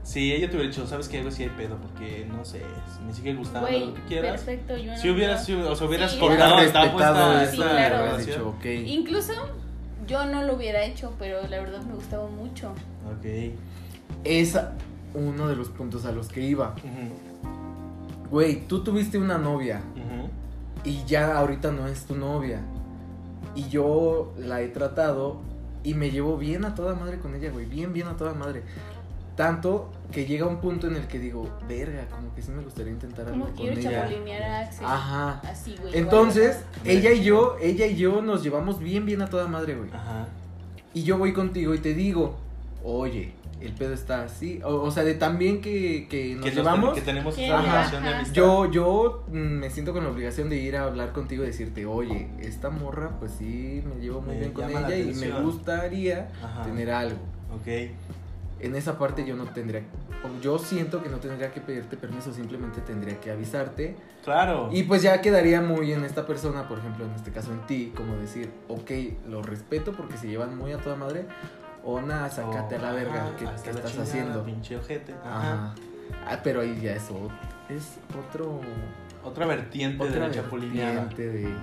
si 0.03 0.33
ella 0.33 0.49
te 0.49 0.55
hubiera 0.57 0.69
dicho, 0.71 0.85
¿sabes 0.87 1.07
qué? 1.09 1.17
Algo 1.19 1.31
sí 1.31 1.43
hay 1.43 1.49
pedo, 1.49 1.77
porque 1.77 2.25
no 2.29 2.43
sé, 2.45 2.61
me 3.05 3.13
sigue 3.13 3.33
gustando 3.35 3.67
Güey, 3.67 3.87
lo 3.87 3.93
que 3.93 4.01
quieras. 4.03 4.31
perfecto. 4.41 4.77
Yo 4.77 4.91
no 4.93 4.97
Si 4.97 5.09
hubieras, 5.09 5.45
si- 5.45 5.53
o 5.53 5.75
sea, 5.75 5.87
hubieras 5.87 6.11
Sí, 6.13 6.19
cortado 6.19 6.57
respetado 6.59 7.41
esta, 7.41 7.43
esta 7.43 7.51
Sí, 7.51 7.57
claro. 7.57 8.17
dicho. 8.17 8.55
Incluso 8.85 9.33
yo 10.07 10.25
no 10.25 10.43
lo 10.43 10.55
hubiera 10.55 10.83
hecho, 10.83 11.13
pero 11.19 11.41
la 11.47 11.59
verdad 11.59 11.81
me 11.83 11.95
gustaba 11.95 12.27
mucho. 12.29 12.69
Ok. 13.17 13.53
Es 14.23 14.57
uno 15.13 15.47
de 15.47 15.55
los 15.55 15.69
puntos 15.69 16.05
a 16.05 16.11
los 16.11 16.27
que 16.29 16.41
iba. 16.41 16.75
Güey, 18.29 18.67
tú 18.67 18.83
tuviste 18.83 19.17
una 19.17 19.37
novia. 19.37 19.81
Y 20.83 21.03
ya 21.05 21.37
ahorita 21.37 21.71
no 21.71 21.87
es 21.87 22.05
tu 22.05 22.15
novia. 22.15 22.61
Y 23.55 23.69
yo 23.69 24.33
la 24.37 24.61
he 24.61 24.67
tratado 24.67 25.41
y 25.83 25.93
me 25.93 26.11
llevo 26.11 26.37
bien 26.37 26.65
a 26.65 26.75
toda 26.75 26.95
madre 26.95 27.19
con 27.19 27.35
ella, 27.35 27.51
güey. 27.51 27.65
Bien, 27.65 27.93
bien 27.93 28.07
a 28.07 28.17
toda 28.17 28.33
madre. 28.33 28.63
Tanto 29.35 29.89
que 30.11 30.25
llega 30.25 30.45
un 30.45 30.57
punto 30.57 30.87
en 30.87 30.95
el 30.95 31.07
que 31.07 31.17
digo, 31.17 31.49
verga, 31.67 32.05
como 32.09 32.33
que 32.35 32.41
sí 32.43 32.51
me 32.51 32.61
gustaría 32.63 32.91
intentar 32.91 33.25
algo 33.27 33.39
Como 33.39 33.45
con 33.45 33.55
quiero 33.55 33.79
ella. 33.79 34.03
a 34.03 34.59
Axel. 34.59 34.85
Ajá. 34.85 35.41
Así, 35.43 35.75
güey. 35.81 35.97
Entonces, 35.97 36.59
igual. 36.83 36.97
ella 36.97 37.11
y 37.13 37.23
yo, 37.23 37.57
ella 37.59 37.85
y 37.87 37.95
yo 37.95 38.21
nos 38.21 38.43
llevamos 38.43 38.79
bien, 38.79 39.05
bien 39.05 39.21
a 39.23 39.27
toda 39.29 39.47
madre, 39.47 39.75
güey. 39.75 39.89
Ajá. 39.91 40.27
Y 40.93 41.03
yo 41.03 41.17
voy 41.17 41.33
contigo 41.33 41.73
y 41.73 41.79
te 41.79 41.95
digo, 41.95 42.35
oye, 42.83 43.33
el 43.65 43.73
pedo 43.73 43.93
está 43.93 44.23
así. 44.23 44.59
O, 44.63 44.75
o 44.75 44.91
sea, 44.91 45.03
de 45.03 45.13
tan 45.15 45.37
bien 45.37 45.61
que, 45.61 46.07
que 46.09 46.35
nos 46.35 46.53
llevamos. 46.53 46.93
que 46.93 47.01
tenemos 47.01 47.37
esa 47.37 47.61
relación 47.61 48.03
de 48.03 48.09
amistad. 48.13 48.33
Yo, 48.33 48.71
yo 48.71 49.23
mm, 49.29 49.37
me 49.37 49.69
siento 49.69 49.93
con 49.93 50.03
la 50.03 50.09
obligación 50.09 50.49
de 50.49 50.57
ir 50.57 50.75
a 50.77 50.83
hablar 50.83 51.13
contigo 51.13 51.43
y 51.43 51.47
decirte, 51.47 51.85
oye, 51.85 52.29
esta 52.39 52.69
morra, 52.69 53.11
pues 53.19 53.31
sí, 53.37 53.83
me 53.85 54.01
llevo 54.01 54.21
muy 54.21 54.35
Me 54.35 54.39
bien 54.41 54.53
con 54.53 54.69
ella 54.69 54.97
y 54.97 55.13
me 55.13 55.31
gustaría 55.41 56.29
Ajá. 56.43 56.63
tener 56.63 56.91
algo. 56.91 57.17
Ok. 57.55 57.67
En 58.59 58.75
esa 58.75 58.97
parte 58.97 59.25
yo 59.25 59.35
no 59.35 59.43
tendría, 59.45 59.81
yo 60.41 60.57
siento 60.57 61.03
que 61.03 61.09
no 61.09 61.17
tendría 61.17 61.51
que 61.51 61.59
pedirte 61.59 61.97
permiso, 61.97 62.31
simplemente 62.31 62.79
tendría 62.79 63.19
que 63.19 63.29
avisarte. 63.29 63.97
Claro. 64.23 64.69
Y 64.71 64.83
pues 64.83 65.01
ya 65.01 65.19
quedaría 65.19 65.59
muy 65.59 65.91
en 65.91 66.05
esta 66.05 66.25
persona, 66.25 66.65
por 66.69 66.79
ejemplo, 66.79 67.03
en 67.03 67.11
este 67.11 67.31
caso 67.31 67.51
en 67.51 67.59
ti, 67.65 67.91
como 67.93 68.15
decir, 68.15 68.49
ok, 68.69 68.91
lo 69.29 69.41
respeto 69.41 69.91
porque 69.91 70.17
se 70.17 70.27
llevan 70.27 70.57
muy 70.57 70.71
a 70.71 70.77
toda 70.77 70.95
madre, 70.95 71.25
o 71.85 72.01
nada, 72.01 72.29
sácate 72.29 72.75
a 72.75 72.79
la 72.79 72.91
verga, 72.93 73.23
Ajá, 73.25 73.31
¿qué, 73.37 73.45
la 73.45 73.55
estás 73.55 73.75
chingada, 73.85 74.03
haciendo? 74.03 74.43
Pinche 74.43 74.77
ojete. 74.77 75.13
Ajá. 75.25 75.75
Ah, 76.27 76.37
pero 76.43 76.61
ahí 76.61 76.79
ya 76.81 76.93
es, 76.93 77.09
o- 77.09 77.29
es 77.73 77.97
otro... 78.27 78.61
Otra 79.23 79.45
vertiente 79.45 80.09
de 80.09 80.19
la 80.19 80.31
chapulineada. 80.31 81.05
de... 81.05 81.53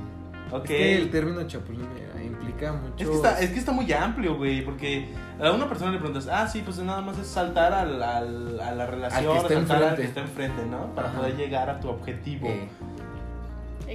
Ok. 0.51 0.63
Es 0.65 0.69
que 0.69 0.97
el 0.97 1.11
término 1.11 1.47
chapulineada 1.47 2.23
implica 2.25 2.73
mucho... 2.73 2.95
Es 3.05 3.09
que, 3.09 3.15
está, 3.15 3.41
es 3.41 3.51
que 3.51 3.59
está 3.59 3.71
muy 3.73 3.93
amplio, 3.93 4.37
güey, 4.37 4.65
porque 4.65 5.09
a 5.41 5.53
una 5.53 5.69
persona 5.69 5.93
le 5.93 5.99
preguntas, 5.99 6.27
ah, 6.27 6.49
sí, 6.49 6.63
pues 6.65 6.79
nada 6.79 7.01
más 7.03 7.19
es 7.19 7.27
saltar 7.29 7.73
al, 7.73 8.03
al- 8.03 8.59
a 8.61 8.75
la 8.75 8.87
relación, 8.87 9.27
Al 9.27 9.33
que 9.33 9.39
está 9.39 9.49
saltar 9.55 9.77
al 9.77 9.83
enfrente. 9.91 10.03
que 10.03 10.09
está 10.09 10.21
enfrente, 10.23 10.67
¿no? 10.67 10.95
Para 10.95 11.09
Ajá. 11.11 11.19
poder 11.19 11.37
llegar 11.37 11.71
a 11.71 11.79
tu 11.81 11.89
objetivo. 11.89 12.49
Eh, 12.49 12.69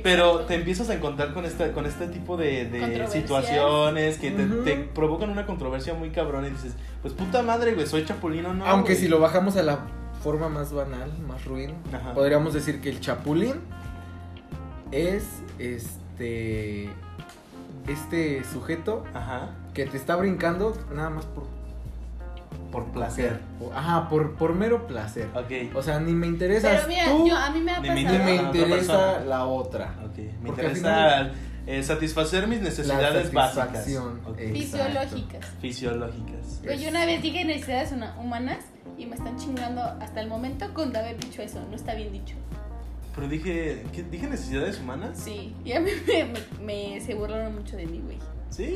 Pero 0.04 0.42
te 0.42 0.56
empiezas 0.56 0.90
a 0.90 0.96
encontrar 0.96 1.34
con 1.34 1.46
este, 1.46 1.72
con 1.72 1.86
este 1.86 2.08
tipo 2.08 2.38
de, 2.38 2.66
de 2.66 3.08
situaciones 3.08 4.18
que 4.18 4.32
te, 4.32 4.76
provocan 4.94 5.30
una 5.30 5.46
controversia 5.46 5.94
muy 5.94 6.10
cabrón 6.10 6.46
y 6.46 6.50
dices, 6.50 6.74
pues 7.02 7.14
puta 7.14 7.44
madre, 7.44 7.74
güey, 7.74 7.88
soy 7.88 8.06
chapulino, 8.06 8.54
no. 8.54 8.66
Aunque 8.66 8.94
güey". 8.94 9.04
si 9.04 9.08
lo 9.08 9.20
bajamos 9.20 9.56
a 9.58 9.64
la 9.64 9.80
forma 10.24 10.50
más 10.50 10.74
banal, 10.74 11.12
más 11.28 11.46
ruin, 11.46 11.76
Ajá. 11.94 12.14
podríamos 12.14 12.54
decir 12.54 12.82
que 12.82 12.90
el 12.90 13.00
chapulín 13.00 13.56
es 14.92 15.24
este 15.60 16.90
este 17.88 18.44
sujeto 18.44 19.04
Ajá. 19.14 19.52
que 19.74 19.86
te 19.86 19.98
está 19.98 20.16
brincando 20.16 20.76
nada 20.94 21.10
más 21.12 21.26
por 21.26 21.44
Por 22.76 22.92
placer. 22.92 23.40
Ajá, 23.74 24.10
por, 24.10 24.36
por 24.36 24.54
mero 24.54 24.86
placer. 24.86 25.30
Ok. 25.34 25.76
O 25.76 25.82
sea, 25.82 26.00
ni 26.00 26.12
me 26.12 26.28
interesas 26.28 26.82
Pero 26.86 26.88
mira, 26.90 27.06
tú, 27.06 27.28
yo, 27.30 27.38
a 27.38 27.50
mí 27.52 27.62
me 27.62 27.72
ha 27.72 27.80
Ni 27.80 27.90
me 27.90 27.96
ni 27.96 28.04
pasado. 28.04 28.24
me 28.26 28.36
interesa. 28.36 28.50
otra 28.50 28.62
interesa 28.62 28.94
persona. 29.14 29.26
la 29.26 29.46
otra. 29.46 29.96
Ok. 30.06 30.18
Me 30.18 30.48
Porque 30.48 30.62
al 30.66 30.78
interesa 30.78 31.32
eh, 31.68 31.84
satisfacer 31.84 32.48
mis 32.48 32.62
necesidades 32.62 33.32
básicas. 33.32 33.68
satisfacción. 33.68 34.20
Ok. 34.26 34.40
Exacto. 34.40 35.00
Fisiológicas. 35.00 35.46
Fisiológicas. 35.62 36.60
Pues 36.64 36.82
yo 36.82 36.90
una 36.90 37.06
vez 37.06 37.22
dije 37.22 37.46
necesidades 37.46 37.94
humanas 38.20 38.60
y 38.98 39.06
me 39.06 39.16
están 39.16 39.38
chingando 39.38 39.82
hasta 39.82 40.20
el 40.22 40.28
momento 40.28 40.74
con 40.74 40.96
haber 40.96 41.18
dicho 41.18 41.42
eso. 41.42 41.60
No 41.70 41.76
está 41.76 41.96
bien 41.96 42.12
dicho. 42.12 42.36
Pero 43.16 43.30
dije, 43.30 43.84
¿qué? 43.94 44.04
¿dije 44.04 44.28
necesidades 44.28 44.80
humanas? 44.82 45.18
Sí. 45.18 45.56
Y 45.64 45.72
a 45.72 45.80
mí 45.80 45.92
me, 46.08 46.26
me- 46.26 46.94
me- 46.94 47.02
se 47.02 47.14
burlaron 47.16 47.56
mucho 47.56 47.78
de 47.78 47.86
mí, 47.86 48.02
güey. 48.04 48.18
Sí. 48.50 48.76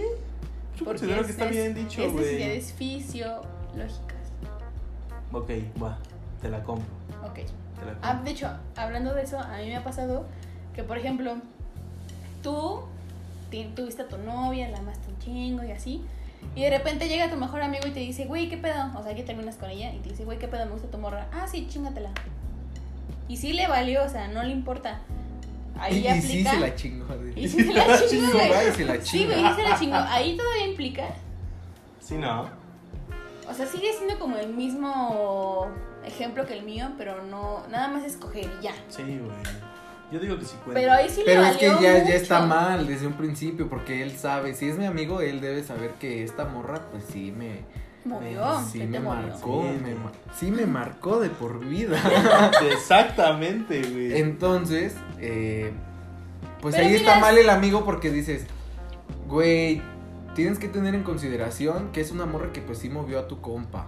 Yo 0.77 0.85
Porque 0.85 1.01
considero 1.01 1.17
que 1.23 1.25
es- 1.25 1.29
está 1.31 1.45
es- 1.45 1.51
bien 1.51 1.73
dicho, 1.75 2.01
Es 2.01 2.13
güey. 2.13 2.23
necesidades 2.23 2.71
fisiológicas. 3.71 4.17
Ok, 5.31 5.49
va. 5.81 5.97
Te 6.41 6.49
la 6.49 6.63
compro. 6.63 6.85
Ok. 7.23 7.35
Te 7.35 7.85
la 7.85 7.91
compro. 7.93 7.99
Ah, 8.01 8.21
de 8.23 8.31
hecho, 8.31 8.49
hablando 8.75 9.13
de 9.13 9.23
eso, 9.23 9.39
a 9.39 9.57
mí 9.57 9.67
me 9.67 9.75
ha 9.77 9.83
pasado 9.83 10.25
que, 10.73 10.83
por 10.83 10.97
ejemplo, 10.97 11.35
tú 12.41 12.81
tuviste 13.75 14.03
a 14.03 14.07
tu 14.07 14.17
novia, 14.19 14.69
la 14.69 14.77
amaste 14.77 15.09
un 15.11 15.19
chingo 15.19 15.63
y 15.63 15.71
así, 15.71 16.03
y 16.55 16.61
de 16.63 16.69
repente 16.69 17.07
llega 17.09 17.29
tu 17.29 17.35
mejor 17.37 17.61
amigo 17.61 17.85
y 17.87 17.91
te 17.91 17.99
dice, 17.99 18.25
güey, 18.25 18.47
¿qué 18.47 18.57
pedo? 18.57 18.91
O 18.97 19.03
sea, 19.03 19.13
que 19.15 19.23
terminas 19.23 19.55
con 19.57 19.69
ella 19.69 19.91
y 19.93 19.99
te 19.99 20.09
dice, 20.09 20.23
güey, 20.23 20.37
¿qué 20.39 20.47
pedo? 20.47 20.65
Me 20.65 20.71
gusta 20.73 20.87
tu 20.89 20.97
morra. 20.97 21.27
Ah, 21.33 21.47
sí, 21.47 21.67
chingatela. 21.67 22.11
Y 23.27 23.37
sí 23.37 23.53
le 23.53 23.67
valió, 23.67 24.03
o 24.03 24.09
sea, 24.09 24.27
no 24.29 24.41
le 24.43 24.51
importa. 24.51 24.99
Ahí 25.77 25.97
y, 25.97 26.01
ya 26.03 26.15
y 26.15 26.21
sí 26.21 26.27
aplica. 26.47 26.51
se 26.51 26.59
la 26.59 26.75
chingó. 26.75 27.05
Y 27.35 27.47
sí 27.49 27.63
se 27.63 27.73
la 27.73 27.85
chingó, 28.09 28.31
güey. 28.31 28.49
va 28.49 28.63
y 28.63 28.71
se 28.71 28.85
la 28.85 28.95
Sí, 28.95 29.01
chinga. 29.19 29.35
güey, 29.39 29.49
sí 29.55 29.61
se 29.61 29.69
la 29.69 29.79
chingó. 29.79 29.95
Ahí 29.97 30.37
todavía 30.37 30.67
implica. 30.67 31.03
Sí, 31.99 32.15
no. 32.15 32.49
O 33.49 33.53
sea, 33.53 33.65
sigue 33.65 33.91
siendo 33.93 34.19
como 34.19 34.37
el 34.37 34.53
mismo 34.53 35.67
ejemplo 36.05 36.45
que 36.45 36.53
el 36.53 36.63
mío, 36.63 36.89
pero 36.97 37.23
no, 37.23 37.65
nada 37.67 37.87
más 37.87 38.03
escoger 38.05 38.49
y 38.59 38.63
ya. 38.63 38.73
Sí, 38.89 39.01
güey. 39.03 39.37
Yo 40.11 40.19
digo 40.19 40.37
que 40.39 40.45
sí 40.45 40.55
cuenta. 40.63 40.79
Pero 40.79 40.93
ahí 40.93 41.09
sí 41.09 41.21
Pero 41.25 41.41
le 41.43 41.49
es 41.49 41.57
que 41.57 41.65
ya, 41.67 41.73
mucho. 41.73 41.83
ya 41.83 42.15
está 42.15 42.41
mal 42.41 42.87
desde 42.87 43.05
un 43.07 43.13
principio, 43.13 43.69
porque 43.69 44.01
él 44.01 44.17
sabe, 44.17 44.53
si 44.55 44.67
es 44.69 44.77
mi 44.77 44.85
amigo, 44.85 45.21
él 45.21 45.39
debe 45.41 45.63
saber 45.63 45.91
que 45.99 46.23
esta 46.23 46.45
morra, 46.45 46.81
pues 46.91 47.03
sí 47.11 47.31
me, 47.31 47.61
Movió, 48.05 48.59
sí 48.71 48.79
me 48.85 48.99
movió. 48.99 49.21
marcó, 49.27 49.65
Sí, 50.33 50.49
me 50.51 50.61
sí 50.61 50.65
marcó 50.65 51.19
de 51.19 51.29
por 51.29 51.59
vida. 51.59 52.01
Exactamente, 52.71 53.81
güey. 53.83 54.19
Entonces, 54.19 54.95
eh, 55.19 55.71
pues 56.61 56.73
Pero 56.75 56.87
ahí 56.87 56.93
mira, 56.93 57.01
está 57.03 57.15
es- 57.15 57.21
mal 57.21 57.37
el 57.37 57.49
amigo 57.49 57.85
porque 57.85 58.09
dices, 58.09 58.45
güey, 59.27 59.81
tienes 60.39 60.57
que 60.57 60.69
tener 60.69 60.95
en 60.95 61.03
consideración 61.03 61.91
que 61.91 61.99
es 61.99 62.11
una 62.11 62.25
morra 62.25 62.53
que 62.53 62.61
pues 62.61 62.77
sí 62.77 62.89
movió 62.89 63.19
a 63.19 63.27
tu 63.27 63.41
compa. 63.41 63.87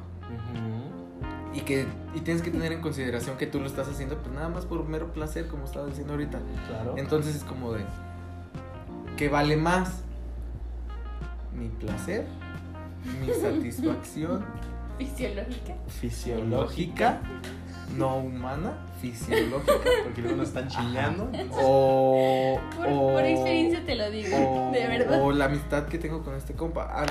Y 1.54 1.62
que 1.62 1.86
y 2.14 2.20
tienes 2.20 2.44
que 2.44 2.52
tener 2.52 2.74
en 2.74 2.82
consideración 2.82 3.38
que 3.38 3.48
tú 3.48 3.62
lo 3.62 3.68
estás 3.68 3.88
haciendo 3.88 4.18
pues 4.18 4.36
nada 4.36 4.50
más 4.50 4.66
por 4.66 4.86
mero 4.86 5.14
placer, 5.14 5.48
como 5.48 5.64
estaba 5.64 5.88
diciendo 5.88 6.12
ahorita. 6.12 6.40
Claro. 6.68 6.96
Entonces 6.98 7.36
es 7.38 7.44
como 7.46 7.72
de, 7.72 7.86
¿qué 9.16 9.30
vale 9.30 9.56
más? 9.56 10.02
¿Mi 11.58 11.70
placer? 11.70 12.26
¿Mi 13.22 13.34
satisfacción 13.42 14.44
Fisiológica. 14.98 15.76
fisiológica? 15.88 17.22
¿No 17.98 18.18
humana? 18.18 18.74
¿Fisiológica? 19.02 19.74
Porque 20.04 20.22
luego 20.22 20.38
nos 20.38 20.48
están 20.50 20.68
chingando. 20.68 21.30
O, 21.54 22.60
Por, 22.78 22.88
o- 22.88 23.14
por 23.14 23.24
experiencia 23.26 23.84
te 23.86 23.96
lo 23.96 24.10
digo. 24.12 24.36
o, 24.38 24.72
de 24.74 24.88
verdad. 24.88 25.22
o 25.22 25.32
la 25.32 25.46
amistad 25.46 25.86
que 25.88 25.98
tengo 25.98 26.24
con 26.24 26.36
este 26.36 26.54
compa. 26.54 26.84
A, 26.84 27.06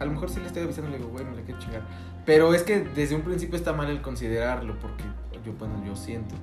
a 0.00 0.04
lo 0.04 0.10
mejor 0.12 0.28
sí 0.30 0.40
le 0.40 0.46
estoy 0.46 0.62
avisando 0.64 0.88
y 0.90 0.92
le 0.92 0.98
digo, 0.98 1.10
güey, 1.10 1.24
me 1.24 1.36
la 1.36 1.42
quiero 1.42 1.60
chingar. 1.60 1.82
Pero 2.24 2.52
es 2.54 2.62
que 2.62 2.80
desde 2.80 3.14
un 3.14 3.22
principio 3.22 3.56
está 3.56 3.72
mal 3.72 3.88
el 3.88 4.02
considerarlo, 4.02 4.78
porque 4.80 5.04
yo, 5.44 5.52
bueno, 5.58 5.82
yo 5.86 5.94
siento. 5.96 6.34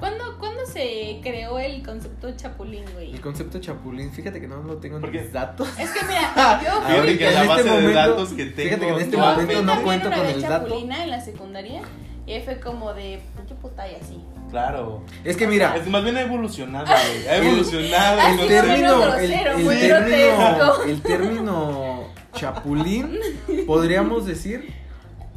¿Cuándo, 0.00 0.38
cuándo 0.38 0.64
se 0.66 1.18
creó 1.22 1.58
el 1.58 1.82
concepto 1.84 2.30
chapulín, 2.36 2.84
güey? 2.94 3.12
El 3.14 3.20
concepto 3.20 3.58
chapulín, 3.58 4.10
fíjate 4.12 4.40
que 4.40 4.46
no 4.46 4.62
lo 4.62 4.76
tengo 4.76 4.98
en 4.98 5.10
mis 5.10 5.32
datos. 5.32 5.66
Es 5.78 5.90
que 5.90 6.00
mira, 6.06 6.60
yo 6.64 6.82
fui, 6.82 6.92
Fíjate 6.92 7.18
que 7.18 7.28
en 7.28 7.34
la 7.34 7.40
este 7.40 7.48
base 7.48 7.64
de 7.64 7.70
momento- 7.70 7.94
datos 7.94 8.28
que 8.30 8.44
tengo. 8.46 8.68
fíjate 8.68 8.86
que 8.86 8.92
en 8.92 9.00
este 9.00 9.16
momento 9.16 9.62
no 9.62 9.82
cuento 9.82 10.10
con 10.10 10.26
el 10.26 10.42
dato. 10.42 10.66
chapulina 10.68 11.04
en 11.04 11.10
la 11.10 11.20
secundaria 11.20 11.82
y 12.28 12.32
ahí 12.34 12.42
fue 12.42 12.60
como 12.60 12.92
de, 12.92 13.20
pinche 13.36 13.54
puta 13.54 13.90
y 13.90 13.94
así. 13.94 14.20
Claro. 14.50 15.02
Es 15.24 15.36
que 15.36 15.46
mira, 15.46 15.76
Es 15.76 15.86
más 15.88 16.02
bien 16.04 16.16
ha 16.16 16.20
evolucionado, 16.22 16.86
güey. 16.86 17.26
Ha 17.28 17.36
evolucionado. 17.36 18.20
El 18.20 18.34
sido 18.36 18.46
término, 18.48 19.14
el, 19.14 19.30
grosero, 19.30 19.50
el 19.52 19.64
muy 19.64 19.76
término, 19.76 20.36
grotesco. 20.36 20.82
el 20.84 21.02
término 21.02 22.04
chapulín, 22.34 23.18
podríamos 23.66 24.26
decir 24.26 24.72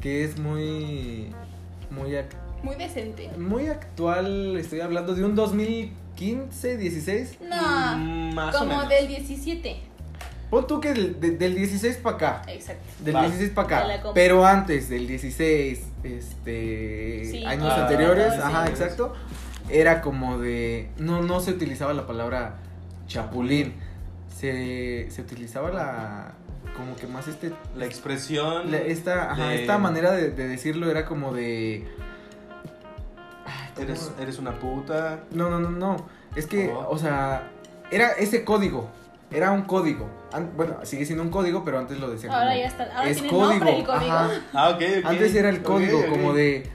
que 0.02 0.24
es 0.24 0.38
muy, 0.40 1.28
muy, 1.90 2.16
Muy 2.64 2.76
decente. 2.76 3.30
muy 3.38 3.68
actual. 3.68 4.58
Estoy 4.58 4.82
hablando 4.82 5.14
de 5.16 5.24
un 5.26 5.36
2015, 5.36 6.78
16. 6.78 7.38
No, 7.42 7.98
Mm, 7.98 8.34
más 8.34 8.56
o 8.56 8.60
como 8.60 8.72
menos. 8.72 8.90
del 8.90 9.08
17. 9.08 9.78
Pon 10.52 10.68
tú 10.68 10.80
que 10.82 10.94
del, 10.94 11.20
de- 11.20 11.32
del 11.32 11.56
16 11.56 11.98
para 11.98 12.16
acá. 12.18 12.42
Exacto. 12.48 12.84
Del 13.00 13.16
Va. 13.16 13.22
16 13.22 13.50
para 13.52 13.88
acá. 13.88 14.12
Pero 14.14 14.46
antes 14.46 14.90
del 14.90 15.08
16, 15.08 15.80
este, 16.04 17.26
Sí. 17.32 17.46
años 17.46 17.72
Ah, 17.72 17.84
anteriores, 17.84 18.34
ajá, 18.34 18.66
sí. 18.68 18.72
exacto. 18.72 19.14
Era 19.70 20.02
como 20.02 20.38
de, 20.38 20.90
no, 20.98 21.22
no 21.24 21.40
se 21.40 21.52
utilizaba 21.52 21.94
la 21.94 22.06
palabra 22.06 22.58
chapulín. 23.08 23.74
Se, 24.38 25.10
se 25.10 25.22
utilizaba 25.22 25.70
la, 25.72 26.34
como 26.76 26.96
que 26.98 27.08
más 27.08 27.28
este, 27.30 27.54
La 27.78 27.86
expresión. 27.86 28.72
la- 28.72 28.80
esta, 28.80 29.32
ajá, 29.32 29.48
de- 29.50 29.62
esta 29.62 29.78
manera 29.78 30.12
de, 30.12 30.32
de 30.32 30.48
decirlo 30.50 30.92
era 30.92 31.06
como 31.06 31.34
de. 31.34 31.88
Eres, 33.80 34.12
eres 34.20 34.38
una 34.38 34.60
puta. 34.60 35.24
no, 35.32 35.50
no, 35.50 35.60
no, 35.60 35.70
no. 35.72 36.06
Es 36.36 36.46
que, 36.46 36.70
Oh. 36.70 36.88
o 36.90 36.98
sea, 36.98 37.50
era 37.90 38.10
ese 38.12 38.44
código. 38.44 38.90
Era 39.32 39.52
un 39.52 39.62
código. 39.64 40.10
An- 40.34 40.52
bueno, 40.56 40.78
sigue 40.84 41.06
siendo 41.06 41.24
un 41.24 41.30
código, 41.30 41.64
pero 41.64 41.80
antes 41.80 42.00
lo 42.00 42.10
decían 42.10 42.34
Ahora 42.34 42.48
como- 42.52 42.60
ya 42.60 42.68
está. 42.68 42.84
Ahora 42.98 43.10
es 43.10 43.16
tiene 43.18 43.30
código. 43.30 43.50
nombre 43.50 43.78
el 43.80 43.86
código. 43.86 44.12
ajá. 44.14 44.30
Ah, 44.54 44.70
ok, 44.70 44.82
ok. 45.00 45.06
Antes 45.06 45.36
era 45.36 45.50
el 45.50 45.62
código 45.64 46.00
ok. 46.00 46.10
como 46.10 46.34
de 46.34 46.70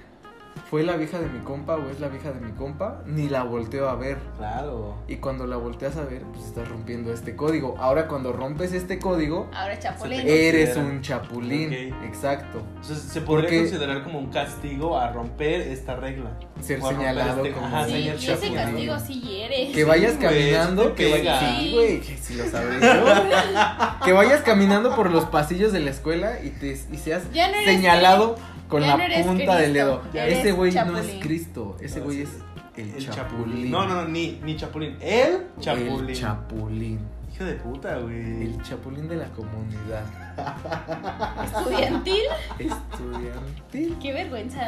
fue 0.70 0.82
la 0.82 0.96
vieja 0.96 1.20
de 1.20 1.28
mi 1.28 1.38
compa 1.44 1.76
o 1.76 1.88
es 1.90 2.00
la 2.00 2.08
vieja 2.08 2.32
de 2.32 2.40
mi 2.40 2.50
compa, 2.52 3.02
ni 3.06 3.28
la 3.28 3.44
volteo 3.44 3.88
a 3.88 3.94
ver. 3.94 4.18
Claro. 4.36 4.96
Y 5.06 5.16
cuando 5.16 5.46
la 5.46 5.56
volteas 5.56 5.96
a 5.96 6.02
ver, 6.04 6.22
pues 6.34 6.46
estás 6.46 6.68
rompiendo 6.68 7.12
este 7.12 7.36
código. 7.36 7.76
Ahora 7.78 8.08
cuando 8.08 8.32
rompes 8.32 8.72
este 8.72 8.98
código, 8.98 9.48
Ahora 9.54 9.74
es 9.74 9.78
chapulín. 9.80 10.22
te- 10.24 10.48
eres 10.48 10.76
un 10.76 11.02
chapulín. 11.02 11.72
Exacto. 12.04 12.62
Entonces, 12.80 12.98
se 12.98 13.20
podría 13.20 13.48
Porque- 13.48 13.60
considerar 13.60 14.02
como 14.02 14.18
un 14.18 14.26
castigo 14.30 14.98
a 14.98 15.12
romper 15.12 15.60
esta 15.60 15.94
regla. 15.94 16.30
Ser 16.60 16.82
señalado 16.82 17.44
este- 17.44 17.52
como 17.54 17.66
ajá, 17.68 17.86
Sí, 17.86 18.08
ese 18.08 18.26
chapulín. 18.26 18.54
castigo 18.54 18.98
sí 18.98 19.20
hiere. 19.20 19.72
Que 19.72 19.84
vayas 19.84 20.12
Sí, 20.14 20.18
caminando, 20.18 20.94
que 20.96 21.10
vayas, 21.12 21.40
sí, 21.40 21.56
Sí. 21.68 21.74
güey, 21.74 22.00
que 22.00 22.16
si 22.16 22.34
lo 22.34 22.44
sabré 22.50 22.80
yo. 22.80 24.04
que 24.04 24.12
vayas 24.12 24.40
caminando 24.42 24.96
por 24.96 25.10
los 25.10 25.26
pasillos 25.26 25.72
de 25.72 25.80
la 25.80 25.90
escuela 25.90 26.40
y 26.42 26.50
te 26.50 26.72
y 26.72 26.96
seas 26.98 27.22
no 27.32 27.40
eres 27.40 27.64
señalado 27.64 28.36
con 28.68 28.82
ya 28.82 28.96
la 28.96 29.18
no 29.20 29.24
punta 29.26 29.56
del 29.56 29.72
dedo. 29.72 30.02
Ese 30.12 30.52
güey 30.52 30.72
no 30.72 30.80
chapulín. 30.80 31.04
es 31.04 31.22
Cristo, 31.24 31.76
ese 31.80 32.00
güey 32.00 32.22
es 32.22 32.30
el, 32.76 32.90
El 32.94 33.10
chapulín. 33.10 33.70
No, 33.70 33.86
no, 33.86 33.94
no, 34.02 34.08
ni, 34.08 34.40
ni 34.42 34.56
chapulín. 34.56 34.96
El 35.00 35.46
chapulín. 35.60 36.08
El 36.10 36.14
chapulín. 36.16 37.00
Hijo 37.34 37.44
de 37.44 37.54
puta, 37.54 37.98
güey. 37.98 38.42
El 38.42 38.62
chapulín 38.62 39.08
de 39.08 39.16
la 39.16 39.28
comunidad. 39.30 40.04
estudiantil. 41.44 42.22
Estudiantil. 42.58 43.96
Qué 44.00 44.12
vergüenza. 44.12 44.60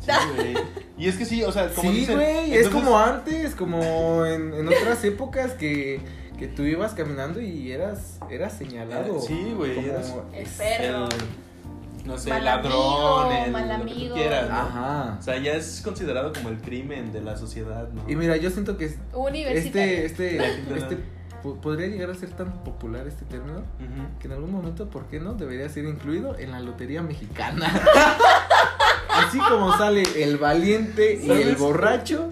Sí, 0.00 0.10
güey. 0.36 0.54
Y 0.98 1.08
es 1.08 1.16
que 1.16 1.24
sí, 1.24 1.42
o 1.42 1.52
sea, 1.52 1.68
como 1.68 1.90
Sí, 1.90 2.06
güey, 2.06 2.54
es 2.54 2.68
como 2.68 2.98
antes, 2.98 3.54
como 3.54 4.24
en, 4.26 4.54
en 4.54 4.66
otras 4.68 5.04
épocas 5.04 5.52
que, 5.52 6.00
que 6.38 6.46
tú 6.46 6.62
ibas 6.62 6.94
caminando 6.94 7.40
y 7.40 7.70
eras, 7.70 8.18
eras 8.30 8.56
señalado. 8.56 9.20
Sí, 9.20 9.52
güey, 9.56 9.78
eras- 9.78 10.14
El 10.32 10.46
perro. 10.46 11.04
el, 11.04 11.10
no 12.04 12.16
sé, 12.18 12.30
Mal 12.30 12.44
ladrón, 12.44 13.26
amigo, 13.26 13.44
el, 13.44 13.50
mal 13.52 13.68
lo 13.80 13.84
que 13.86 14.10
quieras, 14.14 14.48
¿no? 14.48 14.56
Ajá. 14.56 15.16
O 15.18 15.22
sea, 15.22 15.38
ya 15.38 15.52
es 15.52 15.80
considerado 15.84 16.32
como 16.32 16.48
el 16.48 16.58
crimen 16.58 17.12
de 17.12 17.20
la 17.20 17.36
sociedad, 17.36 17.88
¿no? 17.92 18.02
Y 18.08 18.16
mira, 18.16 18.36
yo 18.36 18.50
siento 18.50 18.76
que 18.76 18.86
este, 18.86 20.04
este, 20.06 20.36
este 20.76 20.98
po- 21.42 21.56
podría 21.60 21.86
llegar 21.88 22.10
a 22.10 22.14
ser 22.14 22.30
tan 22.30 22.52
popular 22.64 23.06
este 23.06 23.24
término 23.24 23.62
que 24.20 24.26
en 24.28 24.32
algún 24.32 24.52
momento, 24.52 24.88
¿por 24.90 25.06
qué 25.06 25.20
no? 25.20 25.34
Debería 25.34 25.68
ser 25.68 25.84
incluido 25.84 26.38
en 26.38 26.52
la 26.52 26.60
lotería 26.60 27.02
mexicana. 27.02 27.68
Así 29.10 29.38
como 29.38 29.76
sale 29.76 30.02
el 30.22 30.38
valiente 30.38 31.20
y 31.22 31.30
el 31.30 31.56
borracho, 31.56 32.30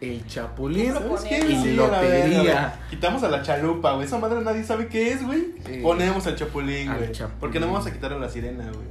el 0.00 0.26
chapulín 0.26 0.92
¿Sabes 0.94 1.20
qué? 1.22 1.38
Y 1.40 1.62
Sí, 1.62 1.70
a 1.70 1.72
lotería. 1.74 2.42
güey. 2.42 2.90
Quitamos 2.90 3.22
a 3.22 3.28
la 3.28 3.42
chalupa, 3.42 3.92
güey. 3.92 4.06
Esa 4.06 4.18
madre 4.18 4.40
nadie 4.40 4.64
sabe 4.64 4.88
qué 4.88 5.12
es, 5.12 5.24
güey. 5.26 5.54
Sí. 5.66 5.80
Ponemos 5.82 6.26
al 6.26 6.36
chapulín, 6.36 6.92
güey. 6.94 7.10
Porque 7.38 7.60
no 7.60 7.66
vamos 7.66 7.86
a 7.86 7.92
quitar 7.92 8.12
a 8.12 8.18
la 8.18 8.28
sirena, 8.28 8.64
güey. 8.64 8.86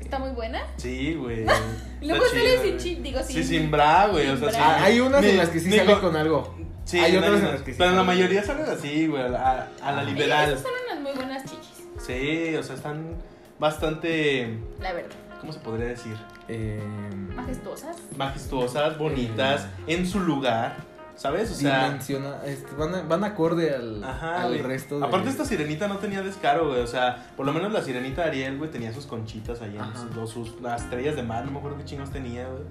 Está 0.00 0.18
muy 0.18 0.30
buena. 0.30 0.62
Sí, 0.76 1.14
güey. 1.14 1.44
Luego 2.00 2.24
sale 2.26 2.52
sin 2.58 2.70
güey. 2.70 2.76
chi, 2.78 2.94
digo 2.96 3.22
sin. 3.22 3.36
Sí, 3.36 3.44
sin 3.44 3.70
bra, 3.70 4.06
güey. 4.06 4.28
O 4.28 4.36
sea, 4.36 4.50
sí. 4.50 4.56
Ah, 4.60 4.84
hay 4.84 5.00
unas 5.00 5.24
en 5.24 5.36
las 5.36 5.48
que 5.48 5.60
sí 5.60 5.70
sale 5.70 5.98
con- 5.98 6.16
algo. 6.16 6.56
Sí, 6.84 6.98
Hay 6.98 7.14
otras 7.16 7.34
en 7.40 7.44
las 7.48 7.60
que 7.60 7.72
sí 7.72 7.76
Pero 7.78 7.90
la 7.92 8.02
mayoría 8.02 8.42
salen 8.42 8.64
así, 8.64 9.06
güey. 9.08 9.22
A 9.22 9.28
la, 9.28 9.68
a 9.82 10.02
liberal. 10.04 10.52
esas 10.52 10.62
son 10.62 10.72
unas 10.90 11.02
muy 11.02 11.12
buenas 11.12 11.42
chichis. 11.44 11.84
Sí, 12.06 12.56
o 12.56 12.62
sea, 12.62 12.76
están 12.76 13.16
bastante. 13.58 14.56
La 14.80 14.94
verdad. 14.94 15.10
¿Cómo 15.40 15.52
se 15.52 15.60
podría 15.60 15.88
decir? 15.88 16.16
Eh, 16.48 16.82
Majestuosas. 17.34 17.96
Majestuosas, 18.16 18.98
bonitas, 18.98 19.66
en 19.86 20.06
su 20.06 20.20
lugar, 20.20 20.76
¿sabes? 21.18 21.50
O 21.50 21.54
sea, 21.54 21.84
dimensiona, 21.86 22.36
este, 22.46 22.74
van, 22.76 23.06
van 23.08 23.24
acorde 23.24 23.74
al, 23.74 24.02
Ajá, 24.04 24.42
al 24.44 24.48
güey. 24.52 24.62
resto 24.62 24.98
de... 25.00 25.04
Aparte 25.06 25.28
esta 25.28 25.44
sirenita 25.44 25.88
no 25.88 25.98
tenía 25.98 26.22
descaro, 26.22 26.68
güey. 26.68 26.80
O 26.80 26.86
sea, 26.86 27.26
por 27.36 27.44
lo 27.44 27.52
menos 27.52 27.72
la 27.72 27.82
sirenita 27.82 28.24
Ariel, 28.24 28.56
güey, 28.56 28.70
tenía 28.70 28.92
sus 28.92 29.04
conchitas 29.06 29.60
ahí, 29.60 29.76
en 29.76 30.00
sus, 30.00 30.14
los- 30.16 30.30
sus- 30.30 30.60
las 30.62 30.82
estrellas 30.84 31.16
de 31.16 31.24
mar, 31.24 31.44
no 31.44 31.50
me 31.50 31.58
acuerdo 31.58 31.76
qué 31.78 31.84
chingos 31.84 32.10
tenía, 32.10 32.46
güey. 32.48 32.62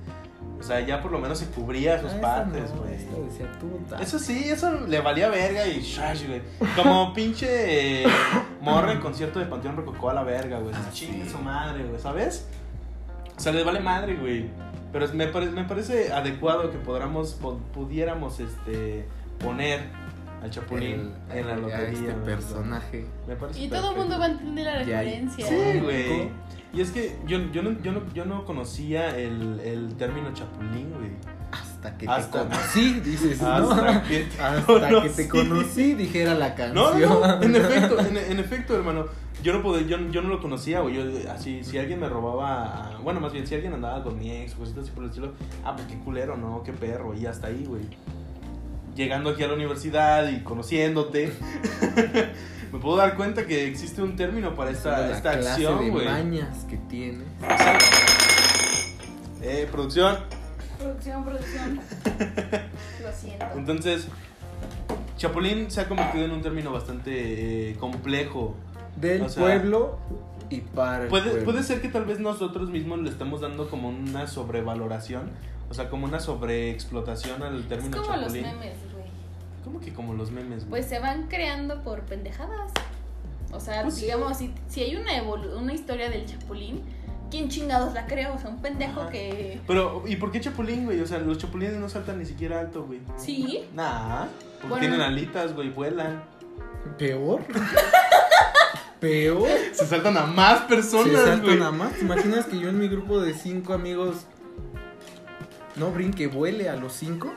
O 0.60 0.64
sea, 0.64 0.80
ya 0.80 1.02
por 1.04 1.12
lo 1.12 1.20
menos 1.20 1.38
se 1.38 1.46
cubría 1.48 2.00
sus 2.02 2.12
Ah, 2.14 2.22
partes, 2.22 2.72
no, 2.74 2.82
güey. 2.82 2.98
puta. 3.60 4.02
Eso 4.02 4.18
sí, 4.18 4.50
eso 4.50 4.72
le 4.88 5.02
valía 5.02 5.30
verga 5.30 5.68
y 5.68 5.82
shash, 5.82 6.26
güey. 6.26 6.42
Como 6.76 7.14
pinche 7.14 8.04
eh, 8.04 8.08
morra 8.62 8.94
en 8.94 9.00
concierto 9.02 9.38
de 9.40 9.46
Panteón 9.46 9.76
Rococó 9.78 10.10
a 10.10 10.14
la 10.14 10.24
verga, 10.24 10.58
güey. 10.60 10.74
Ah, 10.74 10.90
Chingue 10.92 11.26
sí. 11.26 11.30
su 11.32 11.38
madre, 11.40 11.84
güey, 11.84 12.02
¿sabes? 12.02 12.48
O 13.36 13.40
sea, 13.40 13.52
les 13.52 13.64
vale 13.66 13.82
madre, 13.82 14.16
güey. 14.16 14.50
Pero 14.98 15.06
es- 15.06 15.14
me, 15.14 15.28
pare- 15.28 15.52
me 15.52 15.64
parece 15.64 16.12
adecuado 16.12 16.72
que 16.72 16.80
podamos, 16.80 17.34
po- 17.34 17.60
pudiéramos 17.72 18.40
este, 18.40 19.06
poner 19.38 19.82
al 20.42 20.50
Chapulín 20.50 21.12
El- 21.32 21.38
en 21.38 21.48
la 21.48 21.54
a 21.54 21.58
lotería. 21.58 21.86
este 21.92 22.12
güey. 22.14 22.26
personaje. 22.26 23.06
Me 23.28 23.36
parece 23.36 23.60
Y 23.62 23.68
todo 23.70 23.92
el 23.92 23.98
mundo 23.98 24.18
va 24.18 24.26
a 24.26 24.30
entender 24.30 24.66
la 24.66 24.78
referencia. 24.80 25.46
Sí, 25.48 25.80
güey. 25.84 26.30
Y 26.74 26.82
es 26.82 26.90
que 26.90 27.16
yo, 27.28 27.38
yo, 27.52 27.62
no, 27.62 27.80
yo, 27.84 27.92
no, 27.92 28.02
yo 28.16 28.26
no 28.26 28.44
conocía 28.44 29.16
el, 29.18 29.60
el 29.60 29.96
término 29.98 30.34
Chapulín, 30.34 30.92
güey. 30.98 31.12
Hasta 31.52 31.96
que 31.96 32.08
Hasta- 32.08 32.44
te 32.44 32.50
conocí, 32.56 32.94
dices, 33.06 33.40
¿no? 33.42 33.48
Hasta 33.72 34.02
que 34.04 34.20
te 34.24 34.42
Hasta 34.42 35.02
que 35.04 35.10
te 35.10 35.28
conocí. 35.30 35.94
dijera 35.94 36.34
la 36.34 36.50
No, 36.50 36.56
canción. 36.56 37.02
no, 37.02 37.20
no, 37.38 37.42
en 37.44 37.56
efecto, 37.56 38.00
en, 38.00 38.18
en 38.18 38.40
efecto, 38.40 38.76
hermano. 38.76 39.06
Yo 39.44 39.54
no, 39.54 39.62
podía, 39.62 39.86
yo, 39.86 39.98
yo 40.10 40.22
no 40.22 40.30
lo 40.30 40.42
conocía, 40.42 40.82
güey. 40.82 40.96
Yo, 40.96 41.32
así, 41.32 41.64
si 41.64 41.78
alguien 41.78 42.00
me 42.00 42.10
robaba, 42.10 43.00
bueno, 43.04 43.20
más 43.20 43.32
bien, 43.32 43.46
si 43.46 43.56
alguien 43.56 43.74
andaba 43.74 44.04
con 44.04 44.18
mi 44.18 44.32
ex 44.32 44.56
o 44.56 44.58
cositas 44.58 44.84
así 44.84 44.92
por 44.92 45.04
el 45.04 45.10
estilo, 45.10 45.34
ah, 45.64 45.76
pues 45.76 45.88
qué 45.88 45.98
culero, 46.00 46.38
¿no? 46.38 46.64
Qué 46.64 46.74
perro, 46.74 47.14
y 47.14 47.26
hasta 47.26 47.48
ahí, 47.48 47.66
güey. 47.66 47.84
Llegando 48.96 49.30
aquí 49.30 49.44
a 49.44 49.48
la 49.48 49.54
universidad 49.54 50.28
y 50.30 50.42
conociéndote, 50.42 51.32
me 52.74 52.80
puedo 52.80 52.98
dar 52.98 53.16
cuenta 53.16 53.46
que 53.46 53.68
existe 53.68 54.02
un 54.02 54.16
término 54.16 54.56
para 54.56 54.72
esta, 54.72 55.02
la 55.02 55.18
esta 55.18 55.34
clase 55.34 55.50
acción, 55.52 55.80
de 55.80 55.90
güey. 55.92 56.06
mañas 56.06 56.66
que 56.68 56.78
tiene. 56.78 57.24
Eh, 59.44 59.68
producción. 59.72 60.18
Producción, 60.80 61.24
producción. 61.24 61.80
Lo 63.04 63.12
siento. 63.14 63.46
Entonces, 63.56 64.08
Chapulín 65.18 65.72
se 65.72 65.82
ha 65.82 65.88
convertido 65.88 66.26
en 66.26 66.32
un 66.32 66.42
término 66.42 66.72
bastante 66.72 67.72
eh, 67.72 67.76
complejo. 67.76 68.56
Del 68.98 69.22
O 69.24 69.30
sea, 69.30 69.44
pueblo 69.44 69.98
y 70.50 70.62
para 70.62 71.04
el 71.04 71.10
Puede, 71.10 71.30
pueblo. 71.30 71.46
puede 71.46 71.64
ser 71.64 71.82
que 71.82 71.90
tal 71.90 72.06
vez 72.06 72.20
nosotros 72.20 72.70
mismos 72.70 73.00
le 73.00 73.10
estamos 73.10 73.42
dando 73.42 73.70
como 73.70 73.90
una 73.90 74.28
sobrevaloración, 74.28 75.30
o 75.70 75.74
sea, 75.74 75.90
como 75.90 76.06
una 76.06 76.20
sobreexplotación 76.20 77.44
al 77.44 77.60
Es 77.62 77.68
término 77.68 78.02
como 78.02 78.16
los 78.18 78.32
memes, 78.34 78.54
güey. 78.94 79.06
¿Cómo 79.64 79.80
que 79.82 79.94
como 79.94 80.14
los 80.14 80.32
memes? 80.32 80.60
güey? 80.68 80.70
Pues 80.82 80.86
se 80.88 81.00
van 81.00 81.28
creando 81.28 81.84
por 81.84 82.02
pendejadas. 82.02 82.72
O 83.52 83.60
sea, 83.60 83.84
Pues 83.84 83.96
sí. 83.96 84.06
digamos, 84.06 84.38
si, 84.38 84.54
si 84.68 84.82
hay 84.82 84.96
una, 84.96 85.12
evolu- 85.22 85.56
una 85.58 85.74
historia 85.74 86.10
del 86.10 86.26
chapulín, 86.26 86.82
¿quién 87.30 87.50
chingados 87.50 87.94
la 87.94 88.06
creó? 88.08 88.34
O 88.34 88.38
sea, 88.38 88.50
un 88.50 88.62
pendejo 88.62 89.02
Ajá. 89.02 89.10
que... 89.10 89.60
Pero, 89.68 90.04
¿y 90.08 90.16
por 90.16 90.32
qué 90.32 90.40
chapulín, 90.42 90.86
güey? 90.86 91.00
O 91.02 91.08
sea, 91.08 91.20
los 91.20 91.38
chapulines 91.38 91.76
no 91.76 91.88
saltan 91.90 92.20
ni 92.20 92.26
siquiera 92.26 92.60
alto, 92.62 92.86
güey. 92.86 93.00
Sí, 93.18 93.66
Nah, 93.74 94.26
porque 94.56 94.68
Bueno. 94.70 94.80
tienen 94.80 95.02
alitas, 95.02 95.54
güey, 95.54 95.70
vuelan. 95.70 96.24
Peor. 96.98 97.42
Peor. 99.00 99.48
Se 99.74 99.86
saltan 99.86 100.18
a 100.18 100.26
más 100.26 100.62
Se 100.62 100.66
personas, 100.68 101.22
salta 101.24 101.46
güey. 101.46 101.58
nada 101.60 101.72
más. 101.72 101.94
¿Te 101.94 102.02
imaginas 102.02 102.46
que 102.46 102.60
yo 102.60 102.70
en 102.70 102.80
mi 102.80 102.88
grupo 102.88 103.20
de 103.22 103.34
cinco 103.34 103.74
amigos 103.74 104.26
no 105.76 105.92
brinque, 105.92 106.28
vuele 106.28 106.70
a 106.70 106.76
los 106.76 106.94
cinco? 106.94 107.32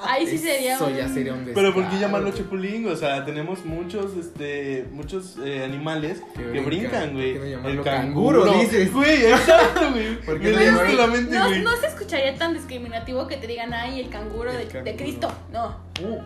ahí 0.00 0.26
sí 0.26 0.36
sería 0.38 0.74
Eso 0.74 0.86
un... 0.86 0.96
ya 0.96 1.08
sería 1.08 1.32
un 1.32 1.44
Pero 1.54 1.72
¿por 1.72 1.84
qué 1.84 1.90
descaro, 1.90 2.00
llamarlo 2.00 2.30
chapulín? 2.32 2.88
O 2.88 2.96
sea, 2.96 3.24
tenemos 3.24 3.64
muchos, 3.64 4.16
este, 4.16 4.86
muchos 4.92 5.36
eh, 5.44 5.62
animales 5.64 6.20
Que 6.36 6.52
que, 6.52 6.60
brincan. 6.60 7.12
güey. 7.14 7.34
¿Por 7.38 7.42
qué 7.46 7.56
no 7.56 7.68
El 7.68 7.82
canguro, 7.82 8.42
canguro, 8.44 8.60
dices? 8.60 8.92
Güey, 8.92 9.24
exacto, 9.26 9.90
güey. 9.90 10.20
¿Por 10.26 10.40
qué 10.40 10.50
Me 10.50 10.52
no 10.56 10.60
llamarlo- 10.62 10.96
la 10.96 11.06
mente, 11.06 11.34
No, 11.38 11.48
no 11.58 11.76
se 11.76 11.86
escucharía 11.86 12.34
tan 12.36 12.54
discriminativo 12.54 13.26
que 13.26 13.36
te 13.36 13.46
digan, 13.46 13.72
ay, 13.72 14.00
el 14.00 14.08
canguro, 14.10 14.50
El 14.50 14.58
de, 14.58 14.64
de 14.64 14.70
canguro. 14.72 14.96
Cristo. 14.96 15.32
No, 15.52 15.76
Uh. 16.02 16.20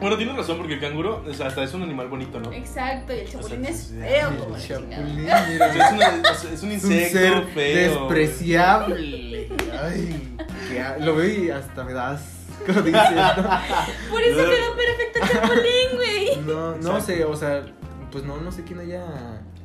Bueno, 0.00 0.16
tienes 0.16 0.36
razón, 0.36 0.56
porque 0.58 0.74
el 0.74 0.80
canguro 0.80 1.22
o 1.28 1.32
sea, 1.34 1.46
hasta 1.46 1.62
es 1.62 1.72
un 1.74 1.82
animal 1.82 2.08
bonito, 2.08 2.40
¿no? 2.40 2.52
exacto, 2.52 3.14
y 3.14 3.20
el 3.20 3.28
chapulín 3.30 3.62
sea, 3.62 3.70
es 3.70 3.86
feo 3.88 4.28
El 4.30 4.36
como 4.36 4.58
chapulín, 4.58 5.16
mira. 5.16 5.48
es, 5.48 5.92
una- 5.92 6.30
es- 6.30 6.44
es 6.44 6.44
un 6.44 6.52
Es 6.52 6.62
un 6.62 6.72
insecto 6.92 7.18
ser 7.18 7.44
feo. 7.54 8.08
despreciable. 8.08 9.48
Ay, 9.80 10.36
que 10.68 11.04
lo 11.04 11.14
veo 11.16 11.28
y 11.44 11.50
hasta 11.50 11.84
me 11.84 11.92
das. 11.92 12.22
¿Cómo 12.66 12.80
dices? 12.82 13.00
No, 13.10 14.10
Por 14.10 14.22
eso 14.22 14.36
quedó 14.50 14.76
perfecto 14.76 15.20
el 15.22 15.28
chapulín, 15.28 15.96
güey. 15.96 16.36
no, 16.46 16.70
no 16.70 16.76
Exacto. 16.76 17.00
sé, 17.02 17.24
o 17.24 17.36
sea, 17.36 17.62
pues 18.10 18.24
no, 18.24 18.36
no 18.38 18.50
sé 18.52 18.64
quién 18.64 18.80
haya 18.80 19.04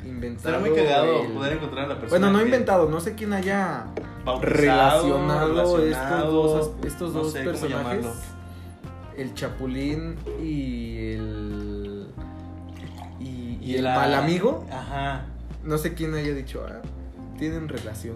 inventado. 0.06 0.50
Será 0.50 0.60
muy 0.60 0.72
cagado 0.76 1.24
el- 1.24 1.32
poder 1.32 1.54
encontrar 1.54 1.86
a 1.86 1.88
la 1.90 2.00
persona. 2.00 2.10
Bueno, 2.10 2.32
no 2.32 2.38
que- 2.40 2.46
inventado, 2.46 2.90
no 2.90 3.00
sé 3.00 3.16
quién 3.16 3.34
haya 3.34 3.86
bautizado, 4.24 4.48
relacionado 4.54 5.80
estos 5.84 6.32
dos, 6.32 6.72
estos 6.86 7.14
no 7.14 7.20
dos 7.24 7.34
sé 7.34 7.40
cómo 7.44 7.52
personajes. 7.52 8.06
El 9.18 9.34
chapulín 9.34 10.16
y 10.44 10.98
el. 11.14 12.08
Y, 13.20 13.58
y 13.62 13.76
el 13.76 13.84
la- 13.84 13.96
mal 13.96 14.14
amigo. 14.14 14.66
Ajá. 14.72 15.26
No 15.64 15.78
sé 15.78 15.94
quién 15.94 16.14
haya 16.14 16.34
dicho, 16.34 16.64
ah, 16.68 16.82
tienen 17.38 17.68
relación. 17.68 18.16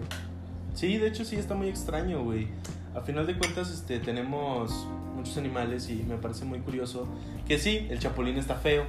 Sí, 0.74 0.96
de 0.96 1.08
hecho 1.08 1.24
sí 1.24 1.36
está 1.36 1.54
muy 1.54 1.68
extraño, 1.68 2.22
güey. 2.22 2.48
A 2.94 3.00
final 3.00 3.26
de 3.26 3.36
cuentas, 3.36 3.70
este, 3.70 3.98
tenemos 3.98 4.86
muchos 5.16 5.36
animales 5.36 5.88
y 5.90 5.96
me 6.08 6.16
parece 6.16 6.44
muy 6.44 6.60
curioso 6.60 7.06
que 7.46 7.58
sí, 7.58 7.86
el 7.90 7.98
chapulín 7.98 8.36
está 8.38 8.54
feo. 8.54 8.84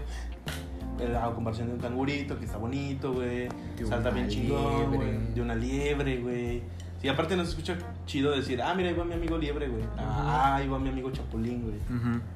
A 1.21 1.31
comparación 1.33 1.67
de 1.69 1.73
un 1.73 1.79
cangurito 1.79 2.37
que 2.39 2.45
está 2.45 2.57
bonito, 2.57 3.13
güey. 3.13 3.49
Salta 3.89 4.11
bien 4.11 4.27
chingón, 4.29 4.93
güey. 4.95 5.33
De 5.33 5.41
una 5.41 5.55
liebre, 5.55 6.17
güey. 6.21 6.61
Sí, 7.03 7.09
aparte 7.09 7.35
nos 7.35 7.49
escucha 7.49 7.75
chido 8.05 8.31
decir, 8.31 8.61
ah, 8.61 8.73
mira, 8.73 8.87
ahí 8.89 8.95
va 8.95 9.03
mi 9.03 9.13
amigo 9.13 9.37
liebre, 9.37 9.67
güey. 9.67 9.83
Ah, 9.97 10.55
ahí 10.55 10.67
va 10.69 10.79
mi 10.79 10.87
amigo 10.87 11.11
chapulín, 11.11 11.61
güey. 11.63 11.75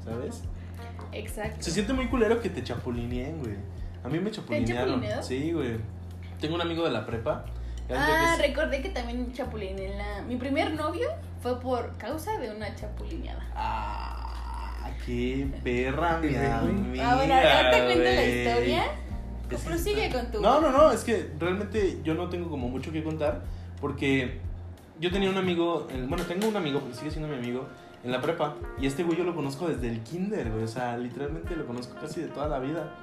¿Sabes? 0.04 0.44
Exacto. 1.14 1.56
Se 1.64 1.72
siente 1.72 1.94
muy 1.94 2.08
culero 2.08 2.42
que 2.42 2.50
te 2.50 2.62
chapulineen, 2.62 3.40
güey. 3.40 3.56
A 4.04 4.10
mí 4.10 4.20
me 4.20 4.30
chapulinearon. 4.30 4.90
chapulineado? 4.90 5.24
Sí, 5.24 5.54
güey. 5.54 5.78
Tengo 6.42 6.56
un 6.56 6.62
amigo 6.62 6.84
de 6.84 6.92
la 6.92 7.06
prepa. 7.06 7.46
y 7.90 7.94
Ah, 7.94 8.34
que 8.38 8.44
es- 8.44 8.50
recordé 8.50 8.82
que 8.82 8.90
también 8.90 9.32
chapulineé 9.32 9.96
la... 9.98 10.22
Mi 10.24 10.36
primer 10.36 10.74
novio 10.74 11.08
fue 11.42 11.58
por 11.62 11.98
causa 11.98 12.38
de 12.38 12.52
una 12.54 12.76
chapulineada. 12.76 13.42
Ah, 13.56 14.90
qué 15.06 15.48
perra, 15.64 16.18
mi 16.20 16.28
Güey. 16.28 16.46
amiga. 16.46 17.12
Ah, 17.12 17.16
bueno, 17.16 17.34
ahora 17.36 17.72
te 17.72 17.78
cuento 17.86 18.04
la 18.04 18.24
historia. 18.26 18.84
Prosigue 19.66 20.12
con 20.12 20.30
tu... 20.30 20.42
No, 20.42 20.60
no, 20.60 20.72
no, 20.74 20.92
es 20.92 21.06
que 21.06 21.32
realmente 21.40 22.00
yo 22.04 22.14
no 22.16 22.28
tengo 22.28 22.50
como 22.50 22.68
mucho 22.68 22.92
que 22.92 23.02
contar 23.02 23.44
porque 23.80 24.42
yo 25.00 25.12
tenía 25.12 25.30
un 25.30 25.38
amigo, 25.38 25.88
el- 25.92 26.08
bueno, 26.08 26.24
tengo 26.26 26.48
un 26.48 26.56
amigo, 26.58 26.80
porque 26.80 26.96
sigue 26.96 27.12
siendo 27.12 27.28
mi 27.30 27.36
amigo, 27.36 27.66
en 28.04 28.12
la 28.12 28.22
prepa 28.22 28.56
y 28.80 28.86
este 28.86 29.04
güey 29.04 29.18
yo 29.18 29.24
lo 29.24 29.36
conozco 29.36 29.68
desde 29.68 29.90
el 29.90 30.02
kinder, 30.02 30.52
güey, 30.52 30.64
o 30.64 30.68
sea, 30.68 30.98
literalmente 30.98 31.56
lo 31.56 31.66
conozco 31.66 31.96
casi 32.00 32.22
de 32.22 32.28
toda 32.28 32.48
la 32.48 32.60
vida. 32.60 32.94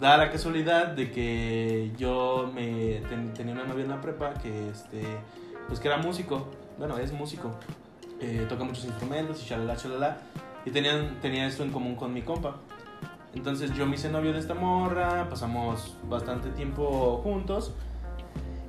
Da 0.00 0.16
la 0.16 0.30
casualidad 0.30 0.88
de 0.88 1.10
que 1.12 1.92
yo 1.98 2.50
me 2.52 3.02
ten- 3.08 3.32
tenía 3.34 3.54
una 3.54 3.64
novia 3.64 3.84
en 3.84 3.90
la 3.90 4.00
prepa 4.00 4.34
que, 4.34 4.70
este, 4.70 5.02
pues 5.68 5.78
que 5.80 5.88
era 5.88 5.96
músico, 5.98 6.48
bueno, 6.78 6.98
es 6.98 7.12
músico, 7.12 7.50
eh, 8.20 8.46
toca 8.48 8.64
muchos 8.64 8.84
instrumentos 8.84 9.42
y 9.42 9.48
shalala, 9.48 9.74
shalala, 9.76 10.18
y 10.64 10.70
tenían, 10.70 11.18
tenía 11.20 11.46
esto 11.46 11.62
en 11.62 11.70
común 11.70 11.94
con 11.96 12.12
mi 12.14 12.22
compa. 12.22 12.56
Entonces 13.34 13.72
yo 13.74 13.86
me 13.86 13.94
hice 13.96 14.10
novio 14.10 14.32
de 14.32 14.38
esta 14.38 14.54
morra, 14.54 15.28
pasamos 15.28 15.96
bastante 16.08 16.50
tiempo 16.50 17.20
juntos. 17.22 17.72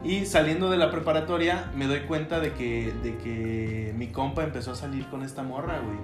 Y 0.03 0.25
saliendo 0.25 0.69
de 0.69 0.77
la 0.77 0.91
preparatoria 0.91 1.71
me 1.75 1.87
doy 1.87 2.01
cuenta 2.01 2.39
de 2.39 2.53
que, 2.53 2.93
de 3.03 3.17
que 3.17 3.93
mi 3.95 4.07
compa 4.07 4.43
empezó 4.43 4.71
a 4.71 4.75
salir 4.75 5.05
con 5.07 5.23
esta 5.23 5.43
morra, 5.43 5.79
güey. 5.79 5.97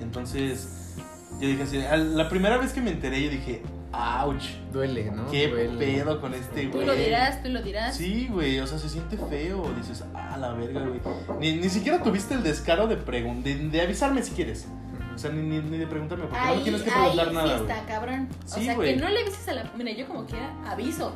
Entonces 0.00 0.94
yo 1.40 1.48
dije 1.48 1.62
así, 1.64 1.78
la 2.14 2.28
primera 2.28 2.58
vez 2.58 2.72
que 2.72 2.80
me 2.80 2.90
enteré 2.92 3.22
yo 3.24 3.30
dije, 3.30 3.62
ouch, 3.92 4.44
Duele, 4.72 5.10
¿no? 5.10 5.26
qué 5.30 5.48
Duele. 5.48 5.78
pedo 5.84 6.20
con 6.20 6.32
este 6.34 6.66
Tú 6.66 6.74
güey. 6.76 6.86
lo 6.86 6.94
dirás, 6.94 7.42
tú 7.42 7.48
lo 7.48 7.60
dirás. 7.62 7.96
Sí, 7.96 8.28
güey, 8.30 8.60
o 8.60 8.66
sea, 8.66 8.78
se 8.78 8.88
siente 8.88 9.16
feo. 9.16 9.64
Dices, 9.76 10.04
ah, 10.14 10.36
la 10.38 10.52
verga, 10.52 10.82
güey. 10.86 11.00
Ni, 11.40 11.60
ni 11.60 11.68
siquiera 11.68 12.02
tuviste 12.02 12.34
el 12.34 12.42
descaro 12.44 12.86
de, 12.86 13.04
pregun- 13.04 13.42
de, 13.42 13.56
de 13.56 13.80
avisarme 13.80 14.22
si 14.22 14.32
quieres. 14.32 14.68
O 15.14 15.18
sea, 15.18 15.30
ni, 15.30 15.42
ni, 15.42 15.58
ni 15.60 15.78
de 15.78 15.86
preguntarme, 15.86 16.24
porque 16.26 16.38
no 16.40 16.44
Ahí, 16.50 16.56
me 16.58 16.62
tienes 16.62 16.82
que 16.82 16.90
ahí 16.90 16.96
preguntar 17.16 17.28
sí 17.28 17.34
nada, 17.34 17.58
güey. 17.58 17.70
está, 17.70 17.86
cabrón. 17.86 18.28
Sí, 18.46 18.60
o 18.60 18.64
sea, 18.64 18.74
güey. 18.74 18.94
que 18.94 19.00
no 19.00 19.08
le 19.08 19.20
avises 19.20 19.48
a 19.48 19.52
la... 19.54 19.72
Mira, 19.76 19.92
yo 19.92 20.06
como 20.06 20.24
quiera 20.26 20.50
aviso. 20.68 21.12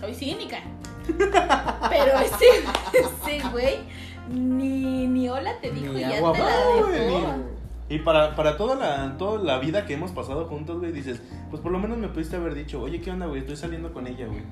Soy 0.00 0.14
cínica. 0.14 0.58
Pero 1.06 2.18
ese, 2.18 2.46
ese 2.92 3.48
güey 3.50 3.76
ni, 4.30 5.06
ni 5.06 5.28
hola 5.28 5.52
te 5.60 5.70
dijo 5.70 5.92
Ni 5.92 6.00
ya 6.00 6.16
agua 6.16 6.32
te 6.32 6.38
la 6.38 6.46
dejó. 6.46 6.86
güey, 7.20 7.24
Y 7.90 7.98
para, 7.98 8.34
para 8.36 8.56
toda, 8.56 8.74
la, 8.76 9.16
toda 9.18 9.42
la 9.42 9.58
vida 9.58 9.84
que 9.84 9.94
hemos 9.94 10.12
pasado 10.12 10.46
juntos, 10.46 10.78
güey, 10.80 10.92
dices, 10.92 11.20
pues 11.50 11.60
por 11.62 11.72
lo 11.72 11.78
menos 11.78 11.98
me 11.98 12.08
pudiste 12.08 12.36
haber 12.36 12.54
dicho, 12.54 12.80
oye, 12.80 13.00
¿qué 13.00 13.10
onda, 13.10 13.26
güey? 13.26 13.40
Estoy 13.40 13.56
saliendo 13.56 13.92
con 13.92 14.06
ella, 14.06 14.26
güey. 14.26 14.42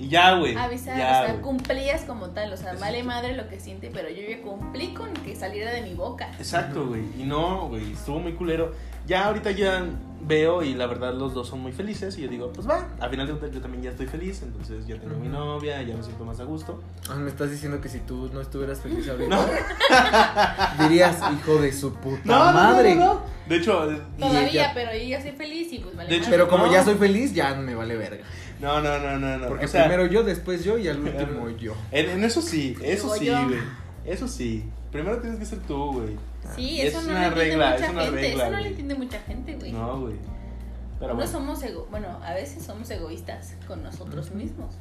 Y 0.00 0.08
ya, 0.08 0.34
güey. 0.36 0.56
avisar, 0.56 0.96
ya, 0.96 1.04
o 1.22 1.24
sea, 1.24 1.32
güey. 1.32 1.42
cumplías 1.42 2.02
como 2.02 2.28
tal, 2.30 2.46
o 2.52 2.56
sea, 2.56 2.72
Exacto. 2.72 2.80
vale 2.80 3.02
madre 3.02 3.36
lo 3.36 3.48
que 3.48 3.60
siente, 3.60 3.90
pero 3.92 4.08
yo 4.08 4.22
ya 4.28 4.40
cumplí 4.42 4.94
con 4.94 5.12
que 5.12 5.36
saliera 5.36 5.72
de 5.72 5.82
mi 5.82 5.94
boca. 5.94 6.28
Exacto, 6.38 6.86
güey. 6.86 7.02
Y 7.18 7.24
no, 7.24 7.68
güey, 7.68 7.92
estuvo 7.92 8.18
muy 8.18 8.32
culero. 8.32 8.72
Ya 9.06 9.26
ahorita 9.26 9.50
ya 9.50 9.84
veo 10.22 10.62
y 10.62 10.74
la 10.74 10.86
verdad 10.86 11.14
los 11.14 11.32
dos 11.34 11.48
son 11.48 11.60
muy 11.60 11.72
felices 11.72 12.16
y 12.18 12.22
yo 12.22 12.28
digo, 12.28 12.52
pues 12.52 12.68
va, 12.68 12.86
al 13.00 13.10
final 13.10 13.26
de 13.26 13.32
cuentas 13.32 13.54
yo 13.54 13.60
también 13.62 13.82
ya 13.82 13.90
estoy 13.90 14.06
feliz, 14.06 14.42
entonces 14.42 14.86
ya 14.86 14.96
tengo 14.98 15.16
mi 15.16 15.28
Ujú. 15.28 15.36
novia, 15.36 15.82
ya 15.82 15.96
me 15.96 16.02
siento 16.02 16.24
más 16.24 16.38
a 16.40 16.44
gusto. 16.44 16.82
Ah, 17.08 17.14
Me 17.16 17.28
estás 17.30 17.50
diciendo 17.50 17.80
que 17.80 17.88
si 17.88 17.98
tú 18.00 18.30
no 18.32 18.40
estuvieras 18.40 18.80
feliz 18.80 19.08
ahorita, 19.08 19.28
No, 19.34 19.44
dirías, 20.88 21.18
hijo 21.32 21.56
de 21.60 21.72
su 21.72 21.94
puta 21.94 22.20
no, 22.24 22.38
madre. 22.52 22.94
no, 22.94 23.04
no. 23.14 23.20
De 23.48 23.56
hecho, 23.56 23.72
Todavía, 24.18 24.46
ella- 24.48 24.70
pero 24.74 24.92
yo 24.94 25.02
ya 25.08 25.20
soy 25.20 25.32
feliz 25.32 25.72
y 25.72 25.78
pues 25.80 25.96
vale 25.96 26.08
De 26.08 26.16
hecho. 26.16 26.30
Pero 26.30 26.48
como 26.48 26.66
No. 26.66 26.72
ya 26.72 26.84
soy 26.84 26.94
feliz, 26.94 27.34
ya 27.34 27.54
me 27.54 27.74
vale 27.74 27.96
verga. 27.96 28.24
No, 28.60 28.80
no, 28.80 28.98
no, 28.98 29.18
no, 29.18 29.38
no. 29.38 29.48
Porque 29.48 29.64
o 29.64 29.68
sea, 29.68 29.84
primero 29.84 30.06
yo, 30.06 30.22
después 30.22 30.64
yo 30.64 30.78
y 30.78 30.88
al 30.88 31.00
último 31.00 31.48
yo. 31.50 31.74
en, 31.90 32.10
en 32.10 32.24
eso 32.24 32.42
sí, 32.42 32.76
eso 32.82 33.14
sí, 33.16 33.28
güey. 33.30 33.60
Eso 34.04 34.28
sí. 34.28 34.64
Primero 34.90 35.18
tienes 35.20 35.38
que 35.38 35.46
ser 35.46 35.60
tú, 35.60 35.92
güey. 35.92 36.16
Sí, 36.56 36.80
Es 36.80 36.94
eso 36.94 37.02
no 37.02 37.10
una 37.10 37.20
lo 37.20 37.26
entiende 37.28 37.44
regla, 37.50 37.70
mucha 37.72 37.84
es 37.84 37.90
una 37.92 38.02
gente, 38.02 38.16
regla, 38.20 38.42
eso 38.44 38.52
no 38.52 38.60
lo 38.60 38.66
entiende 38.66 38.94
mucha 38.94 39.20
gente, 39.20 39.54
güey. 39.56 39.72
No, 39.72 40.00
güey. 40.00 40.14
Pero 40.98 41.10
no 41.10 41.14
bueno, 41.16 41.30
somos 41.30 41.62
ego, 41.62 41.86
bueno, 41.90 42.18
a 42.24 42.34
veces 42.34 42.62
somos 42.64 42.90
egoístas 42.90 43.54
con 43.66 43.82
nosotros 43.82 44.30
mismos. 44.32 44.74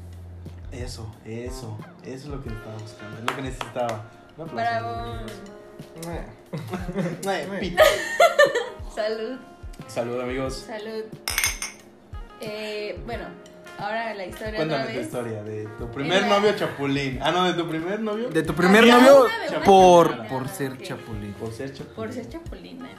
eso, 0.72 1.14
eso, 1.26 1.78
eso 2.04 2.14
es 2.14 2.26
lo 2.26 2.42
que 2.44 2.50
estaba 2.50 2.74
buscando, 2.78 3.18
es 3.20 3.24
lo 3.26 3.36
que 3.36 3.42
necesitaba. 3.42 4.10
Un 4.38 4.50
aplauso, 4.50 4.86
Bravo. 4.86 5.26
Salud, 8.96 9.38
Salud, 9.88 10.20
amigos. 10.22 10.66
salud. 10.68 11.04
Eh, 12.42 13.00
bueno, 13.06 13.26
ahora 13.80 14.14
la 14.14 14.26
historia 14.26 14.56
Cuéntame 14.56 14.84
otra 14.84 14.94
tu 14.94 15.00
historia 15.00 15.44
de 15.44 15.68
tu 15.78 15.92
primer 15.92 16.28
novio 16.28 16.56
chapulín. 16.56 17.20
Ah, 17.22 17.32
no, 17.32 17.44
de 17.46 17.54
tu 17.54 17.68
primer 17.70 18.00
novio. 18.00 18.30
De 18.30 18.44
tu 18.44 18.54
primer 18.54 18.82
Había 18.82 18.98
novio 18.98 19.26
una 19.26 19.40
de 19.40 19.50
una 19.58 19.64
por, 19.66 20.08
chapulina, 20.10 20.30
por 20.30 20.48
ser 20.50 20.72
ok. 20.74 20.82
chapulín. 20.82 21.34
Por 21.34 21.52
ser 21.54 21.74
chapulín. 21.74 21.96
Por 21.96 22.14
ser 22.14 22.30
chapulina. 22.30 22.90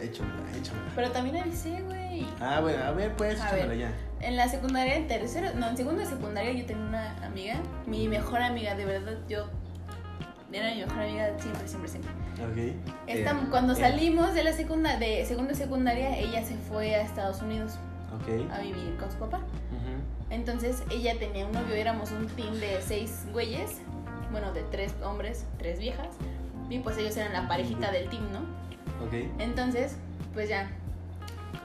Échamela, 0.00 0.50
échamela. 0.58 0.92
Pero 0.96 1.10
también 1.10 1.36
avisé, 1.36 1.82
güey. 1.82 2.26
Ah, 2.40 2.60
bueno, 2.62 2.82
a 2.84 2.90
ver, 2.92 3.12
pues, 3.16 3.38
A 3.40 3.48
échamela 3.48 3.74
ya. 3.74 3.92
En 4.20 4.36
la 4.36 4.48
secundaria, 4.48 4.96
en 4.96 5.06
tercero, 5.08 5.50
no, 5.56 5.68
en 5.68 5.76
segundo 5.76 6.00
de 6.00 6.06
secundaria 6.06 6.52
yo 6.52 6.64
tenía 6.66 6.84
una 6.84 7.26
amiga, 7.26 7.56
mi 7.86 8.08
mejor 8.08 8.40
amiga, 8.42 8.74
de 8.74 8.84
verdad, 8.86 9.18
yo 9.28 9.46
era 10.52 10.70
mi 10.74 10.80
mejor 10.84 11.00
amiga 11.02 11.30
siempre, 11.38 11.68
siempre, 11.68 11.90
siempre. 11.90 12.10
Ok. 12.42 12.74
Esta- 13.06 13.32
Bien, 13.34 13.46
cuando 13.50 13.74
bien. 13.74 13.86
salimos 13.90 14.34
de 14.34 14.42
la 14.44 14.52
segunda, 14.52 14.96
de 14.98 15.24
segundo 15.26 15.50
de 15.50 15.54
secundaria, 15.56 16.16
ella 16.18 16.44
se 16.44 16.56
fue 16.56 16.94
a 16.94 17.02
Estados 17.02 17.40
Unidos 17.42 17.74
Ok. 18.14 18.50
a 18.52 18.58
vivir 18.60 18.96
con 18.98 19.10
su 19.10 19.18
papá. 19.18 19.38
Ujú. 19.38 19.99
Entonces 20.30 20.82
ella 20.90 21.18
tenía 21.18 21.44
un 21.46 21.52
novio, 21.52 21.74
éramos 21.74 22.12
un 22.12 22.26
team 22.28 22.54
de 22.54 22.80
seis 22.80 23.26
güeyes, 23.32 23.78
bueno, 24.30 24.52
de 24.52 24.62
tres 24.62 24.94
hombres, 25.02 25.44
tres 25.58 25.78
viejas, 25.80 26.08
y 26.68 26.78
pues 26.78 26.96
ellos 26.98 27.16
eran 27.16 27.32
la 27.32 27.48
parejita 27.48 27.90
del 27.90 28.08
team, 28.08 28.22
¿no? 28.32 28.38
Ok. 29.04 29.14
Entonces, 29.40 29.96
pues 30.32 30.48
ya, 30.48 30.70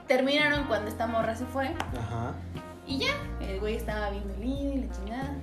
terminaron 0.07 0.65
cuando 0.65 0.89
esta 0.89 1.05
morra 1.05 1.35
se 1.35 1.45
fue, 1.45 1.67
Ajá. 1.67 2.33
y 2.87 2.97
ya, 2.99 3.13
el 3.41 3.59
güey 3.59 3.75
estaba 3.75 4.09
viendo 4.09 4.33
el 4.33 4.39
niño 4.41 4.73
y 4.73 4.77
la 4.87 4.95
chingada, 4.95 5.35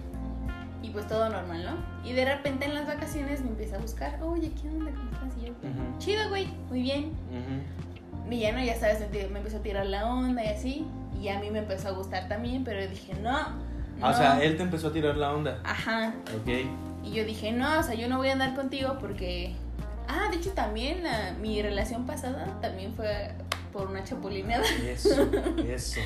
y 0.82 0.90
pues 0.90 1.06
todo 1.06 1.28
normal, 1.28 1.64
¿no? 1.64 2.08
Y 2.08 2.12
de 2.14 2.24
repente 2.24 2.64
en 2.64 2.74
las 2.74 2.88
vacaciones 2.88 3.40
me 3.42 3.50
empieza 3.50 3.76
a 3.76 3.78
buscar, 3.78 4.20
oye, 4.20 4.50
¿qué 4.60 4.68
onda? 4.68 4.90
¿Cómo 4.90 5.10
estás? 5.12 5.40
Y 5.40 5.46
yo, 5.46 5.52
Ujú. 5.52 5.98
chido, 5.98 6.28
güey, 6.28 6.46
muy 6.68 6.82
bien. 6.82 7.12
Ujú. 7.30 8.32
Y 8.34 8.40
ya 8.40 8.52
no, 8.52 8.64
ya 8.64 8.74
sabes, 8.76 8.98
me 9.12 9.38
empezó 9.38 9.58
a 9.58 9.62
tirar 9.62 9.86
la 9.86 10.06
onda 10.12 10.42
y 10.42 10.48
así, 10.48 10.86
y 11.22 11.28
a 11.28 11.38
mí 11.38 11.50
me 11.50 11.60
empezó 11.60 11.88
a 11.88 11.90
gustar 11.92 12.28
también, 12.28 12.64
pero 12.64 12.86
dije, 12.88 13.14
no. 13.22 13.30
Ah, 13.36 13.54
no. 14.00 14.08
O 14.08 14.12
sea, 14.14 14.42
él 14.42 14.56
te 14.56 14.62
empezó 14.64 14.88
a 14.88 14.92
tirar 14.92 15.16
la 15.16 15.32
onda. 15.32 15.60
Ajá, 15.64 16.12
Ok. 16.36 16.48
Y 17.04 17.12
yo 17.12 17.24
dije, 17.24 17.52
no, 17.52 17.78
o 17.80 17.82
sea, 17.82 17.94
yo 17.94 18.08
no 18.08 18.18
voy 18.18 18.28
a 18.28 18.32
andar 18.32 18.54
contigo 18.54 18.96
porque... 19.00 19.54
Ah, 20.08 20.28
de 20.30 20.36
hecho 20.36 20.50
también 20.52 21.02
la- 21.04 21.32
mi 21.40 21.60
relación 21.62 22.06
pasada 22.06 22.46
también 22.60 22.92
fue 22.94 23.32
por 23.72 23.88
una 23.88 24.04
chapulineada. 24.04 24.64
Eso, 24.86 25.28
eso. 25.68 26.00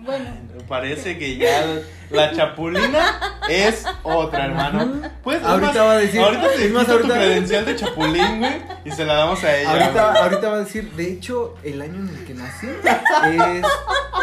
Bueno, 0.00 0.24
Parece 0.68 1.16
que 1.18 1.36
ya 1.36 1.64
la 2.10 2.32
chapulina 2.32 3.20
es 3.48 3.84
otra, 4.02 4.46
hermano. 4.46 5.00
Pues, 5.22 5.38
es 5.40 5.44
Ahorita 5.46 5.66
más, 5.68 5.76
va 5.78 5.92
a 5.92 5.96
decir- 5.98 6.20
Ahorita 6.20 6.42
te 6.56 6.68
más, 6.68 6.82
quita 6.82 6.84
tu 6.86 6.92
ahorita- 6.92 7.14
credencial 7.14 7.64
de 7.66 7.76
chapulín, 7.76 8.38
güey, 8.40 8.62
y 8.84 8.90
se 8.90 9.04
la 9.04 9.14
damos 9.14 9.44
a 9.44 9.56
ella. 9.56 9.70
Ahorita, 9.70 10.10
güey. 10.10 10.22
ahorita 10.22 10.48
va 10.48 10.56
a 10.56 10.60
decir, 10.60 10.90
de 10.92 11.12
hecho, 11.12 11.54
el 11.62 11.80
año 11.82 11.94
en 12.00 12.08
el 12.08 12.24
que 12.24 12.34
nací 12.34 12.66
es 12.66 13.64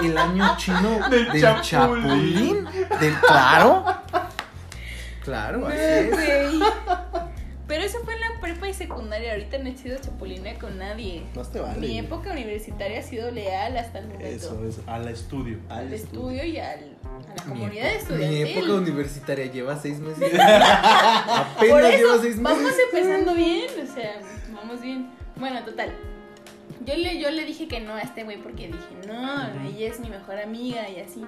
el 0.05 0.17
año 0.17 0.57
chino 0.57 0.99
Del 1.09 1.31
del, 1.31 1.41
chapulín. 1.41 1.63
chapulín. 1.63 2.67
Del 2.99 3.13
claro. 3.19 3.85
Claro, 5.23 5.57
no, 5.59 5.67
así 5.67 5.77
es. 5.79 6.09
güey. 6.11 6.59
Pero 7.67 7.83
eso 7.85 7.99
fue 8.03 8.13
en 8.15 8.19
la 8.19 8.27
prepa 8.43 8.69
y 8.69 8.73
secundaria. 8.73 9.31
Ahorita 9.31 9.57
no 9.57 9.69
he 9.69 9.75
sido 9.77 9.97
chapulina 9.99 10.53
con 10.59 10.77
nadie. 10.77 11.23
No 11.35 11.41
te 11.43 11.59
vale. 11.59 11.79
Mi 11.79 11.97
época 11.97 12.31
universitaria 12.31 12.99
ha 12.99 13.03
sido 13.03 13.31
leal 13.31 13.75
hasta 13.77 13.99
el 13.99 14.07
momento. 14.07 14.27
Eso, 14.27 14.63
eso. 14.67 14.83
Al 14.85 15.07
estudio. 15.07 15.57
Al, 15.69 15.87
Al 15.87 15.93
estudio 15.93 16.43
y 16.43 16.57
al, 16.59 16.79
a 17.03 17.35
la 17.35 17.45
Mi, 17.45 17.49
comunidad 17.51 17.89
mi 17.89 17.97
estudiantil. 17.97 18.47
época 18.57 18.73
universitaria 18.73 19.45
lleva 19.51 19.77
seis 19.79 19.99
meses. 19.99 20.29
Por 20.29 20.39
Apenas 20.39 21.93
eso, 21.93 21.97
lleva 21.97 22.21
seis 22.21 22.35
meses. 22.37 22.41
vamos 22.43 22.73
empezando 22.91 23.33
bien, 23.33 23.69
o 23.89 23.93
sea, 23.93 24.19
vamos 24.53 24.81
bien. 24.81 25.09
Bueno, 25.37 25.63
total. 25.63 25.91
Yo 26.85 26.95
le, 26.97 27.17
yo 27.17 27.31
le 27.31 27.45
dije 27.45 27.67
que 27.69 27.79
no 27.79 27.95
a 27.95 28.01
este 28.01 28.25
güey 28.25 28.37
porque 28.41 28.67
dije, 28.67 29.07
no, 29.07 29.41
ella 29.69 29.87
es 29.87 29.99
mi 30.01 30.09
mejor 30.09 30.37
amiga 30.37 30.89
y 30.89 30.99
así. 30.99 31.25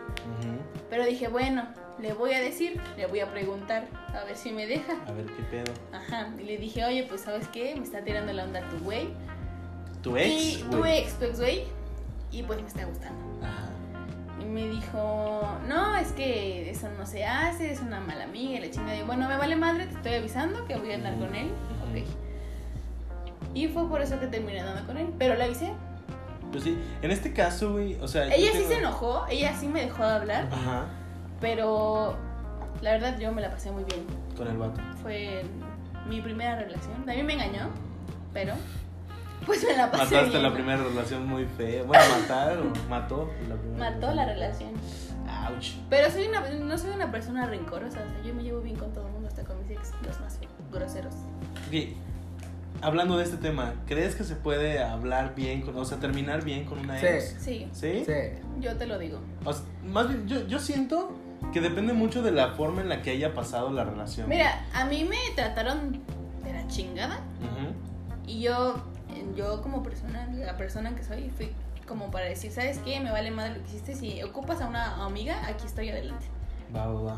Pero 0.90 1.06
dije, 1.06 1.30
bueno, 1.30 1.66
le 2.00 2.14
voy 2.14 2.34
a 2.34 2.40
decir, 2.42 2.80
le 2.98 3.08
voy 3.08 3.20
a 3.22 3.32
preguntar, 3.32 3.88
a 4.14 4.24
ver 4.26 4.36
si 4.36 4.52
me 4.52 4.66
deja. 4.68 4.94
A 5.08 5.12
ver 5.12 5.26
qué 5.26 5.44
pedo. 5.44 5.74
Ajá, 5.94 6.30
y 6.40 6.44
le 6.44 6.58
dije, 6.58 6.84
oye, 6.86 7.04
pues 7.04 7.22
sabes 7.22 7.48
qué, 7.50 7.76
me 7.76 7.84
está 7.84 8.04
tirando 8.04 8.32
la 8.34 8.44
onda 8.44 8.62
tu 8.70 8.78
güey. 8.80 9.10
Tu 10.02 10.18
y 10.18 10.22
ex. 10.56 10.70
tu 10.70 10.78
güey. 10.78 10.98
ex, 11.00 11.14
tu 11.20 11.26
ex 11.26 11.40
güey, 11.40 11.64
y 12.32 12.44
pues 12.44 12.62
me 12.62 12.68
está 12.68 12.86
gustando. 12.86 13.24
Ajá. 13.46 13.70
Y 14.42 14.46
me 14.46 14.68
dijo, 14.68 15.48
no, 15.68 15.96
es 15.96 16.12
que 16.12 16.70
eso 16.70 16.90
no 16.98 17.06
se 17.06 17.26
hace, 17.26 17.72
es 17.72 17.80
una 17.80 18.00
mala 18.02 18.26
amiga, 18.26 18.60
y 18.60 18.62
la 18.66 18.70
chingada. 18.72 18.98
Y 18.98 19.04
bueno, 19.04 19.28
me 19.28 19.38
vale 19.38 19.56
madre, 19.56 19.88
te 19.88 19.96
estoy 19.96 20.14
avisando 20.16 20.66
que 20.66 20.76
voy 20.76 20.92
a 20.92 20.96
andar 20.96 21.18
con 21.18 21.34
él. 21.34 21.48
Ok. 21.90 22.06
Y 23.54 23.68
fue 23.70 23.88
por 23.88 24.02
eso 24.02 24.20
que 24.20 24.28
terminé 24.28 24.60
andando 24.60 24.86
con 24.86 24.98
él. 24.98 25.08
Pero 25.18 25.36
la 25.36 25.46
avisé. 25.46 25.72
Pues 26.52 26.64
sí, 26.66 26.78
en 27.02 27.12
este 27.12 27.32
caso, 27.34 27.72
güey, 27.72 27.96
o 27.96 28.08
sea. 28.08 28.26
Ella 28.28 28.52
sí 28.52 28.58
tengo- 28.60 28.68
se 28.70 28.78
enojó, 28.80 29.26
ella 29.30 29.56
sí 29.58 29.68
me 29.68 29.82
dejó 29.82 30.04
de 30.06 30.12
hablar. 30.14 30.50
Ajá. 30.52 30.86
Pero 31.46 32.16
la 32.82 32.94
verdad 32.94 33.20
yo 33.20 33.32
me 33.32 33.40
la 33.40 33.52
pasé 33.52 33.70
muy 33.70 33.84
bien. 33.84 34.04
Con 34.36 34.48
el 34.48 34.58
vato. 34.58 34.82
Fue 35.04 35.44
mi 36.10 36.20
primera 36.20 36.56
relación. 36.56 36.96
También 37.06 37.24
me 37.28 37.34
engañó, 37.34 37.70
pero 38.34 38.56
pues 39.46 39.64
me 39.64 39.78
la 39.78 39.92
pasé 39.92 40.06
Mataste 40.16 40.30
bien. 40.32 40.42
la 40.42 40.52
primera 40.54 40.78
relación 40.84 41.28
muy 41.28 41.46
fea. 41.46 41.84
Bueno, 41.84 42.04
matar 42.20 42.58
o 42.58 42.90
mató 42.90 43.30
la 43.48 43.56
primera 43.58 43.92
Mató 43.92 44.16
la 44.16 44.26
relación. 44.26 44.72
Ouch. 45.48 45.74
Pero 45.88 46.10
soy 46.10 46.26
una, 46.26 46.50
no 46.50 46.78
soy 46.80 46.90
una 46.96 47.12
persona 47.12 47.46
rencorosa. 47.46 48.00
O 48.00 48.12
sea, 48.12 48.22
yo 48.26 48.34
me 48.34 48.42
llevo 48.42 48.62
bien 48.62 48.76
con 48.76 48.92
todo 48.92 49.06
el 49.06 49.14
mundo, 49.14 49.28
hasta 49.28 49.44
con 49.44 49.60
mis 49.62 49.70
ex, 49.70 49.92
los 50.04 50.20
más 50.22 50.40
groseros. 50.74 51.14
Ok, 51.68 51.94
hablando 52.82 53.18
de 53.18 53.24
este 53.24 53.38
tema, 53.38 53.76
¿crees 53.86 54.16
que 54.16 54.24
se 54.24 54.36
puede 54.36 54.82
hablar 54.84 55.36
bien, 55.36 55.62
con, 55.62 55.76
o 55.78 55.86
sea, 55.86 56.00
terminar 56.00 56.44
bien 56.44 56.66
con 56.66 56.80
una 56.80 57.00
Sí. 57.00 57.06
ex? 57.06 57.36
Sí, 57.40 57.70
¿Sí? 57.72 58.04
Sí. 58.04 58.14
yo 58.60 58.76
te 58.78 58.88
lo 58.88 58.98
digo. 58.98 59.20
O 59.44 59.54
sea, 59.54 59.64
más 59.86 60.08
bien, 60.08 60.28
yo, 60.28 60.48
yo 60.48 60.58
siento 60.58 61.12
que 61.54 61.62
depende 61.62 61.94
mucho 61.94 62.22
de 62.22 62.32
la 62.32 62.50
forma 62.52 62.82
en 62.82 62.90
la 62.90 63.02
que 63.02 63.12
haya 63.12 63.34
pasado 63.34 63.72
la 63.72 63.84
relación. 63.84 64.28
Mira, 64.30 64.66
a 64.74 64.86
mí 64.86 65.04
me 65.06 65.18
trataron 65.36 66.02
de 66.44 66.54
la 66.54 66.68
chingada. 66.68 67.16
Ujú. 67.42 67.74
Y 68.28 68.42
yo, 68.42 68.76
yo 69.36 69.62
como 69.62 69.84
persona, 69.84 70.28
la 70.34 70.58
persona 70.58 70.96
que 70.96 71.04
soy, 71.04 71.30
fui 71.30 71.52
como 71.88 72.10
para 72.10 72.26
decir, 72.26 72.52
¿sabes 72.52 72.80
qué? 72.80 73.00
Me 73.00 73.12
vale 73.12 73.30
madre 73.32 73.58
lo 73.58 73.64
que 73.64 73.70
hiciste. 73.70 73.96
Si 73.96 74.24
ocupas 74.24 74.60
a 74.62 74.68
una 74.68 75.06
amiga, 75.06 75.46
aquí 75.48 75.66
estoy 75.66 75.90
adelante. 75.90 76.26
Va, 76.76 76.88
va, 76.88 77.02
va. 77.02 77.18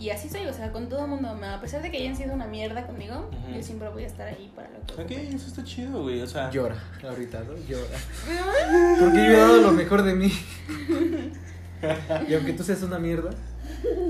Y 0.00 0.10
así 0.10 0.28
soy, 0.28 0.46
o 0.46 0.52
sea, 0.52 0.70
con 0.72 0.88
todo 0.88 1.04
el 1.04 1.10
mundo. 1.10 1.28
A 1.28 1.60
pesar 1.60 1.82
de 1.82 1.90
que 1.90 1.98
hayan 1.98 2.16
sido 2.16 2.32
una 2.32 2.46
mierda 2.46 2.86
conmigo, 2.86 3.28
yo 3.54 3.62
siempre 3.62 3.88
voy 3.88 4.04
a 4.04 4.06
estar 4.06 4.28
ahí 4.28 4.50
para 4.54 4.68
lo 4.70 4.78
que 4.86 4.92
Ok, 4.94 5.00
ocupen. 5.00 5.34
eso 5.34 5.48
está 5.48 5.64
chido, 5.64 6.02
güey. 6.02 6.22
O 6.22 6.26
sea, 6.26 6.50
Llora, 6.50 6.76
ahorita, 7.06 7.40
¿no? 7.40 7.54
Llora. 7.68 7.98
Porque 9.00 9.16
yo 9.16 9.32
he 9.32 9.36
dado 9.36 9.56
lo 9.60 9.72
mejor 9.72 10.02
de 10.04 10.14
mí. 10.14 10.32
Y 12.28 12.34
aunque 12.34 12.52
tú 12.52 12.62
seas 12.64 12.82
una 12.82 12.98
mierda, 12.98 13.30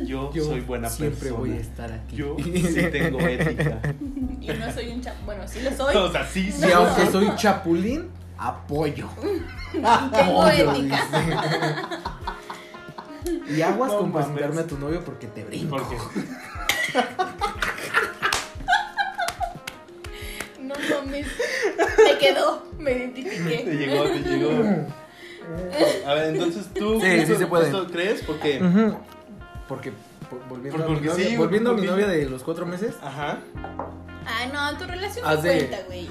yo, 0.04 0.32
yo 0.32 0.44
soy 0.44 0.60
buena 0.60 0.88
siempre 0.88 1.18
persona. 1.30 1.38
voy 1.38 1.52
a 1.52 1.60
estar 1.60 1.92
aquí. 1.92 2.16
Yo 2.16 2.36
sí 2.42 2.88
tengo 2.90 3.20
ética. 3.20 3.80
Y 4.40 4.46
no 4.48 4.72
soy 4.72 4.88
un 4.88 5.00
chap... 5.02 5.14
Bueno, 5.24 5.46
sí 5.46 5.60
lo 5.60 5.70
soy. 5.72 5.94
O 5.98 6.10
sea, 6.12 6.26
sí, 6.26 6.50
sí. 6.50 6.66
Y 6.68 6.72
aunque 6.72 7.06
soy 7.10 7.30
chapulín, 7.36 8.08
apoyo. 8.38 9.08
Tengo 9.72 9.86
Apoyo, 9.88 10.72
ética. 10.72 11.04
dice. 13.26 13.54
Y 13.56 13.60
aguas 13.62 13.92
No 13.92 13.98
con 13.98 14.12
presentarme 14.12 14.60
a 14.62 14.66
tu 14.66 14.78
novio 14.78 15.04
porque 15.04 15.26
te 15.26 15.44
brinco. 15.44 15.76
Porque 15.76 15.96
No 20.60 20.74
mames. 20.90 21.26
Me 22.04 22.18
quedó. 22.18 22.62
Me 22.78 22.92
te 22.92 22.98
identifiqué. 23.20 23.64
llegó, 23.76 24.04
te 24.04 24.18
llegó. 24.20 24.86
A 26.06 26.14
ver, 26.14 26.34
entonces 26.34 26.66
tú 26.74 27.00
Sí, 27.00 27.06
¿esto- 27.06 27.32
sí 27.34 27.38
se 27.38 27.46
puede. 27.46 27.66
esto 27.66 27.86
crees? 27.86 28.22
Porque. 28.22 28.60
Porque 29.68 29.92
po- 30.30 30.40
volviendo 30.48 30.78
Por- 30.78 30.86
a 30.86 30.88
mi 30.88 30.94
porque 30.94 31.08
novia, 31.10 31.28
sí, 31.28 31.36
volviendo 31.36 31.70
a 31.70 31.72
mi 31.74 31.80
porque- 31.86 31.90
novia 31.92 32.06
de 32.08 32.28
los 32.28 32.42
cuatro 32.42 32.66
meses, 32.66 32.94
Ajá. 33.02 33.38
Ah, 34.26 34.46
no, 34.72 34.78
tu 34.78 34.84
relación 34.84 35.24
no 35.24 35.30
Haz 35.30 35.42
de- 35.42 35.56
cuenta, 35.68 35.78
güey. 35.86 36.08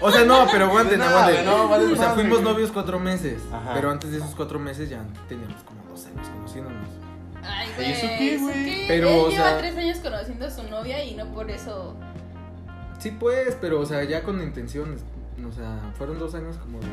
o 0.00 0.10
sea, 0.10 0.24
no, 0.24 0.46
pero 0.50 0.66
aguanten, 0.66 0.98
No, 0.98 1.04
aguanten. 1.04 1.44
no, 1.44 1.68
vale 1.68 1.84
o 1.86 1.96
sea, 1.96 2.08
madre, 2.10 2.22
fuimos 2.22 2.42
novios 2.42 2.70
cuatro 2.72 2.98
meses, 3.00 3.40
Ajá. 3.52 3.72
pero 3.74 3.90
antes 3.90 4.10
de 4.10 4.18
esos 4.18 4.34
cuatro 4.34 4.58
meses 4.58 4.88
ya 4.90 5.04
teníamos 5.28 5.62
como 5.64 5.82
dos 5.88 6.06
años 6.06 6.28
conociéndonos. 6.28 6.88
Ay, 7.44 7.68
¿Y 7.70 7.74
güey. 7.74 7.92
eso 7.92 8.06
qué, 8.18 8.38
güey? 8.38 8.86
Pero, 8.88 9.08
Él 9.08 9.18
o 9.20 9.28
lleva 9.30 9.48
sea- 9.50 9.58
tres 9.58 9.76
años 9.76 9.98
conociendo 9.98 10.46
a 10.46 10.50
su 10.50 10.62
novia 10.64 11.04
y 11.04 11.14
no 11.14 11.26
por 11.26 11.50
eso. 11.50 11.96
Sí, 12.98 13.10
pues, 13.10 13.56
pero, 13.60 13.80
o 13.80 13.86
sea, 13.86 14.04
ya 14.04 14.22
con 14.22 14.40
intenciones, 14.42 15.00
o 15.48 15.52
sea, 15.52 15.80
fueron 15.98 16.18
dos 16.20 16.34
años 16.36 16.56
como 16.58 16.78
de 16.80 16.86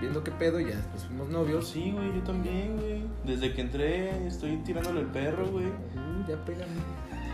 viendo 0.00 0.22
qué 0.24 0.30
pedo 0.32 0.60
y 0.60 0.64
ya 0.66 0.76
después 0.76 1.04
fuimos 1.04 1.28
novios. 1.28 1.68
Sí, 1.68 1.92
güey, 1.92 2.14
yo 2.14 2.20
también, 2.22 2.76
güey. 2.76 3.02
Desde 3.24 3.52
que 3.54 3.60
entré 3.62 4.26
estoy 4.26 4.56
tirándole 4.58 5.00
el 5.00 5.06
perro, 5.06 5.46
güey. 5.48 5.66
Uh, 5.66 6.28
ya 6.28 6.36
pégame. 6.44 6.72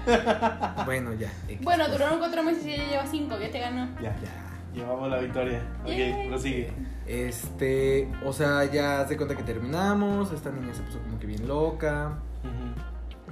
bueno, 0.87 1.13
ya. 1.15 1.31
X. 1.49 1.61
Bueno, 1.63 1.89
duraron 1.89 2.19
cuatro 2.19 2.43
meses 2.43 2.65
y 2.67 2.73
ella 2.75 2.87
lleva 2.89 3.07
cinco, 3.07 3.39
ya 3.39 3.51
te 3.51 3.59
ganó. 3.61 3.87
Ya, 4.01 4.17
Ya. 4.21 4.75
llevamos 4.75 5.11
la 5.11 5.19
victoria. 5.19 5.63
Yay. 5.87 6.23
Ok, 6.25 6.29
prosigue. 6.31 6.73
Este, 7.07 8.09
o 8.25 8.33
sea, 8.33 8.65
ya 8.67 9.07
se 9.09 9.17
cuenta 9.17 9.37
que 9.37 9.43
terminamos, 9.43 10.33
esta 10.33 10.51
niña 10.51 10.73
se 10.73 10.83
puso 10.83 11.01
como 11.01 11.19
que 11.19 11.27
bien 11.27 11.47
loca, 11.49 12.19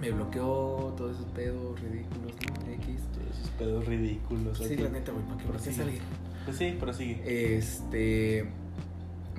me 0.01 0.11
bloqueó, 0.11 0.95
todos 0.97 1.17
esos 1.17 1.27
pedos 1.33 1.81
ridículos, 1.81 2.33
¿no? 2.67 2.73
X. 2.73 3.01
Todos 3.13 3.37
esos 3.39 3.51
pedos 3.51 3.87
ridículos. 3.87 4.59
Sí, 4.59 4.77
la 4.77 4.89
neta, 4.91 5.13
güey, 5.13 5.25
¿para 5.27 5.37
qué 5.39 5.45
por 5.45 5.57
qué 5.57 5.63
Prosigue. 5.63 5.77
salir? 5.77 6.01
Pues 6.45 6.57
sí, 6.57 6.77
prosigue. 6.79 7.57
Este, 7.57 8.49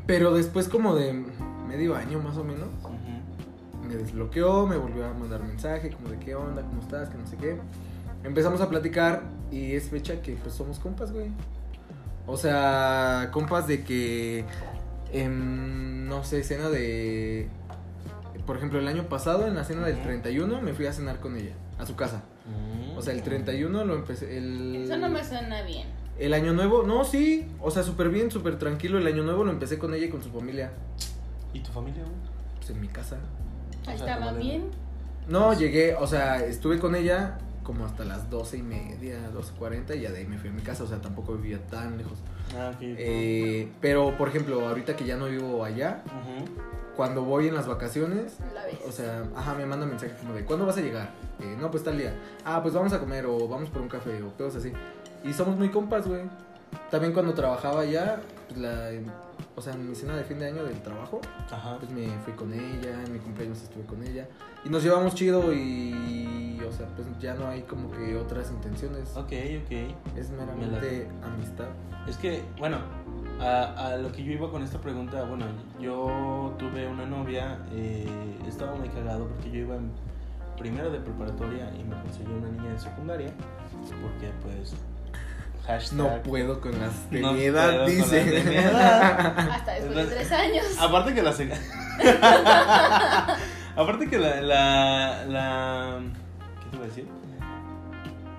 pero 0.10 0.34
después 0.34 0.68
como 0.68 0.95
de 0.95 1.14
medio 1.68 1.95
año 1.95 2.20
más 2.20 2.36
o 2.36 2.43
menos, 2.43 2.68
me 3.88 3.95
desbloqueó, 3.95 4.66
me 4.66 4.76
volvió 4.76 5.05
a 5.05 5.14
mandar 5.14 5.43
mensaje 5.43 5.91
como 5.91 6.10
de 6.10 6.18
qué 6.18 6.34
onda, 6.34 6.64
cómo 6.64 6.82
estás, 6.82 7.10
que 7.10 7.18
no 7.20 7.28
sé 7.28 7.38
qué. 7.38 7.60
Empezamos 8.24 8.60
a 8.60 8.68
platicar 8.70 9.22
y 9.51 9.76
es 9.76 9.88
fecha 9.88 10.20
que 10.24 10.34
pues 10.34 10.55
somos 10.55 10.80
compas, 10.80 11.12
güey. 11.12 11.28
O 12.26 12.38
sea, 12.38 13.30
compas 13.32 13.68
de 13.68 13.84
que, 13.84 14.45
em, 15.14 16.07
no 16.07 16.24
sé, 16.24 16.41
cena 16.41 16.70
de... 16.70 17.47
Por 18.47 18.57
ejemplo, 18.57 18.80
el 18.80 18.88
año 18.88 19.03
pasado, 19.10 19.45
en 19.45 19.53
la 19.53 19.64
cena 19.64 19.86
del 19.86 19.97
Ujú. 19.97 20.05
31, 20.05 20.60
me 20.60 20.74
fui 20.74 20.88
a 20.88 20.93
cenar 20.93 21.20
con 21.20 21.38
ella, 21.38 21.53
a 21.78 21.86
su 21.86 21.95
casa. 21.95 22.24
O 22.97 23.03
sea, 23.03 23.14
el 23.14 23.22
31 23.22 23.86
lo 23.86 23.93
empecé... 23.93 24.39
El, 24.39 24.76
Eso 24.76 24.97
no 24.97 25.07
me 25.07 25.24
suena 25.24 25.62
bien. 25.62 25.88
El 26.20 26.34
año 26.34 26.53
nuevo, 26.53 26.84
no, 26.84 27.05
sí. 27.05 27.47
O 27.61 27.72
sea, 27.72 27.84
súper 27.84 28.09
bien, 28.09 28.30
súper 28.30 28.59
tranquilo. 28.59 28.97
El 28.97 29.07
año 29.07 29.24
nuevo 29.24 29.43
lo 29.43 29.51
empecé 29.51 29.78
con 29.78 29.93
ella 29.93 30.05
y 30.05 30.09
con 30.09 30.22
su 30.22 30.30
familia. 30.30 30.72
¿Y 31.53 31.61
tu 31.61 31.72
familia, 31.72 32.03
güey? 32.03 32.15
Pues 32.57 32.70
en 32.70 32.82
mi 32.82 32.88
casa. 32.88 33.17
Ahí 33.88 33.95
O 33.95 34.03
sea, 34.03 34.32
bien. 34.34 34.65
No, 35.28 35.53
llegué, 35.53 35.95
o 35.95 36.07
sea, 36.07 36.43
estuve 36.43 36.80
con 36.80 36.95
ella 36.95 37.38
como 37.63 37.86
hasta 37.86 38.03
las 38.03 38.30
doce 38.32 38.57
y 38.57 38.63
media, 38.63 39.30
12.40 39.32 39.95
y 39.95 40.01
ya 40.01 40.11
de 40.11 40.20
ahí 40.20 40.26
me 40.26 40.38
fui 40.39 40.49
a 40.49 40.51
mi 40.53 40.61
casa. 40.61 40.84
O 40.84 40.88
sea, 40.88 40.99
tampoco 40.99 41.36
vivía 41.36 41.59
tan 41.67 41.97
lejos. 41.97 42.17
Ah, 42.57 42.72
ok. 42.74 42.82
Eh, 42.82 43.70
pero, 43.80 44.17
por 44.17 44.28
ejemplo, 44.28 44.67
ahorita 44.67 44.95
que 44.95 45.05
ya 45.05 45.17
no 45.17 45.28
vivo 45.28 45.63
allá, 45.63 46.03
cuando 46.95 47.24
voy 47.24 47.47
en 47.47 47.55
las 47.55 47.67
vacaciones, 47.67 48.38
La 48.53 48.63
o 48.88 48.91
sea, 48.91 49.24
ajá, 49.36 49.53
me 49.53 49.65
manda 49.65 49.86
mensaje 49.86 50.13
como 50.20 50.34
de, 50.34 50.43
¿cuándo 50.43 50.65
vas 50.65 50.78
a 50.78 50.82
llegar? 50.82 51.11
Eh, 51.39 51.55
no, 51.59 51.72
pues 51.72 51.84
tal 51.84 51.97
día. 51.97 52.13
Ah, 52.43 52.61
pues 52.61 52.74
vamos 52.74 52.91
a 52.91 52.99
comer 52.99 53.26
o 53.26 53.47
vamos 53.47 53.70
por 53.70 53.82
un 53.82 53.88
café 53.88 54.22
o 54.24 54.30
pedos 54.30 54.55
así. 54.55 54.74
Y 55.24 55.34
somos 55.34 55.57
muy 55.57 55.70
compas, 55.70 56.07
güey. 56.07 56.22
También 56.91 57.13
cuando 57.13 57.34
trabajaba 57.34 57.82
allá, 57.82 58.22
pues 58.47 58.59
la, 58.59 58.89
o 59.55 59.61
sea, 59.61 59.74
en 59.74 59.89
mi 59.89 59.95
cena 59.95 60.15
de 60.15 60.24
fin 60.24 60.39
de 60.39 60.47
año 60.47 60.63
del 60.63 60.82
trabajo, 60.82 61.20
Ajá. 61.51 61.78
pues 61.80 61.91
me 61.91 62.07
fui 62.24 62.34
con 62.34 62.53
ella, 62.53 63.03
en 63.05 63.13
mi 63.13 63.20
cumpleaños 63.20 63.61
estuve 63.61 63.84
con 63.86 64.01
ella. 64.03 64.28
Y 64.63 64.70
nos 64.70 64.84
llevamos 64.84 65.15
chido 65.15 65.53
y, 65.53 66.61
o 66.67 66.72
sea, 66.72 66.88
pues 66.95 67.07
ya 67.20 67.34
no 67.34 67.47
hay 67.47 67.63
como 67.63 67.91
que 67.91 68.15
otras 68.17 68.51
intenciones. 68.51 69.09
Ok, 69.15 69.34
ok. 69.65 69.72
Es 70.15 70.30
Me 70.30 70.38
meramente 70.38 71.07
amistad. 71.24 71.67
Es 72.07 72.17
que, 72.17 72.43
bueno, 72.57 72.78
a, 73.39 73.88
a 73.88 73.97
lo 73.97 74.11
que 74.11 74.24
yo 74.24 74.32
iba 74.32 74.49
con 74.51 74.63
esta 74.63 74.80
pregunta, 74.80 75.24
bueno, 75.24 75.45
yo 75.80 76.53
tuve 76.57 76.88
una 76.88 77.05
novia, 77.05 77.59
eh, 77.72 78.07
estaba 78.47 78.76
muy 78.76 78.89
cagado 78.89 79.28
porque 79.28 79.51
yo 79.51 79.59
iba 79.59 79.76
en 79.76 79.91
primero 80.57 80.89
de 80.91 80.99
preparatoria 80.99 81.72
y 81.76 81.84
me 81.84 81.95
conseguí 82.01 82.32
una 82.34 82.49
niña 82.49 82.72
de 82.74 82.80
secundaria, 82.80 83.32
porque 84.01 84.30
pues, 84.41 84.74
hashtag... 85.66 85.97
No 85.97 86.22
puedo 86.24 86.60
con 86.62 86.80
las 86.80 87.10
de 87.12 87.20
No 87.22 87.34
mi 87.34 87.39
puedo 87.39 87.51
edad, 87.57 87.78
con 87.80 87.86
dice. 87.88 88.26
las 88.26 88.43
de 88.43 88.43
mi 88.49 88.55
edad. 88.55 89.49
Hasta 89.51 89.72
después 89.74 89.95
de 89.95 90.05
tres 90.16 90.32
años. 90.32 90.66
Aparte 90.80 91.14
que 91.14 91.22
la... 91.22 91.32
sec- 91.34 91.57
Aparte 93.76 94.10
que 94.10 94.18
la, 94.18 94.41
la, 94.41 95.26
la... 95.26 95.99
¿Qué 96.64 96.70
te 96.70 96.76
iba 96.76 96.86
a 96.86 96.88
decir? 96.88 97.07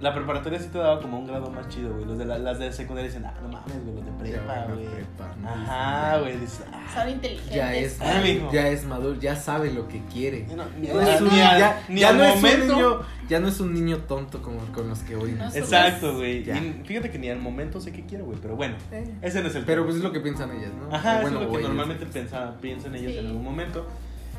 La 0.01 0.15
preparatoria 0.15 0.59
sí 0.59 0.69
te 0.73 0.79
daba 0.79 0.99
como 1.01 1.19
un 1.19 1.27
grado 1.27 1.51
más 1.51 1.69
chido, 1.69 1.93
güey. 1.93 2.07
Los 2.07 2.17
de 2.17 2.25
la- 2.25 2.39
las 2.39 2.59
de 2.59 2.73
secundaria 2.73 3.09
dicen, 3.11 3.27
ah, 3.27 3.35
no 3.43 3.49
mames, 3.49 3.83
güey, 3.85 3.97
los 3.97 4.07
de 4.07 4.13
prepa, 4.13 4.65
güey. 4.73 4.87
prepa, 4.87 5.35
no 5.43 5.49
Ajá, 5.51 6.07
dicen, 6.17 6.21
güey, 6.23 6.41
dices, 6.41 6.63
ah. 6.73 6.87
Son 6.95 7.09
inteligentes. 7.11 7.55
Ya 7.55 7.75
es, 7.75 8.01
Ah, 8.01 8.21
mijo. 8.25 8.51
ya 8.51 8.69
es 8.69 8.85
maduro, 8.87 9.21
ya 9.21 9.37
sabe 9.37 9.71
lo 9.73 9.87
que 9.89 10.01
quiere. 10.11 10.47
No, 10.57 10.65
ni, 10.81 10.89
No 10.89 11.03
es 11.03 11.21
un- 11.21 11.29
ni 11.29 11.41
al- 11.41 11.59
ya 11.59 11.83
ni 11.91 12.01
ya 12.01 12.09
al 12.09 12.17
no 12.17 12.25
es 12.25 12.35
un 12.35 12.41
momento. 12.43 12.75
niño, 12.77 13.01
ya 13.29 13.41
no 13.41 13.49
es 13.49 13.61
un 13.61 13.75
niño 13.75 13.99
tonto 13.99 14.41
como 14.43 14.61
con 14.73 14.89
los 14.89 15.01
que 15.01 15.17
hoy. 15.17 15.33
No 15.33 15.45
nos- 15.45 15.55
es- 15.55 15.65
Exacto, 15.65 16.17
güey. 16.17 16.45
Fíjate 16.85 17.11
que 17.11 17.19
ni 17.19 17.29
al 17.29 17.39
momento 17.39 17.79
sé 17.79 17.93
qué 17.93 18.07
quiero, 18.07 18.25
güey. 18.25 18.39
Pero 18.41 18.57
bueno, 18.57 18.77
Eh, 18.93 19.05
ese 19.21 19.43
no 19.43 19.49
es 19.49 19.55
el 19.55 19.65
Pero 19.67 19.85
pues 19.85 19.97
es 19.97 20.03
lo 20.03 20.13
que 20.13 20.21
piensan 20.21 20.51
ellas, 20.57 20.71
¿no? 20.73 20.97
Ajá, 20.97 21.19
O 21.19 21.21
bueno, 21.23 21.27
eso 21.27 21.27
es 21.27 21.33
lo 21.35 21.41
que 21.53 21.59
ellos. 21.59 21.69
normalmente 21.75 22.07
piensan 22.07 22.95
ellos 22.95 23.13
Sí. 23.13 23.19
en 23.19 23.27
algún 23.27 23.45
momento. 23.45 23.87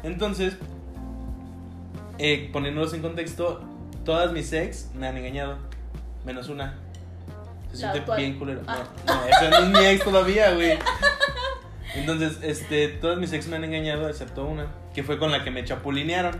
Entonces, 0.01 0.57
eh, 2.17 2.49
poniéndolos 2.51 2.93
en 2.93 3.01
contexto, 3.01 3.61
todas 4.05 4.31
mis 4.31 4.51
ex 4.53 4.89
me 4.95 5.07
han 5.07 5.17
engañado. 5.17 5.57
Menos 6.25 6.49
una. 6.49 6.75
Se 7.71 7.77
siente 7.77 7.99
actual. 7.99 8.17
bien 8.19 8.37
culero. 8.37 8.61
Ah. 8.67 8.83
No, 9.07 9.15
no, 9.15 9.25
esa 9.27 9.49
no 9.49 9.57
es 9.57 9.69
mi 9.69 9.85
ex 9.87 10.03
todavía, 10.03 10.51
güey. 10.53 10.77
Entonces, 11.95 12.39
este, 12.41 12.87
todas 12.87 13.17
mis 13.17 13.33
ex 13.33 13.47
me 13.47 13.57
han 13.57 13.63
engañado, 13.63 14.07
excepto 14.07 14.45
una, 14.45 14.67
que 14.93 15.03
fue 15.03 15.17
con 15.17 15.31
la 15.31 15.43
que 15.43 15.51
me 15.51 15.63
chapulinearon. 15.65 16.39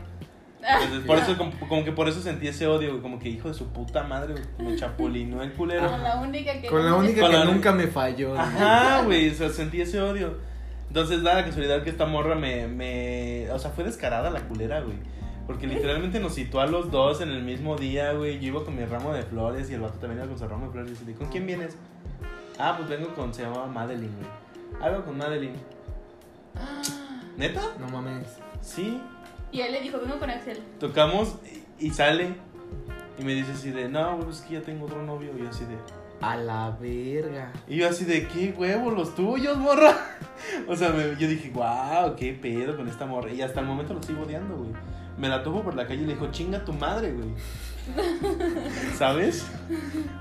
Entonces, 0.62 1.05
por 1.07 1.18
eso, 1.18 1.38
como, 1.38 1.51
como 1.68 1.84
que 1.84 1.91
por 1.91 2.07
eso 2.07 2.22
sentí 2.22 2.47
ese 2.47 2.68
odio, 2.68 2.89
güey. 2.91 3.01
Como 3.01 3.18
que 3.20 3.30
hijo 3.30 3.47
de 3.47 3.53
su 3.55 3.68
puta 3.74 4.03
madre, 4.03 4.34
güey, 4.34 4.70
me 4.72 4.76
chapulinó 4.78 5.41
el 5.41 5.51
culero. 5.53 5.89
Con 5.89 6.03
la 6.03 6.16
única 6.18 6.62
que. 6.62 6.68
Con 6.68 6.86
la 6.86 6.93
única 6.95 7.22
Con 7.22 7.32
que 7.32 7.38
la- 7.38 7.45
nunca 7.45 7.72
me 7.72 7.88
falló. 7.88 8.38
Ajá, 8.39 9.01
güey, 9.03 9.30
o 9.30 9.34
sea, 9.34 9.49
sentí 9.49 9.82
ese 9.82 9.99
odio. 10.01 10.38
Entonces, 10.88 11.24
da 11.24 11.34
la 11.34 11.45
casualidad 11.45 11.84
que 11.84 11.89
esta 11.89 12.05
morra 12.05 12.36
me, 12.36 12.68
me. 12.68 13.49
O 13.51 13.57
sea, 13.57 13.72
fue 13.72 13.84
descarada 13.84 14.30
la 14.30 14.41
culera, 14.41 14.82
güey. 14.82 14.97
Porque 15.48 15.68
literalmente 15.68 16.20
nos 16.20 16.34
situó 16.36 16.62
a 16.62 16.68
los 16.68 16.92
dos 16.92 17.22
en 17.22 17.30
el 17.30 17.44
mismo 17.44 17.76
día, 17.76 18.14
güey. 18.14 18.39
Yo 18.39 18.48
iba 18.48 18.64
con 18.64 18.76
mi 18.76 18.86
ramo 18.86 19.14
de 19.14 19.24
flores 19.24 19.70
y 19.70 19.74
el 19.74 19.82
vato 19.82 19.98
también 20.00 20.20
iba 20.20 20.28
con 20.28 20.38
su 20.38 20.48
ramo 20.48 20.68
de 20.68 20.72
flores. 20.72 20.92
Y 21.02 21.06
le 21.06 21.06
dije, 21.08 21.20
¿con 21.20 21.30
quién 21.30 21.46
vienes? 21.46 21.76
Ah, 22.58 22.76
pues 22.78 22.89
vengo 22.89 23.14
con. 23.14 23.34
Se 23.34 23.44
llamaba 23.44 23.68
Madeline, 23.68 24.14
güey. 24.16 24.82
Algo 24.82 25.06
con 25.06 25.18
Madeline. 25.18 25.56
Ah, 26.56 26.82
¿Neta? 27.38 27.62
No 27.80 27.88
mames. 27.89 28.28
Sí. 28.62 29.02
Y 29.52 29.62
él 29.62 29.72
le 29.72 29.82
dijo, 29.82 30.00
vengo 30.00 30.20
con 30.20 30.30
Axel. 30.30 30.60
Tocamos 30.80 31.36
y, 31.80 31.88
y 31.88 31.89
sale. 31.89 32.36
Y 33.20 33.24
me 33.24 33.34
dice 33.34 33.52
así 33.52 33.72
de, 33.72 33.89
no, 33.89 34.18
güey, 34.18 34.30
es 34.30 34.42
que 34.42 34.54
ya 34.54 34.62
tengo 34.62 34.86
otro 34.86 35.04
novio. 35.04 35.32
Y 35.38 35.46
así 35.46 35.66
de. 35.66 35.76
A 36.22 36.36
la 36.38 36.78
verga. 36.80 37.51
Y 37.67 37.78
yo 37.78 37.89
así 37.89 38.05
de, 38.05 38.28
¿qué 38.28 38.53
huevos 38.57 38.93
los 38.93 39.15
tuyos, 39.15 39.57
morra? 39.57 39.95
O 40.67 40.76
sea, 40.76 40.89
me- 40.89 41.15
yo 41.19 41.28
dije, 41.28 41.51
wow, 41.53 42.15
qué 42.15 42.34
pedo 42.34 42.76
con 42.76 42.88
esta 42.88 43.05
morra. 43.05 43.32
Y 43.32 43.41
hasta 43.43 43.59
el 43.59 43.67
momento 43.67 43.93
lo 43.93 44.01
sigo 44.01 44.24
odiando, 44.24 44.55
güey. 44.55 44.72
Me 45.17 45.30
la 45.30 45.43
topo 45.43 45.61
por 45.61 45.76
la 45.76 45.86
calle 45.86 46.01
y 46.01 46.05
le 46.07 46.13
dijo, 46.13 46.32
chinga 46.32 46.65
tu 46.65 46.74
madre, 46.74 47.11
güey. 47.11 47.30
¿Sabes? 48.97 49.45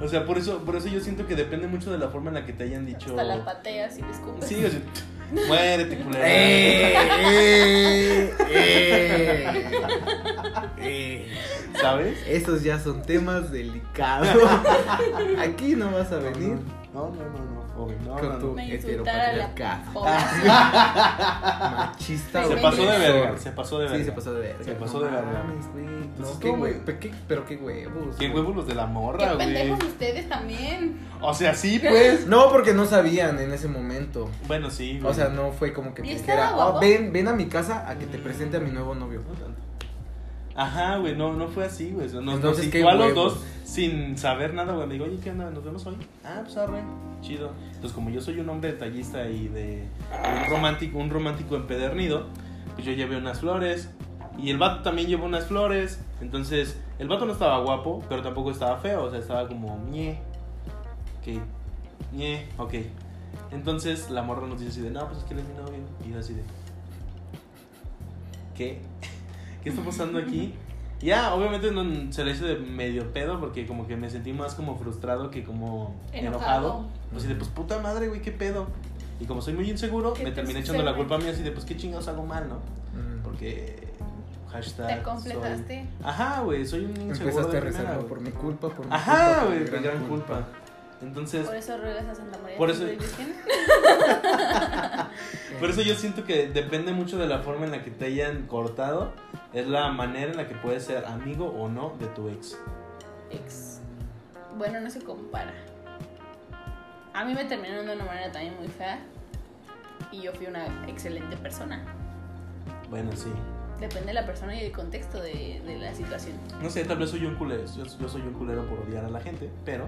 O 0.00 0.08
sea, 0.08 0.24
por 0.26 0.36
eso, 0.38 0.58
por 0.64 0.76
eso 0.76 0.88
yo 0.88 1.00
siento 1.00 1.26
que 1.26 1.36
depende 1.36 1.66
mucho 1.68 1.90
de 1.90 1.96
la 1.98 2.08
forma 2.08 2.28
en 2.28 2.34
la 2.34 2.44
que 2.46 2.52
te 2.52 2.64
hayan 2.64 2.84
dicho. 2.86 3.10
Hasta 3.10 3.24
la 3.24 3.44
pateas 3.44 3.98
y 3.98 4.02
le 4.02 4.10
escupes. 4.10 4.46
Sí, 4.46 4.62
o 4.64 4.70
sea, 4.70 4.80
muérete, 5.48 5.98
culera. 6.00 6.24
¡Eh! 6.26 8.34
¡Eh! 8.50 9.70
¡Eh! 10.78 11.26
¿Sabes? 11.80 12.18
Esos 12.26 12.62
ya 12.62 12.78
son 12.78 13.02
temas 13.02 13.50
delicados. 13.52 14.28
Aquí 15.38 15.74
no 15.76 15.90
vas 15.92 16.10
a 16.12 16.16
venir 16.18 16.58
No, 16.94 17.10
no, 17.10 17.10
no, 17.10 17.54
no, 17.54 17.62
joven. 17.74 17.98
No, 18.04 18.16
con 18.16 18.38
tu 18.40 18.58
heteropatriarcado. 18.58 20.04
Machista. 21.76 22.44
Se 22.44 22.54
Se 22.54 22.56
pasó 22.60 22.82
de 22.82 22.98
verga, 22.98 23.38
se 23.38 23.50
pasó 23.52 23.78
de 23.78 23.84
verga. 23.84 23.98
Sí, 23.98 24.04
se 24.04 24.12
pasó 24.12 24.32
de 24.34 24.40
verga. 24.40 24.64
Se 24.64 24.72
pasó 24.72 24.98
No 24.98 25.04
de 25.04 25.10
verga. 25.10 25.44
mames, 25.44 25.66
güey. 25.72 25.84
No, 25.84 26.02
Entonces, 26.02 26.36
qué 26.40 26.48
¿cómo, 26.48 26.58
güey. 26.60 26.72
güey? 26.72 26.84
Pero 27.28 27.46
qué, 27.46 27.56
qué 27.56 27.62
huevos. 27.64 28.16
Qué 28.18 28.28
huevos 28.30 28.56
los 28.56 28.66
de 28.66 28.74
la 28.74 28.86
Qué 28.86 28.92
morra, 28.92 29.32
güey. 29.34 29.38
pendejos 29.38 29.84
ustedes 29.84 30.28
también. 30.28 30.98
O 31.20 31.32
sea, 31.34 31.54
sí, 31.54 31.78
pues. 31.78 32.26
No, 32.26 32.50
porque 32.50 32.74
no 32.74 32.84
sabían 32.86 33.38
en 33.38 33.52
ese 33.52 33.68
momento. 33.68 34.28
Bueno, 34.46 34.70
sí, 34.70 34.98
güey. 34.98 35.10
O 35.10 35.14
sea, 35.14 35.28
no 35.28 35.52
fue 35.52 35.72
como 35.72 35.94
que 35.94 36.02
¿Y 36.02 36.06
te 36.06 36.12
estaba 36.16 36.42
dijera? 36.48 36.66
"Oh, 36.66 36.80
ven, 36.80 37.12
ven 37.12 37.28
a 37.28 37.32
mi 37.32 37.46
casa 37.46 37.88
a 37.88 37.96
que 37.98 38.06
te 38.06 38.18
presente 38.18 38.56
a 38.56 38.60
mi 38.60 38.70
nuevo 38.70 38.94
novio. 38.94 39.22
Ajá, 40.54 40.96
güey, 40.98 41.16
no, 41.16 41.32
no 41.32 41.48
fue 41.48 41.64
así, 41.64 41.90
güey. 41.90 42.06
Nos, 42.06 42.22
nos 42.24 42.34
Entonces, 42.36 42.68
¿qué 42.68 42.82
a 42.82 42.94
los 42.94 43.14
dos 43.14 43.44
sin 43.70 44.18
saber 44.18 44.52
nada, 44.52 44.74
güey. 44.74 44.86
Me 44.88 44.94
digo, 44.94 45.04
oye, 45.06 45.18
¿qué 45.22 45.30
onda? 45.30 45.48
¿Nos 45.50 45.64
vemos 45.64 45.86
hoy? 45.86 45.96
Ah, 46.24 46.40
pues 46.42 46.56
arre, 46.56 46.82
chido. 47.20 47.52
Entonces, 47.66 47.92
como 47.92 48.10
yo 48.10 48.20
soy 48.20 48.40
un 48.40 48.48
hombre 48.48 48.72
detallista 48.72 49.28
y 49.28 49.46
de 49.48 49.84
un 50.10 50.50
romántico, 50.50 50.98
un 50.98 51.10
romántico 51.10 51.54
empedernido, 51.54 52.26
pues 52.74 52.84
yo 52.84 52.92
llevé 52.92 53.16
unas 53.16 53.40
flores 53.40 53.90
Y 54.38 54.50
el 54.50 54.58
vato 54.58 54.82
también 54.82 55.08
llevó 55.08 55.24
unas 55.24 55.46
flores. 55.46 56.00
Entonces, 56.20 56.80
el 56.98 57.08
vato 57.08 57.26
no 57.26 57.32
estaba 57.32 57.58
guapo, 57.60 58.02
pero 58.08 58.22
tampoco 58.22 58.50
estaba 58.50 58.76
feo. 58.78 59.04
O 59.04 59.10
sea, 59.10 59.20
estaba 59.20 59.46
como 59.46 59.78
ñe. 59.90 60.18
Ok. 61.20 61.40
ñe, 62.12 62.48
ok. 62.58 62.74
Entonces, 63.52 64.10
la 64.10 64.22
morra 64.22 64.46
nos 64.46 64.58
dice 64.58 64.72
así 64.72 64.80
de, 64.80 64.90
no, 64.90 65.06
pues 65.06 65.18
es 65.18 65.24
que 65.24 65.34
él 65.34 65.40
es 65.40 65.46
mi 65.46 65.54
novio. 65.54 65.78
Y 66.04 66.12
yo 66.12 66.18
así 66.18 66.34
de, 66.34 66.42
¿qué? 68.56 68.80
¿Qué 69.62 69.70
está 69.70 69.82
pasando 69.82 70.18
aquí? 70.18 70.54
Ya, 71.00 71.32
obviamente 71.34 71.70
no, 71.70 72.12
se 72.12 72.24
le 72.24 72.32
hizo 72.32 72.44
de 72.44 72.56
medio 72.56 73.12
pedo 73.12 73.40
porque 73.40 73.66
como 73.66 73.86
que 73.86 73.96
me 73.96 74.10
sentí 74.10 74.32
más 74.34 74.54
como 74.54 74.76
frustrado 74.76 75.30
que 75.30 75.44
como 75.44 75.94
enojado. 76.12 76.28
Enojado. 76.68 76.84
Así 77.16 77.26
de, 77.26 77.34
pues 77.36 77.48
puta 77.48 77.78
madre, 77.80 78.08
güey, 78.08 78.20
qué 78.20 78.32
pedo. 78.32 78.66
Y 79.18 79.24
como 79.24 79.40
soy 79.42 79.54
muy 79.54 79.68
inseguro, 79.70 80.12
¿Qué 80.14 80.24
me 80.24 80.30
te 80.30 80.36
terminé 80.36 80.60
echando 80.60 80.82
la 80.82 80.94
culpa 80.94 81.14
a 81.16 81.18
mí 81.18 81.26
así 81.28 81.42
de, 81.42 81.52
pues 81.52 81.64
qué 81.64 81.76
chingados 81.76 82.08
hago 82.08 82.24
mal, 82.24 82.48
¿no? 82.48 82.56
Mm. 82.56 83.22
Porque 83.22 83.88
hashtag 84.50 84.86
Te 84.88 84.94
soy- 84.94 85.02
completaste. 85.04 85.86
Ajá, 86.02 86.40
güey, 86.42 86.66
soy 86.66 86.84
un 86.84 86.90
inseguro 86.90 87.12
Empezaste 87.30 87.52
de 87.52 87.58
a 87.58 87.60
primera, 87.60 87.90
rezar 87.92 88.06
por 88.06 88.20
mi 88.20 88.30
culpa, 88.30 88.68
por 88.68 88.86
mi 88.86 88.92
Ajá, 88.94 89.12
culpa, 89.26 89.40
por 89.40 89.48
güey, 89.48 89.60
mi 89.82 89.88
gran 89.88 90.06
culpa. 90.08 90.48
Entonces, 91.02 91.46
Por 91.46 91.56
eso 91.56 91.78
ruegas 91.78 92.04
a 92.06 92.14
Santa 92.14 92.38
María. 92.38 92.58
Por 92.58 92.70
eso- 92.70 92.84
por 95.60 95.70
eso 95.70 95.82
yo 95.82 95.94
siento 95.94 96.24
que 96.24 96.48
depende 96.48 96.92
mucho 96.92 97.18
de 97.18 97.26
la 97.26 97.38
forma 97.40 97.64
en 97.66 97.72
la 97.72 97.82
que 97.82 97.90
te 97.90 98.06
hayan 98.06 98.46
cortado, 98.46 99.12
es 99.52 99.66
la 99.66 99.88
manera 99.90 100.30
en 100.30 100.36
la 100.36 100.46
que 100.46 100.54
puedes 100.54 100.84
ser 100.84 101.04
amigo 101.06 101.46
o 101.46 101.68
no 101.68 101.94
de 101.98 102.06
tu 102.08 102.28
ex. 102.28 102.56
Ex. 103.30 103.80
Bueno, 104.56 104.80
no 104.80 104.90
se 104.90 105.00
compara. 105.00 105.52
A 107.14 107.24
mí 107.24 107.34
me 107.34 107.44
terminaron 107.44 107.86
de 107.86 107.94
una 107.94 108.04
manera 108.04 108.30
también 108.30 108.56
muy 108.58 108.68
fea. 108.68 108.98
Y 110.12 110.22
yo 110.22 110.32
fui 110.32 110.46
una 110.46 110.66
excelente 110.88 111.36
persona. 111.36 111.82
Bueno, 112.88 113.10
sí. 113.14 113.30
Depende 113.78 114.08
de 114.08 114.14
la 114.14 114.26
persona 114.26 114.54
y 114.56 114.62
del 114.62 114.72
contexto 114.72 115.20
de, 115.22 115.62
de 115.64 115.78
la 115.78 115.94
situación. 115.94 116.36
No 116.62 116.68
sé, 116.68 116.84
tal 116.84 116.98
vez 116.98 117.10
soy 117.10 117.24
un 117.26 117.36
culero. 117.36 117.64
Yo, 117.76 117.84
yo 117.84 118.08
soy 118.08 118.22
un 118.22 118.32
culero 118.34 118.66
por 118.66 118.80
odiar 118.80 119.04
a 119.04 119.08
la 119.08 119.20
gente, 119.20 119.50
pero. 119.64 119.86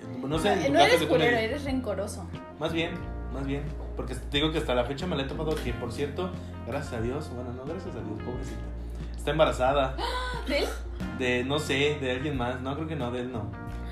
Eh, 0.00 0.18
No 0.26 0.38
sé, 0.38 0.66
en 0.66 0.72
no, 0.72 0.80
eres 0.80 1.02
culero, 1.04 1.36
eres 1.36 1.64
rencoroso. 1.64 2.26
Más 2.58 2.72
bien, 2.72 2.92
más 3.32 3.46
bien. 3.46 3.62
Porque 3.96 4.14
te 4.14 4.36
digo 4.38 4.50
que 4.52 4.58
hasta 4.58 4.74
la 4.74 4.84
fecha 4.84 5.06
me 5.06 5.16
la 5.16 5.22
he 5.22 5.26
topado 5.26 5.54
que, 5.54 5.72
por 5.74 5.92
cierto, 5.92 6.30
gracias 6.66 6.94
a 6.94 7.00
Dios, 7.00 7.30
bueno, 7.34 7.52
no 7.52 7.64
gracias 7.64 7.94
a 7.94 8.00
Dios, 8.00 8.18
pobrecita. 8.24 8.60
Está 9.16 9.30
embarazada. 9.32 9.96
¿De 10.48 10.58
él? 10.60 10.64
De, 11.18 11.44
no 11.44 11.58
sé, 11.58 11.98
de 12.00 12.10
alguien 12.12 12.36
más. 12.36 12.60
No, 12.62 12.74
creo 12.74 12.86
que 12.88 12.96
no, 12.96 13.10
de 13.10 13.20
él 13.20 13.32
no. 13.32 13.42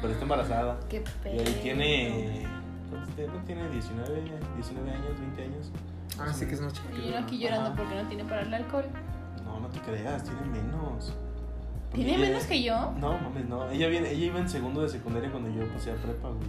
Pero 0.01 0.13
está 0.13 0.25
embarazada. 0.25 0.79
Qué 0.89 0.97
Y 0.99 1.01
pedo. 1.23 1.41
ahí 1.41 1.59
tiene. 1.63 2.47
¿Cuántos 2.89 3.15
tiene? 3.15 3.33
Tiene 3.47 3.69
19, 3.69 4.23
19 4.57 4.91
años, 4.91 5.21
20 5.21 5.43
años. 5.43 5.71
Ah, 6.19 6.33
sí 6.33 6.47
que 6.47 6.55
es 6.55 6.61
noche. 6.61 6.81
Y 6.97 7.09
uno 7.11 7.19
aquí 7.19 7.39
llorando 7.39 7.67
Ajá. 7.69 7.77
porque 7.77 7.95
no 7.95 8.09
tiene 8.09 8.25
para 8.25 8.43
el 8.43 8.55
alcohol. 8.55 8.85
No, 9.45 9.61
no 9.61 9.69
te 9.69 9.81
creas, 9.81 10.25
tiene 10.25 10.41
menos. 10.43 11.15
¿Tiene 11.95 12.11
ella- 12.17 12.27
menos 12.27 12.45
que 12.45 12.63
yo? 12.63 12.93
No, 13.01 13.19
mames, 13.19 13.47
no. 13.49 13.69
Ella, 13.71 13.89
viene, 13.89 14.11
ella 14.11 14.27
iba 14.27 14.39
en 14.39 14.49
segundo 14.49 14.83
de 14.83 14.89
secundaria 14.89 15.31
cuando 15.31 15.49
yo 15.51 15.67
pasé 15.73 15.91
a 15.93 15.95
prepa, 15.97 16.29
güey. 16.29 16.49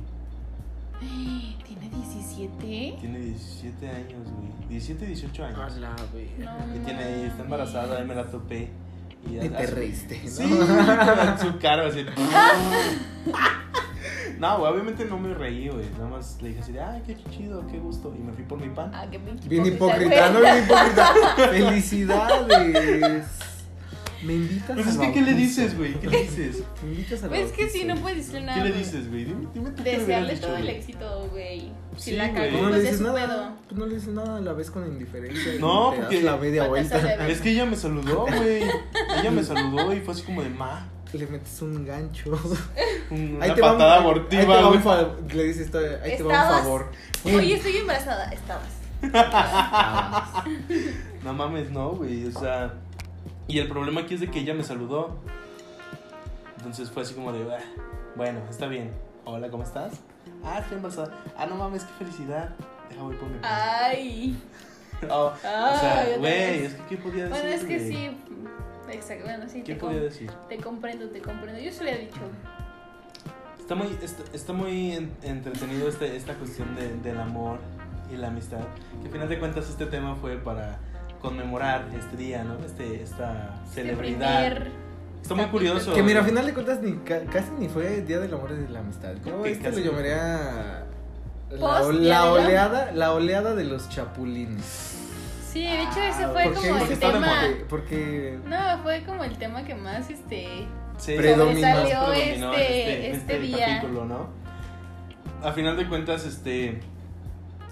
¿Tiene 1.65 1.89
17? 1.89 2.97
Tiene 2.99 3.19
17 3.19 3.89
años, 3.89 4.27
güey. 4.35 4.67
17, 4.69 5.05
18 5.05 5.43
A 5.43 5.47
años. 5.47 5.77
la 5.77 5.89
verga. 6.13 6.57
No. 6.67 6.75
Y 6.75 6.79
tiene 6.79 7.03
ahí, 7.03 7.23
está 7.23 7.43
embarazada, 7.43 7.97
ahí 7.99 8.05
me 8.05 8.15
la 8.15 8.25
topé. 8.25 8.69
Y, 9.29 9.37
Y 9.37 9.49
te 9.49 9.65
reíste, 9.67 10.19
¿no? 10.23 10.29
Sí, 10.29 10.43
en 10.43 11.39
su 11.39 11.57
cara, 11.59 11.87
así. 11.87 12.05
No, 14.39 14.57
güey, 14.59 14.71
obviamente 14.71 15.03
no 15.03 15.17
me 15.19 15.33
reí, 15.33 15.67
güey. 15.67 15.85
Nada 15.97 16.07
más 16.07 16.41
le 16.41 16.49
dije 16.49 16.61
así 16.61 16.71
de, 16.71 16.79
ay, 16.81 17.01
qué 17.05 17.17
chido, 17.29 17.65
qué 17.67 17.77
gusto. 17.77 18.13
Y 18.17 18.21
me 18.21 18.31
fui 18.31 18.45
por 18.45 18.57
mi 18.59 18.69
pan. 18.69 18.89
Ah, 18.93 19.05
qué 19.11 19.19
pinche 19.19 19.49
Bien 19.49 19.65
hipócrita, 19.65 20.29
¿no? 20.29 20.39
güey. 20.39 20.51
Bien 20.53 20.63
hipócrita. 20.63 21.13
Felicidades. 21.51 23.25
Me 24.23 24.33
invitas 24.33 24.71
Pues 24.75 24.85
al 24.87 24.93
es 24.93 24.97
que, 24.99 25.13
¿qué 25.13 25.21
le 25.21 25.33
dices, 25.33 25.77
güey? 25.77 25.93
¿Qué 25.99 26.07
le 26.07 26.23
dices? 26.23 26.63
Me 26.83 26.89
invitas 26.91 27.23
al 27.23 27.29
Pues 27.29 27.41
es 27.45 27.51
que 27.53 27.69
si 27.69 27.85
no 27.85 27.95
puedes 27.95 28.17
decirle 28.17 28.41
nada. 28.47 28.61
¿Qué 28.63 28.69
le 28.69 28.75
dices, 28.77 29.09
güey? 29.09 29.23
Dime, 29.25 29.47
dime 29.53 29.71
tú 29.71 29.83
Desearle 29.83 30.35
todo 30.37 30.57
el 30.57 30.67
éxito, 30.69 31.27
güey. 31.31 31.71
Si 31.97 32.11
Sí, 32.11 32.17
la 32.17 32.33
cagó, 32.33 32.57
No 32.57 32.69
le 32.69 32.69
pues 32.69 32.75
es 32.77 32.83
dices 32.83 32.97
su 32.97 33.03
nada. 33.03 33.15
pedo. 33.27 33.51
Pues 33.67 33.79
no 33.79 33.85
le 33.85 33.95
dices 33.95 34.09
nada 34.13 34.37
a 34.37 34.41
la 34.41 34.53
vez 34.53 34.71
con 34.71 34.85
indiferencia. 34.87 35.55
y 35.55 35.59
No, 35.59 35.91
te 35.91 35.95
das 35.97 36.05
porque- 36.05 36.21
la 36.23 36.37
media 36.37 36.67
vuelta. 36.67 37.27
Es 37.27 37.41
que 37.41 37.51
ella 37.51 37.65
me 37.65 37.75
saludó, 37.75 38.25
güey. 38.25 38.63
Ella 39.19 39.31
me 39.31 39.43
saludó 39.43 39.93
y 39.93 39.99
fue 40.01 40.13
así 40.13 40.23
como 40.23 40.41
de 40.43 40.49
ma. 40.49 40.87
Le 41.13 41.25
metes 41.25 41.61
un 41.63 41.85
gancho. 41.85 42.31
Una 43.09 43.45
Ahí 43.45 43.53
te 43.55 43.61
va 43.61 43.71
un- 43.71 43.77
patada 43.79 43.95
ahí 43.95 43.99
te 44.01 44.05
abortiva, 44.07 44.61
va 44.61 44.69
un 44.69 44.81
fa- 44.83 45.09
Le 45.33 45.43
dices, 45.45 45.65
esto- 45.65 45.79
ahí 45.79 46.17
te 46.17 46.23
va 46.23 46.29
un 46.57 46.63
favor. 46.63 46.91
Oye, 47.25 47.55
estoy 47.55 47.77
embarazada. 47.77 48.29
Estabas. 48.33 48.67
No 51.23 51.33
mames, 51.33 51.71
no, 51.71 51.91
güey. 51.91 52.27
O 52.27 52.31
sea. 52.31 52.73
Y 53.49 53.57
el 53.59 53.67
problema 53.67 54.01
aquí 54.01 54.13
es 54.13 54.19
de 54.21 54.29
que 54.29 54.39
ella 54.39 54.53
me 54.53 54.63
saludó. 54.63 55.17
Entonces 56.57 56.89
fue 56.91 57.03
así 57.03 57.13
como 57.15 57.33
de, 57.33 57.43
"Ah, 57.53 57.59
bueno, 58.15 58.39
está 58.49 58.67
bien. 58.67 58.91
Hola, 59.25 59.49
¿cómo 59.49 59.63
estás? 59.63 59.93
Ah, 60.43 60.59
estoy 60.59 60.77
embarazada. 60.77 61.13
Ah, 61.37 61.45
no 61.47 61.55
mames, 61.55 61.83
qué 61.83 61.93
felicidad. 62.05 62.49
Deja 62.89 63.01
voy 63.01 63.15
por 63.15 63.29
mi 63.29 63.39
pan. 63.39 63.51
Ay. 63.51 64.37
Oh, 65.09 65.27
o 65.27 65.31
Ay, 65.31 65.79
sea, 65.79 66.01
otra 66.07 66.17
güey, 66.17 66.65
es 66.65 66.73
que 66.73 66.83
¿qué 66.89 66.97
podía 66.97 67.29
decir? 67.29 67.41
Bueno, 67.41 67.55
es 67.55 67.63
que 67.63 67.79
sí. 67.79 68.17
Exacto, 68.91 69.23
bueno, 69.23 69.45
sí. 69.47 69.61
¿Qué 69.61 69.75
Te, 69.75 69.79
podía 69.79 70.01
decir? 70.01 70.29
te 70.49 70.57
comprendo, 70.57 71.07
te 71.09 71.21
comprendo. 71.21 71.57
Yo 71.57 71.71
se 71.71 71.85
le 71.85 71.93
he 71.95 71.97
dicho. 71.99 72.19
Está 73.57 73.75
muy, 73.75 73.97
está, 74.03 74.23
está 74.33 74.51
muy 74.51 74.91
en- 74.91 75.13
entretenido 75.23 75.87
este, 75.87 76.17
esta 76.17 76.33
cuestión 76.33 76.75
de- 76.75 76.97
del 76.97 77.17
amor 77.17 77.59
y 78.11 78.17
la 78.17 78.27
amistad. 78.27 78.59
Que 78.99 79.07
al 79.07 79.13
final 79.13 79.29
de 79.29 79.39
cuentas 79.39 79.69
este 79.69 79.85
tema 79.85 80.15
fue 80.17 80.35
para 80.35 80.77
conmemorar 81.21 81.85
este 81.97 82.17
día, 82.17 82.43
¿no? 82.43 82.55
Este, 82.65 83.01
esta 83.03 83.55
Este 83.65 83.81
celebridad. 83.83 84.45
primer 84.53 84.71
Está 85.21 85.35
muy 85.35 85.45
curioso. 85.45 85.93
Que 85.93 86.01
mira, 86.01 86.21
a 86.21 86.23
final 86.23 86.45
de 86.45 86.53
cuentas 86.53 86.81
ni 86.81 86.93
ca- 86.99 87.25
casi 87.31 87.51
ni 87.59 87.67
fue 87.67 88.01
Día 88.01 88.19
del 88.19 88.33
Amor 88.33 88.51
y 88.51 88.61
de 88.63 88.69
la 88.69 88.79
Amistad. 88.79 89.13
Yo 89.25 89.41
que 89.43 89.51
este 89.51 89.63
casi 89.69 89.83
lo 89.83 89.91
llamaría 89.91 90.85
la, 91.51 92.31
oleada, 92.31 92.91
la 92.93 93.11
oleada 93.13 93.53
de 93.53 93.65
los 93.65 93.89
chapulines. 93.89 94.95
Sí, 95.51 95.63
de 95.63 95.81
hecho 95.83 95.99
ese 96.01 96.27
fue 96.27 96.43
¿Por 96.45 96.53
como 96.55 96.77
el 96.85 96.99
tema. 96.99 97.33
porque 97.67 98.39
No, 98.45 98.81
fue 98.83 99.03
como 99.03 99.23
el 99.23 99.37
tema 99.37 99.63
que 99.65 99.75
más 99.75 100.09
este 100.09 100.67
Sí, 100.97 101.15
Predominó. 101.17 101.61
predominó 101.61 102.13
en 102.13 102.43
este, 102.53 103.11
este, 103.11 103.39
día. 103.39 103.65
capítulo, 103.77 104.05
¿no? 104.05 104.27
A 105.43 105.51
final 105.53 105.75
de 105.77 105.87
cuentas, 105.87 106.25
este. 106.25 106.79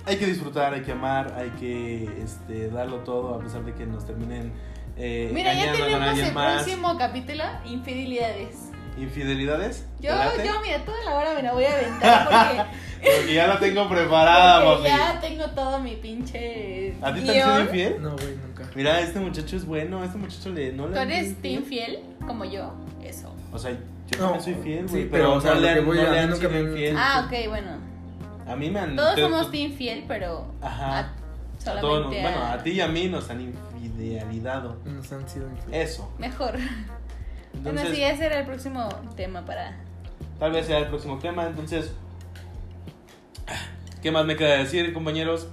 Hay 0.07 0.17
que 0.17 0.25
disfrutar, 0.25 0.73
hay 0.73 0.81
que 0.81 0.91
amar, 0.93 1.33
hay 1.37 1.49
que 1.59 2.09
este, 2.23 2.69
darlo 2.69 2.97
todo 2.99 3.35
a 3.35 3.39
pesar 3.39 3.63
de 3.65 3.73
que 3.73 3.85
nos 3.85 4.05
terminen 4.05 4.53
eh, 4.97 5.29
Mira, 5.33 5.53
ya 5.53 5.73
tenemos 5.73 6.17
el 6.17 6.33
más. 6.33 6.63
próximo 6.63 6.97
capítulo, 6.97 7.43
infidelidades. 7.65 8.69
¿Infidelidades? 8.97 9.85
Yo, 9.99 10.11
yo, 10.43 10.59
mira, 10.61 10.83
toda 10.83 11.03
la 11.03 11.15
hora 11.15 11.33
me 11.35 11.43
la 11.43 11.53
voy 11.53 11.65
a 11.65 11.73
aventar 11.73 12.23
porque, 12.25 12.77
Porque 13.17 13.33
ya 13.35 13.45
la 13.47 13.59
tengo 13.59 13.87
preparada, 13.87 14.63
porque 14.75 14.89
papi. 14.89 15.01
ya 15.13 15.19
tengo 15.21 15.45
todo 15.51 15.79
mi 15.79 15.95
pinche 15.97 16.95
¿A 17.01 17.13
ti 17.13 17.21
te 17.21 17.29
han 17.29 17.35
sido 17.49 17.61
infiel? 17.61 18.01
no, 18.01 18.11
güey, 18.15 18.35
nunca. 18.47 18.63
Mira, 18.73 18.99
este 19.01 19.19
muchacho 19.19 19.55
es 19.55 19.65
bueno, 19.65 20.03
este 20.03 20.17
muchacho 20.17 20.49
le 20.49 20.71
no 20.73 20.87
le 20.87 20.95
¿Tú 20.95 20.99
sido 21.01 21.11
eres 21.19 21.41
team 21.43 21.63
fiel 21.63 21.99
como 22.25 22.43
yo? 22.45 22.73
Eso. 23.03 23.31
O 23.53 23.59
sea, 23.59 23.71
yo 23.71 24.17
No, 24.17 24.31
también 24.31 24.41
soy 24.43 24.53
fiel, 24.63 24.87
sí, 24.89 24.95
güey, 24.95 25.09
pero, 25.09 25.33
o 25.35 25.41
sea, 25.41 25.53
no 25.53 25.59
lo 25.59 25.61
le 25.73 25.81
voy 25.81 25.97
no 25.97 26.01
a- 26.01 26.05
le 26.05 26.09
a 26.09 26.13
mí 26.13 26.17
han 26.19 26.29
nunca 26.31 26.39
sido 26.47 26.49
me 26.51 26.57
han- 26.57 26.67
infiel. 26.71 26.95
Ah, 26.97 27.23
ok, 27.27 27.49
bueno. 27.49 27.86
A 28.47 28.55
mí 28.55 28.69
me 28.69 28.79
han 28.79 28.95
Todos 28.95 29.15
te- 29.15 29.21
somos 29.21 29.51
te- 29.51 29.57
team 29.57 29.73
fiel, 29.73 30.05
pero 30.07 30.45
Ajá. 30.61 30.99
a, 30.99 31.79
todos 31.81 32.05
nos- 32.07 32.15
a- 32.15 32.21
bueno, 32.21 32.43
a 32.45 32.57
ti 32.63 32.71
y 32.71 32.81
a 32.81 32.87
mí 32.87 33.07
nos 33.07 33.29
han 33.29 33.41
infidelidado. 33.41 34.77
Nos 34.85 35.11
han 35.11 35.27
sido 35.27 35.49
infieles. 35.49 35.91
Eso. 35.91 36.11
Mejor. 36.17 36.51
bueno, 36.53 37.69
Entonces, 37.81 37.95
sí, 37.95 38.03
ese 38.03 38.25
era 38.25 38.39
el 38.39 38.45
próximo 38.45 38.87
tema 39.15 39.45
para... 39.45 39.75
tal 40.39 40.51
vez 40.51 40.65
sea 40.67 40.77
el 40.79 40.87
próximo 40.87 41.17
tema. 41.19 41.45
Entonces, 41.47 41.91
¿qué 44.01 44.11
más 44.11 44.25
me 44.25 44.35
queda 44.35 44.57
decir, 44.57 44.93
compañeros? 44.93 45.47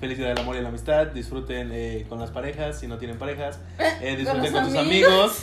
Felicidad 0.00 0.28
del 0.28 0.38
amor 0.40 0.56
y 0.56 0.60
la 0.60 0.68
amistad. 0.68 1.06
Disfruten 1.06 1.70
eh, 1.72 2.04
con 2.08 2.18
las 2.20 2.30
parejas, 2.30 2.78
si 2.78 2.86
no 2.86 2.98
tienen 2.98 3.18
parejas. 3.18 3.58
Eh, 4.02 4.16
disfruten 4.18 4.52
con, 4.52 4.62
los 4.64 4.72
sus 4.72 4.78
amigos. 4.80 5.10
amigos. 5.12 5.42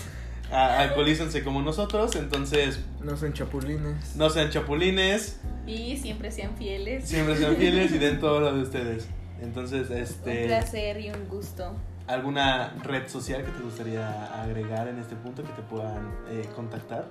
Alcoholícense 0.54 1.43
como 1.43 1.62
nosotros. 1.62 2.16
Entonces, 2.16 2.80
No 3.01 3.18
son 3.18 3.34
chapulines. 3.34 4.16
no 4.16 4.30
sean 4.30 4.49
chapulines. 4.49 5.39
Y 5.66 5.97
siempre 5.97 6.32
sean 6.32 6.56
fieles. 6.58 7.08
Siempre 7.08 7.38
sean 7.38 7.56
fieles 7.56 7.91
y 7.91 7.97
den 7.97 8.20
todo 8.22 8.39
lo 8.39 8.56
de 8.56 8.62
ustedes. 8.64 9.08
Entonces, 9.41 9.89
Un 9.89 9.97
este, 9.97 10.45
placer 10.45 10.99
y 10.99 11.10
un 11.10 11.28
gusto. 11.28 11.74
¿alguna 12.06 12.76
red 12.84 13.08
social 13.08 13.43
que 13.45 13.51
te 13.51 13.64
gustaría 13.64 14.41
agregar 14.43 14.89
en 14.89 14.99
este 14.99 15.16
punto 15.16 15.41
que 15.41 15.54
te 15.54 15.62
puedan 15.62 16.12
eh, 16.30 16.47
contactar? 16.56 17.06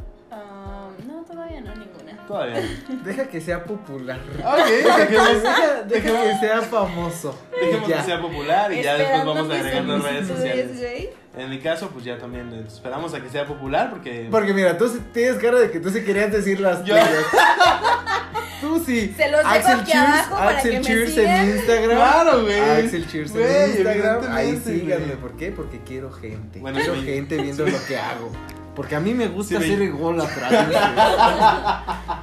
No, 1.07 1.23
todavía 1.25 1.61
no, 1.61 1.75
ninguna. 1.75 2.27
Todavía. 2.27 2.61
no. 2.89 3.03
Deja 3.05 3.25
que 3.29 3.41
sea 3.41 3.65
popular. 3.65 4.21
Ok, 4.45 4.67
dejemos, 4.99 5.43
Deja, 5.43 5.83
deja 5.83 5.83
dejemos- 5.85 6.23
que 6.41 6.47
sea 6.47 6.63
famoso. 6.63 7.39
dejemos 7.61 7.89
Ya. 7.89 7.97
que 7.99 8.03
sea 8.05 8.21
popular 8.21 8.73
y 8.73 8.83
ya 8.83 8.95
después 8.95 9.01
Esperando 9.19 9.35
vamos 9.35 9.53
agregando 9.57 9.99
redes 9.99 10.29
sociales. 10.29 10.79
güey. 10.79 11.11
En 11.35 11.49
mi 11.49 11.59
caso, 11.61 11.89
pues 11.89 12.05
ya 12.05 12.19
también 12.19 12.53
esperamos 12.67 13.15
a 13.15 13.21
que 13.23 13.31
sea 13.31 13.47
popular 13.47 13.89
porque... 13.91 14.29
Porque 14.31 14.53
mira, 14.53 14.77
tú 14.77 14.91
tienes 15.15 15.37
cara 15.41 15.59
de 15.61 15.71
que 15.71 15.81
tú 15.81 15.89
sí 15.89 16.03
querías 16.05 16.31
decir 16.31 16.61
las 16.61 16.85
Yo- 16.85 16.95
tuyas. 16.95 17.09
Tú 18.61 18.81
sí. 18.87 19.13
Se 19.17 19.29
los 19.29 19.41
dejo 19.41 19.51
Axel 19.51 19.81
aquí 19.81 19.91
Cheers, 19.91 20.07
abajo 20.07 20.35
para 20.37 20.51
Axel 20.51 20.71
que 20.71 20.79
me 20.79 20.85
Cheers 20.85 21.11
sigan. 21.15 21.37
en 21.49 21.57
Instagram. 21.57 21.97
Claro, 21.97 22.43
güey. 22.43 22.61
Axel 22.61 23.09
Cheers 23.09 23.33
Güey, 23.33 23.45
en 23.45 23.71
Instagram. 23.71 24.33
Ahí 24.37 24.63
síganme. 24.65 25.17
¿Por 25.17 25.37
qué? 25.37 25.51
Porque 25.51 25.81
quiero 25.85 26.13
gente. 26.13 26.61
Bueno, 26.61 26.79
quiero 26.79 26.95
gente 27.03 27.37
viendo 27.43 27.67
lo 27.67 27.85
que 27.89 27.97
hago. 27.99 28.31
Porque 28.75 28.95
a 28.97 29.01
mí 29.01 29.13
me 29.15 29.29
gusta 29.29 29.61
Sí, 29.61 29.69
ser 29.69 29.79
me- 29.79 29.85
ególatra. 29.87 30.49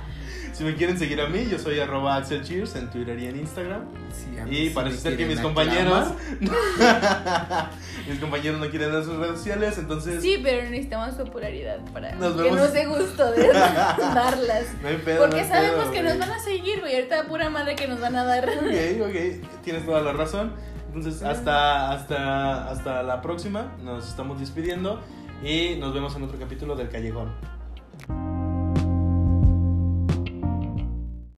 Si 0.53 0.65
me 0.65 0.75
quieren 0.75 0.99
seguir 0.99 1.21
a 1.21 1.27
mí, 1.29 1.47
yo 1.49 1.57
soy 1.57 1.79
arroba 1.79 2.17
Axel 2.17 2.43
Cheers 2.43 2.75
en 2.75 2.89
Twitter 2.89 3.17
y 3.17 3.27
en 3.27 3.39
Instagram. 3.39 3.83
Sí, 4.11 4.37
a 4.37 4.43
mí 4.43 4.57
Y 4.57 4.67
sí 4.67 4.73
parece 4.75 4.95
me 4.97 5.01
ser 5.01 5.15
que 5.15 5.25
mis 5.25 5.39
compañeros. 5.39 6.09
mis 8.09 8.19
compañeros 8.19 8.59
no 8.59 8.69
quieren 8.69 8.91
dar 8.91 9.03
sus 9.05 9.15
redes 9.15 9.37
sociales, 9.37 9.77
entonces. 9.77 10.21
Sí, 10.21 10.41
pero 10.43 10.69
necesitamos 10.69 11.15
popularidad 11.15 11.77
para 11.93 12.13
Nos 12.15 12.33
que 12.35 12.41
vemos. 12.41 12.59
nos 12.59 12.73
dé 12.73 12.85
gusto 12.87 13.31
de 13.31 13.47
darlas. 13.53 14.65
No 14.81 14.87
hay 14.89 14.97
pedo. 14.97 15.15
no 15.15 15.21
Porque 15.27 15.41
hay 15.43 15.47
sabemos 15.47 15.79
pedo, 15.85 15.91
que 15.93 16.01
güey. 16.01 16.09
nos 16.17 16.19
van 16.27 16.31
a 16.37 16.39
seguir, 16.39 16.79
güey. 16.81 16.95
Ahorita 16.95 17.23
pura 17.29 17.49
madre 17.49 17.75
que 17.77 17.87
nos 17.87 18.01
van 18.01 18.17
a 18.17 18.25
dar. 18.25 18.49
Ok, 18.49 19.07
ok, 19.07 19.15
tienes 19.63 19.85
toda 19.85 20.01
la 20.01 20.11
razón. 20.11 20.51
Entonces, 20.93 21.21
hasta, 21.23 21.91
hasta, 21.93 22.69
hasta 22.69 23.03
la 23.03 23.21
próxima. 23.21 23.71
Nos 23.81 24.09
estamos 24.09 24.41
despidiendo 24.41 24.99
y 25.43 25.75
nos 25.77 25.93
vemos 25.93 26.15
en 26.15 26.23
otro 26.23 26.37
capítulo 26.37 26.75
del 26.75 26.89
Callejón. 26.89 27.29